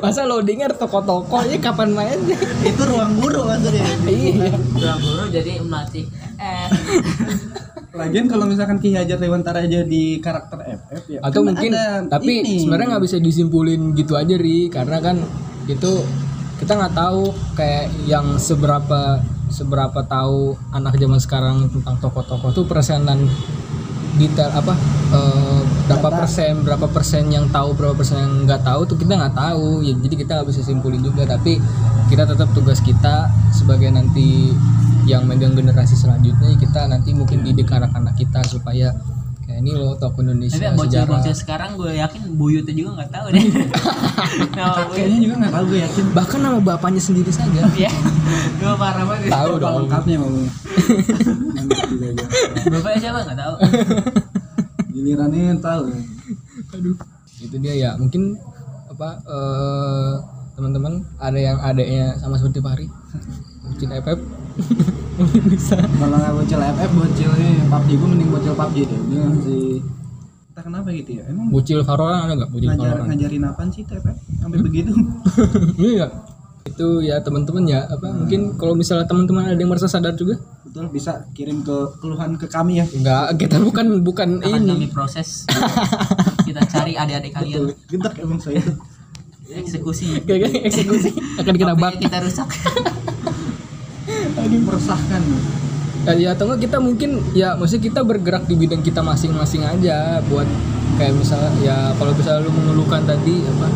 masa 0.00 0.24
loadingnya 0.24 0.72
ada 0.72 0.76
toko-toko 0.80 1.44
ini 1.44 1.60
kapan 1.60 1.92
mainnya 1.92 2.36
itu 2.64 2.82
ruang 2.88 3.20
guru 3.20 3.44
maksudnya. 3.44 3.84
iya 4.08 4.56
Udah 4.74 4.96
guru 4.96 5.24
jadi 5.28 5.60
melatih 5.60 6.08
eh 6.40 6.68
Lagian 7.88 8.28
kalau 8.28 8.44
misalkan 8.44 8.76
Ki 8.84 8.92
Hajar 8.92 9.16
Dewantara 9.16 9.64
jadi 9.64 10.04
karakter 10.20 10.60
FF 10.60 11.04
ya. 11.08 11.20
atau 11.24 11.40
kan 11.40 11.46
mungkin 11.48 11.72
ada 11.72 12.04
tapi 12.04 12.44
ini. 12.44 12.60
sebenarnya 12.60 12.96
nggak 12.96 13.04
bisa 13.08 13.16
disimpulin 13.16 13.96
gitu 13.96 14.12
aja 14.12 14.36
ri 14.36 14.68
karena 14.68 15.00
kan 15.00 15.16
itu 15.64 16.04
kita 16.60 16.76
nggak 16.76 16.92
tahu 16.92 17.32
kayak 17.56 17.88
yang 18.04 18.36
seberapa 18.36 19.24
seberapa 19.48 20.04
tahu 20.04 20.52
anak 20.76 21.00
zaman 21.00 21.16
sekarang 21.16 21.56
tentang 21.72 21.96
tokoh-tokoh 21.96 22.52
tuh 22.52 22.68
persenan 22.68 23.24
detail 24.18 24.50
apa 24.52 24.74
eh, 25.14 25.60
berapa 25.88 26.08
Data. 26.10 26.18
persen 26.20 26.52
berapa 26.66 26.86
persen 26.90 27.24
yang 27.32 27.48
tahu 27.48 27.72
berapa 27.72 27.94
persen 27.96 28.20
yang 28.20 28.32
nggak 28.44 28.62
tahu 28.66 28.80
tuh 28.84 28.96
kita 29.00 29.16
nggak 29.16 29.36
tahu 29.38 29.80
ya 29.80 29.94
jadi 29.96 30.14
kita 30.18 30.30
nggak 30.36 30.48
bisa 30.52 30.60
simpulin 30.60 31.00
juga 31.00 31.24
tapi 31.24 31.56
kita 32.12 32.28
tetap 32.28 32.50
tugas 32.52 32.82
kita 32.84 33.30
sebagai 33.54 33.88
nanti 33.88 34.52
yang 35.08 35.24
megang 35.24 35.52
generasi 35.52 35.96
selanjutnya 35.96 36.52
kita 36.54 36.84
nanti 36.84 37.10
mungkin 37.10 37.40
didik 37.40 37.66
anak-anak 37.66 38.12
kita 38.14 38.44
supaya 38.44 38.92
kayak 39.40 39.58
ini 39.58 39.72
loh 39.72 39.96
tokoh 39.96 40.20
Indonesia 40.20 40.60
tapi 40.60 40.76
sejarah 40.78 41.08
bocil-bocil 41.08 41.32
sekarang 41.34 41.70
gue 41.74 41.96
yakin 41.96 42.36
buyutnya 42.36 42.74
juga 42.74 42.90
nggak 42.94 43.10
tahu 43.10 43.26
deh. 43.30 43.44
Nah, 44.50 44.84
gue- 44.84 44.92
Kayaknya 44.92 45.18
juga 45.18 45.34
nggak 45.38 45.54
tahu 45.54 45.64
gue 45.66 45.78
yakin. 45.80 46.04
bahkan 46.12 46.38
nama 46.38 46.58
bapaknya 46.60 47.00
sendiri 47.00 47.30
saja 47.30 47.64
ya 47.78 47.88
gue 48.54 48.72
parah 48.76 49.04
banget. 49.04 49.30
tahu 49.30 49.52
dong 49.56 49.74
lengkapnya 49.82 50.16
mau. 50.18 50.28
Bapaknya 52.68 52.98
siapa 53.00 53.18
nggak 53.24 53.38
tahu. 53.38 53.54
Gilirannya 54.90 55.56
tahu. 55.58 55.82
aduh 56.68 56.96
itu 57.38 57.56
dia 57.56 57.72
ya 57.72 57.90
mungkin 57.94 58.34
apa 58.90 59.08
eh, 59.22 60.12
teman-teman 60.52 60.92
ada 61.16 61.38
yang 61.38 61.56
adanya 61.56 62.18
sama 62.18 62.34
seperti 62.34 62.58
Pari 62.58 62.86
mungkin 63.78 63.94
FF 63.94 64.18
mungkin 65.22 65.42
bisa 65.54 65.78
Kalau 65.78 66.18
nggak 66.18 66.34
bocil 66.34 66.58
FF, 66.58 66.90
bocil 66.98 67.30
ini 67.38 67.62
PUBG 67.70 67.90
gue 67.94 68.08
mending 68.10 68.30
bocil 68.34 68.54
PUBG 68.58 68.76
deh. 68.90 69.00
Dia 69.06 69.22
masih 69.22 69.66
entah 70.50 70.64
kenapa 70.66 70.88
gitu 70.90 71.10
ya. 71.14 71.22
Emang 71.30 71.46
Bucil 71.54 71.78
Valorant 71.86 72.26
ada 72.26 72.34
nggak 72.42 72.50
Bucil 72.50 72.68
ngajar, 72.74 72.82
Valorant 72.90 73.06
ngajarin 73.14 73.42
apaan 73.46 73.70
sih 73.70 73.86
TFF 73.86 74.18
sampai 74.42 74.58
begitu? 74.58 74.90
iya 75.94 76.10
itu 76.66 76.86
ya 77.06 77.22
teman-teman 77.22 77.64
ya 77.64 77.86
apa 77.86 78.12
mungkin 78.12 78.58
kalau 78.58 78.74
misalnya 78.74 79.06
teman-teman 79.06 79.46
ada 79.46 79.56
yang 79.56 79.70
merasa 79.72 79.88
sadar 79.88 80.12
juga 80.18 80.36
Betul 80.66 80.90
bisa 80.92 81.24
kirim 81.32 81.64
ke 81.64 81.76
keluhan 82.02 82.36
ke 82.36 82.44
kami 82.50 82.82
ya. 82.82 82.86
enggak 82.90 83.40
kita 83.40 83.62
bukan 83.62 84.02
bukan 84.04 84.42
Akan 84.42 84.68
kami 84.68 84.84
ini 84.84 84.88
proses. 84.90 85.46
kita 86.50 86.60
cari 86.66 86.92
adik-adik 86.98 87.32
kalian. 87.32 87.72
Gentak 87.88 88.18
emang 88.20 88.42
saya 88.42 88.60
itu. 88.60 88.74
Eksekusi. 89.48 90.28
eksekusi 90.28 91.14
akan 91.40 91.54
kita 91.56 91.72
bak 91.72 91.96
kita 92.02 92.20
rusak. 92.20 92.50
Aduh 94.40 94.60
meresahkan. 94.62 95.20
Ya, 96.04 96.12
ya 96.14 96.28
atau 96.32 96.48
enggak 96.48 96.60
kita 96.64 96.78
mungkin 96.78 97.10
ya 97.32 97.52
maksudnya 97.52 97.84
kita 97.84 98.00
bergerak 98.00 98.44
di 98.44 98.54
bidang 98.54 98.80
kita 98.80 99.00
masing-masing 99.00 99.60
aja 99.60 100.22
buat 100.24 100.46
kayak 100.96 101.12
misalnya 101.12 101.50
ya 101.60 101.76
kalau 101.94 102.12
misalnya 102.12 102.42
lu 102.42 102.50
mengeluhkan 102.50 103.04
tadi 103.04 103.44
apa 103.44 103.68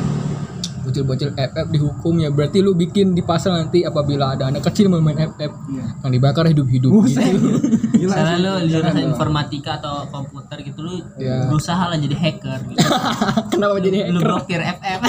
bocil-bocil 0.83 1.31
FF 1.33 1.67
dihukum 1.69 2.15
ya 2.19 2.29
berarti 2.29 2.59
lu 2.59 2.73
bikin 2.73 3.13
di 3.13 3.23
pasal 3.23 3.55
nanti 3.55 3.83
apabila 3.83 4.33
ada 4.33 4.49
anak 4.49 4.65
kecil 4.65 4.89
mau 4.89 4.99
main 4.99 5.15
FF 5.15 5.53
Iya. 5.69 5.85
yang 6.01 6.11
dibakar 6.11 6.45
hidup-hidup 6.45 6.91
gitu. 7.05 7.21
Gila 8.01 8.09
Misalnya 8.09 8.37
lu 8.37 8.53
jurusan 8.67 8.91
Jangan 8.91 9.05
informatika 9.05 9.71
atau 9.77 9.95
komputer 10.09 10.59
gitu 10.63 10.81
lu 10.81 11.05
Ya. 11.15 11.47
berusaha 11.47 11.85
lah 11.85 11.95
jadi 11.97 12.17
hacker 12.17 12.59
gitu. 12.67 12.81
Kenapa 13.53 13.77
jadi 13.79 14.09
lu 14.09 14.19
hacker? 14.19 14.25
blokir 14.25 14.61
FF 14.61 15.01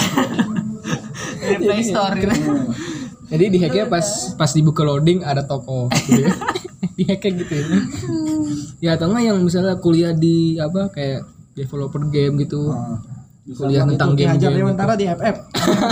dari 1.42 1.58
Play 1.58 1.82
Store 1.82 2.14
gitu. 2.18 2.36
Jadi 3.34 3.46
di 3.50 3.58
hacknya 3.58 3.86
pas 3.90 4.06
pas 4.38 4.52
dibuka 4.54 4.86
loading 4.86 5.26
ada 5.26 5.42
toko 5.42 5.90
gitu 6.06 6.22
ya. 6.22 6.34
di 6.98 7.04
hacknya 7.04 7.32
gitu 7.42 7.54
ya. 7.54 7.66
Ya 8.80 8.90
atau 8.94 9.10
enggak 9.10 9.24
yang 9.26 9.38
misalnya 9.42 9.82
kuliah 9.82 10.14
di 10.14 10.56
apa 10.56 10.94
kayak 10.94 11.26
developer 11.54 12.02
game 12.08 12.38
gitu. 12.40 12.70
Oh. 12.70 13.02
Bisa 13.44 13.68
Kuliah 13.68 13.84
tentang 13.84 14.16
itu, 14.16 14.20
Ki 14.20 14.24
Hajar 14.24 14.40
game-game 14.40 14.60
Dewantara 14.64 14.94
di 14.96 15.04
FF. 15.04 15.36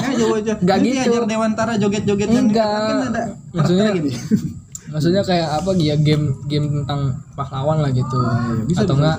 Nggak 0.64 0.78
gitu. 0.80 1.00
Hajar 1.04 1.24
Dewantara 1.28 1.74
joget-joget 1.76 2.30
yang 2.32 2.48
Enggak. 2.48 2.80
kan 2.80 2.98
ada 3.12 3.24
Maksudnya- 3.52 3.92
gitu. 3.92 4.10
Maksudnya 4.92 5.22
kayak 5.24 5.50
apa 5.60 5.72
ya 5.76 5.96
game 5.96 6.26
game 6.48 6.68
tentang 6.72 7.20
pahlawan 7.36 7.84
lah 7.84 7.92
gitu. 7.92 8.16
iya. 8.16 8.64
Bisa, 8.64 8.88
atau 8.88 8.96
enggak 8.96 9.18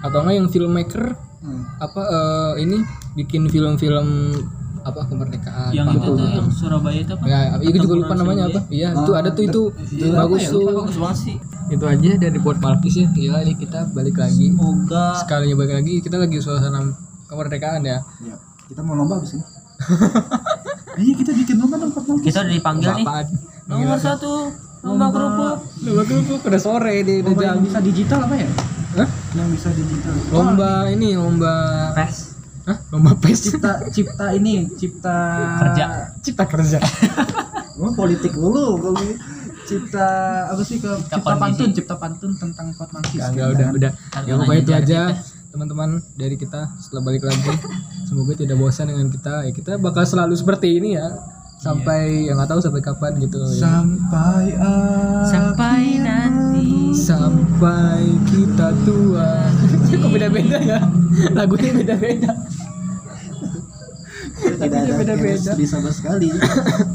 atau 0.00 0.18
enggak 0.24 0.34
yang 0.34 0.48
filmmaker 0.48 1.04
Hmm. 1.38 1.62
apa 1.78 2.02
eh, 2.02 2.66
ini 2.66 2.82
bikin 3.14 3.46
film-film 3.46 4.34
apa 4.88 5.00
kemerdekaan 5.04 5.70
yang 5.70 5.86
itu 5.90 6.08
tuh 6.08 6.26
yang 6.26 6.48
Surabaya 6.48 6.98
itu 6.98 7.12
apa? 7.12 7.24
ya 7.24 7.38
itu 7.60 7.78
juga 7.78 7.94
lupa 7.96 8.14
namanya 8.14 8.42
apa 8.46 8.60
iya 8.68 8.88
itu 8.90 9.12
ada 9.12 9.30
tuh 9.30 9.44
itu 9.44 9.62
Iya, 9.90 10.16
bagus 10.16 10.42
ya? 10.42 10.50
tuh 10.50 10.62
Bagus 10.74 10.96
banget 10.96 11.18
sih. 11.18 11.36
itu 11.68 11.84
aja 11.84 12.10
dari 12.18 12.38
buat 12.38 12.56
Malkis 12.56 12.94
ya 12.94 13.06
gila 13.08 13.38
ini 13.40 13.54
kita 13.54 13.78
balik 13.90 14.16
lagi 14.16 14.46
Semoga 14.48 15.06
sekalinya 15.16 15.54
balik 15.54 15.74
lagi 15.76 15.94
kita 16.00 16.16
lagi 16.16 16.36
suasana 16.38 16.80
kemerdekaan 17.24 17.82
ya 17.82 18.00
Ya, 18.20 18.34
kita 18.66 18.80
mau 18.80 18.94
lomba 18.94 19.16
abis 19.16 19.34
ini. 19.34 19.44
Iya 20.98 21.12
kita 21.14 21.30
bikin 21.32 21.56
lomba 21.56 21.76
Pak 21.78 22.02
Malkis. 22.02 22.24
kita 22.24 22.38
udah 22.42 22.50
dipanggil 22.52 22.90
nih. 22.92 23.06
Nomor 23.64 23.98
satu 23.98 24.50
lomba 24.80 25.06
kerupuk. 25.08 25.56
lomba 25.84 26.02
kerupuk 26.04 26.40
udah 26.42 26.58
sore 26.58 26.94
deh 27.00 27.16
udah 27.20 27.34
jam 27.36 27.56
bisa 27.60 27.78
digital 27.78 28.20
apa 28.24 28.34
ya? 28.34 28.48
Hah? 28.96 29.08
Yang 29.32 29.48
bisa 29.54 29.68
digital. 29.70 30.12
lomba 30.28 30.70
ini 30.88 31.14
lomba 31.14 31.54
Pes. 31.94 32.27
Hah? 32.68 32.76
lomba 32.92 33.16
pes 33.16 33.48
cipta 33.48 33.88
cipta 33.88 34.36
ini 34.36 34.68
cipta 34.76 35.16
Kerja. 35.56 35.84
cipta 36.20 36.44
kerja 36.44 36.78
Oh, 37.78 37.94
politik 37.94 38.34
dulu 38.34 38.74
kalau 38.82 39.06
cipta 39.62 40.08
apa 40.50 40.62
sih 40.66 40.82
ke 40.82 40.90
cipta 41.06 41.22
kondisi. 41.22 41.38
pantun 41.38 41.68
cipta 41.70 41.94
pantun 41.94 42.30
tentang 42.34 42.74
Malkis. 42.74 43.22
Ya, 43.22 43.30
enggak 43.30 43.48
udah 43.54 43.68
udah 43.70 43.92
ya 44.26 44.32
pokoknya 44.34 44.60
itu 44.60 44.72
aja 44.74 45.00
teman-teman 45.48 45.90
dari 46.12 46.34
kita 46.34 46.74
setelah 46.76 47.06
balik 47.06 47.22
lagi 47.22 47.54
semoga 48.04 48.34
tidak 48.34 48.58
bosan 48.58 48.90
dengan 48.90 49.08
kita 49.08 49.46
ya 49.46 49.52
kita 49.54 49.72
bakal 49.78 50.02
selalu 50.02 50.34
seperti 50.34 50.76
ini 50.76 50.98
ya 50.98 51.06
sampai 51.58 52.30
yang 52.30 52.38
nggak 52.38 52.50
tahu 52.50 52.60
sampai 52.62 52.80
kapan 52.80 53.12
gitu 53.18 53.36
ya. 53.36 53.50
Sampai 53.60 54.44
Sampai 55.26 55.82
nanti. 55.98 56.94
sampai 56.94 58.00
kita 58.26 58.72
tua 58.82 59.46
kok 60.02 60.10
beda-beda 60.10 60.58
ya 60.58 60.80
lagunya 61.30 61.70
beda-beda 61.70 62.32
tidak 64.38 64.70
ada 64.86 64.94
beda-beda. 64.96 65.36
chemistry 65.38 65.64
sama 65.66 65.90
sekali. 65.90 66.30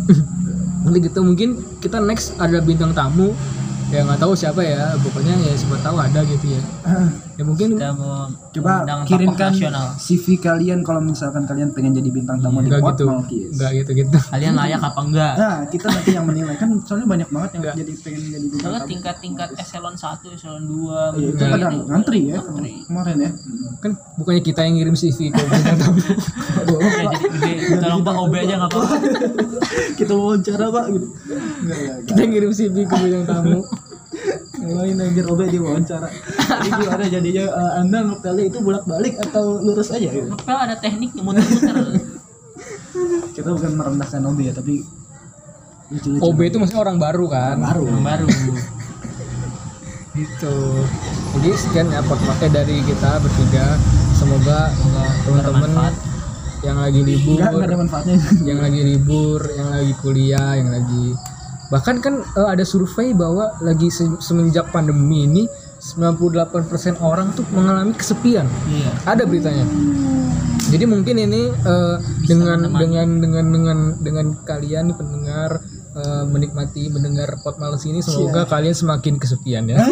nanti 0.83 0.97
gitu 0.99 1.19
mungkin 1.23 1.49
kita 1.79 2.03
next 2.03 2.35
ada 2.35 2.59
bintang 2.59 2.91
tamu 2.91 3.31
ya 3.93 4.01
nggak 4.01 4.17
tahu 4.17 4.33
siapa 4.33 4.57
ya 4.59 4.97
pokoknya 4.97 5.33
ya 5.39 5.53
siapa 5.53 5.77
tahu 5.79 5.95
ada 5.95 6.19
gitu 6.23 6.45
ya 6.49 6.61
ya 7.37 7.43
mungkin 7.43 7.69
Kita 7.73 7.93
mau 7.93 8.25
Coba 8.51 8.85
kirimkan 9.03 9.49
nasional. 9.51 9.97
CV 9.97 10.37
kalian 10.37 10.81
kalau 10.81 11.01
misalkan 11.01 11.41
kalian 11.43 11.69
pengen 11.71 11.89
jadi 11.91 12.05
bintang 12.07 12.37
tamu 12.37 12.61
di 12.61 12.69
nggak 12.69 12.77
Pot 12.79 12.93
gitu 12.93 13.05
Malkis. 13.07 13.49
nggak 13.51 13.71
gitu 13.75 13.91
gitu 13.95 14.17
Kalian 14.27 14.53
layak 14.53 14.81
apa 14.83 14.99
enggak? 14.99 15.33
Nah, 15.35 15.57
kita 15.67 15.87
nanti 15.87 16.11
yang 16.11 16.21
menilai 16.23 16.53
kan 16.55 16.69
soalnya 16.79 17.07
banyak 17.07 17.29
banget 17.29 17.49
yang 17.51 17.61
Nggak. 17.63 17.75
jadi 17.75 17.93
pengen 17.99 18.21
jadi 18.27 18.45
bintang 18.47 18.61
Soalnya 18.61 18.77
tamu. 18.79 18.91
tingkat-tingkat 18.91 19.49
eselon 19.55 19.95
1, 19.95 20.29
eselon 20.31 20.63
2 20.63 20.69
Iya, 20.69 21.01
itu 21.03 21.17
begitu. 21.33 21.43
pada 21.49 21.65
ngantri 21.71 22.19
ya 22.23 22.37
Ngantri. 22.39 22.73
kemarin 22.83 23.15
ya. 23.19 23.31
kan 23.79 23.91
bukannya 24.15 24.41
kita 24.43 24.59
yang 24.63 24.73
ngirim 24.75 24.95
CV 24.95 25.17
ke 25.27 25.41
bintang 25.43 25.77
tamu. 25.79 25.97
Tolong 27.79 28.03
Pak 28.05 28.15
OB 28.27 28.33
aja 28.37 28.53
enggak 28.59 28.71
apa-apa. 28.71 28.95
kita 29.99 30.13
wawancara 30.13 30.65
pak 30.69 30.85
gitu. 30.93 31.07
Kita 32.09 32.21
ngirim 32.27 32.51
CV 32.51 32.75
ke 32.85 32.95
bintang 32.99 33.25
tamu 33.25 33.61
Ngapain 34.63 34.95
anjir 35.01 35.25
Obe 35.27 35.45
di 35.49 35.57
wawancara. 35.59 36.07
Jadi 36.63 36.69
gimana 36.69 37.05
jadinya 37.09 37.45
eh, 37.49 37.71
Anda 37.81 37.97
ngepelnya 38.07 38.43
itu 38.47 38.57
bolak-balik 38.61 39.13
atau 39.19 39.59
lurus 39.59 39.89
aja 39.91 40.07
gitu? 40.07 40.29
Ngepel 40.29 40.57
ada 40.57 40.75
tekniknya 40.77 41.21
muter-muter. 41.25 41.75
Kita 43.35 43.49
bukan 43.49 43.71
merendahkan 43.73 44.21
Obe 44.29 44.47
ya, 44.47 44.53
tapi. 44.53 44.85
OB 45.93 46.39
itu 46.47 46.57
maksudnya 46.57 46.81
orang 46.81 46.97
baru 46.97 47.25
kan 47.29 47.59
baru. 47.59 47.85
Yang 47.85 48.05
baru. 48.05 48.27
gitu 50.13 50.57
jadi 51.33 51.49
sekian 51.57 51.89
ya 51.89 52.05
podcast 52.05 52.45
dari 52.53 52.85
kita 52.85 53.17
bertiga 53.17 53.65
semoga 54.13 54.69
teman-teman 55.25 55.73
bermanfaat. 55.73 56.12
Yang 56.63 56.79
lagi 56.79 57.01
libur. 57.03 57.37
enggak 57.39 57.67
ada 57.67 57.77
manfaatnya. 57.77 58.17
yang 58.47 58.59
lagi 58.63 58.81
libur 58.81 59.39
yang 59.51 59.67
lagi 59.69 59.93
kuliah 59.99 60.51
yang 60.55 60.69
lagi 60.71 61.13
bahkan 61.71 61.97
kan 62.03 62.21
eh, 62.21 62.49
ada 62.53 62.61
survei 62.61 63.17
bahwa 63.17 63.57
lagi 63.65 63.89
se- 63.89 64.19
semenjak 64.21 64.69
pandemi 64.69 65.25
ini 65.25 65.43
98% 65.83 67.03
orang 67.03 67.35
tuh 67.35 67.43
mengalami 67.51 67.91
kesepian. 67.91 68.47
Iya. 68.71 68.91
ada 69.03 69.27
beritanya. 69.27 69.67
Jadi 70.71 70.85
mungkin 70.87 71.19
ini 71.19 71.51
eh, 71.51 71.97
dengan 72.23 72.63
menemani. 72.63 72.79
dengan 72.79 73.07
dengan 73.19 73.45
dengan 73.51 73.77
dengan 73.99 74.27
kalian 74.47 74.95
pendengar 74.95 75.59
eh, 75.97 76.23
menikmati 76.23 76.87
mendengar 76.87 77.35
pot 77.43 77.59
males 77.59 77.83
ini 77.83 77.99
semoga 77.99 78.47
kalian 78.47 78.71
semakin 78.71 79.19
kesepian 79.19 79.67
ya. 79.67 79.83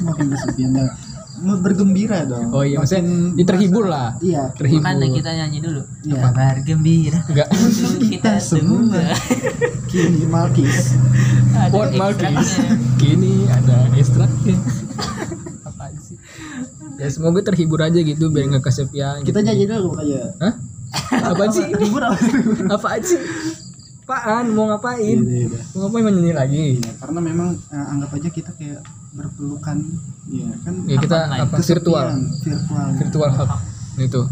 Semakin 0.00 0.26
kesepian 0.32 0.70
mau 0.72 0.88
bergembira 1.34 2.22
dong. 2.24 2.50
oh 2.50 2.62
iya 2.62 2.78
maksudnya 2.78 3.04
ya, 3.34 3.44
terhibur 3.44 3.84
lah 3.84 4.14
Iya. 4.18 4.54
terhibur 4.54 4.82
Makanya 4.82 5.08
kita 5.12 5.30
nyanyi 5.34 5.58
dulu. 5.60 5.80
Iya. 6.02 6.20
Kabar 6.22 6.54
gembira 6.60 7.20
enggak 7.24 7.48
untuk 7.50 7.92
kita 8.12 8.32
semua. 8.38 9.02
Kini 9.84 10.22
Malkis. 10.24 10.94
Ada 11.54 11.70
pot 11.70 11.90
malkis 11.92 12.50
kini 12.96 13.46
ada 13.46 13.86
ekstraknya 13.94 14.58
apaan 15.62 15.94
sih 15.96 16.18
ya 16.96 17.06
semoga 17.06 17.42
terhibur 17.44 17.78
aja 17.78 17.94
gitu 17.96 18.26
biar 18.26 18.50
nggak 18.50 18.64
kesepian 18.64 19.22
Kita 19.22 19.38
nyanyi 19.38 19.64
dulu 19.64 19.94
aja. 19.94 20.34
Hah? 20.40 20.54
apaan 21.30 21.50
sih 21.50 21.62
Hibur 21.62 22.02
apa? 22.02 22.18
apaan 22.70 23.00
sih 23.00 23.22
apaan 24.02 24.50
mau 24.50 24.66
ngapain 24.66 25.18
Iya, 25.22 25.46
iya. 25.46 25.60
mau 25.72 25.86
ngapain 25.86 26.02
mau 26.02 26.12
nyanyi 26.12 26.34
lagi 26.34 26.66
Iya, 26.76 26.90
karena 26.98 27.18
memang 27.22 27.48
eh, 27.70 27.86
anggap 27.88 28.10
aja 28.12 28.28
kita 28.28 28.50
kayak 28.52 28.82
berpelukan. 29.14 29.76
Iya 30.24 30.50
kan 30.66 30.74
ya 30.90 30.96
kita 30.98 31.18
Apa, 31.30 31.44
apa? 31.46 31.56
Virtual. 31.62 32.06
Virtual. 32.42 32.86
Virtual 32.98 33.30
hub 33.30 33.50
itu. 34.02 34.22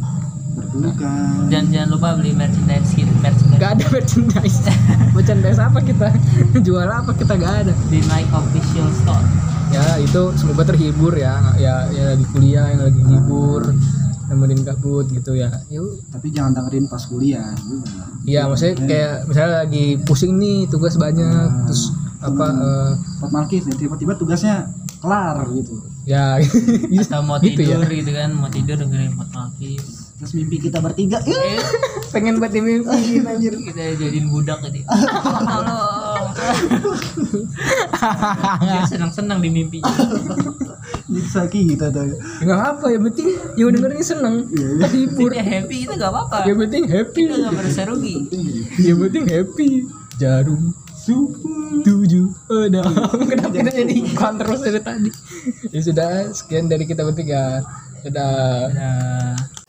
Berpelukan. 0.52 1.48
Dan 1.48 1.72
jangan 1.72 1.88
lupa 1.96 2.08
beli 2.18 2.36
merchandise 2.36 2.92
kita, 2.92 3.08
merchandise. 3.22 3.56
Nggak 3.56 3.70
ada 3.78 3.84
merchandise. 3.88 4.58
Merchandise 5.16 5.60
apa 5.60 5.78
kita? 5.84 6.08
Jual 6.66 6.88
apa 6.88 7.12
kita? 7.16 7.32
Nggak 7.38 7.54
ada. 7.64 7.72
Di 7.88 8.00
my 8.10 8.24
official 8.34 8.88
store. 8.92 9.26
ya 9.72 9.96
itu 9.96 10.36
semoga 10.36 10.68
terhibur 10.68 11.16
ya. 11.16 11.40
Ya 11.56 11.88
ya 11.88 12.12
lagi 12.12 12.26
kuliah 12.28 12.68
yang 12.68 12.82
lagi 12.84 13.00
libur 13.08 13.72
nemenin 14.28 14.64
kabut 14.64 15.08
gitu 15.12 15.36
ya. 15.36 15.48
Yuk. 15.72 16.04
Tapi 16.12 16.32
jangan 16.32 16.52
dengerin 16.56 16.88
pas 16.88 17.00
kuliah 17.08 17.52
juga. 17.64 18.12
Iya 18.28 18.48
maksudnya 18.48 18.76
kayak 18.84 19.14
misalnya 19.28 19.52
lagi 19.64 19.86
pusing 20.04 20.36
nih 20.36 20.68
tugas 20.68 20.96
banyak 21.00 21.68
terus 21.68 21.92
apa 22.22 22.46
eh, 22.48 22.90
Pot 23.18 23.30
Malkis 23.30 23.64
ya 23.64 23.74
tiba-tiba 23.74 24.14
tugasnya 24.14 24.70
kelar 24.98 25.42
gitu 25.50 25.74
ya 26.02 26.38
Atau 27.02 27.20
mau 27.20 27.36
Gitu 27.36 27.58
ya? 27.60 27.76
tidur 27.76 27.86
gitu 27.88 28.10
kan, 28.12 28.30
mau 28.32 28.48
tidur 28.48 28.76
dengerin 28.76 29.12
Pot 29.12 29.30
Malkis. 29.30 29.84
terus 30.14 30.32
mimpi 30.32 30.54
kita 30.60 30.78
bertiga 30.78 31.18
eh, 31.20 31.58
pengen 32.14 32.38
buat 32.38 32.48
dimimpiin 32.48 33.26
anjir 33.26 33.58
kita 33.60 33.98
jadiin 33.98 34.30
budak 34.30 34.62
gitu. 34.64 34.86
Tolong. 35.50 36.30
Dia 38.60 38.82
senang-senang 38.84 39.38
di 39.38 39.50
mimpinya. 39.50 39.90
nyiksa 41.04 41.44
kita 41.44 41.90
tuh 41.90 42.06
nggak 42.40 42.60
apa 42.72 42.86
ya 42.88 42.98
penting 43.00 43.28
yang 43.54 43.68
dengerin 43.70 44.00
seneng 44.00 44.34
terhibur 44.78 45.28
Dia 45.28 45.42
happy 45.44 45.76
itu 45.82 45.92
gak 45.92 46.08
apa-apa. 46.08 46.38
yang 46.44 46.58
penting 46.58 46.82
happy 46.86 47.20
Kita 47.22 47.36
gak 47.40 47.52
merasa 47.52 47.82
rugi. 47.84 48.14
yang 48.78 48.98
penting 48.98 49.24
happy 49.26 49.68
jarum 50.16 50.70
tujuh. 51.82 52.26
Ada 52.48 52.82
kenapa 53.30 53.55
kita 53.55 53.70
jadi 53.70 53.92
iklan 53.92 54.34
terus 54.38 54.61
dari 54.62 54.80
tadi? 54.82 55.11
Ya 55.74 55.80
sudah 55.82 56.11
sekian 56.30 56.70
dari 56.70 56.84
kita 56.86 57.03
bertiga. 57.03 57.62
Dadah. 58.03 58.70
Dadah. 58.70 59.61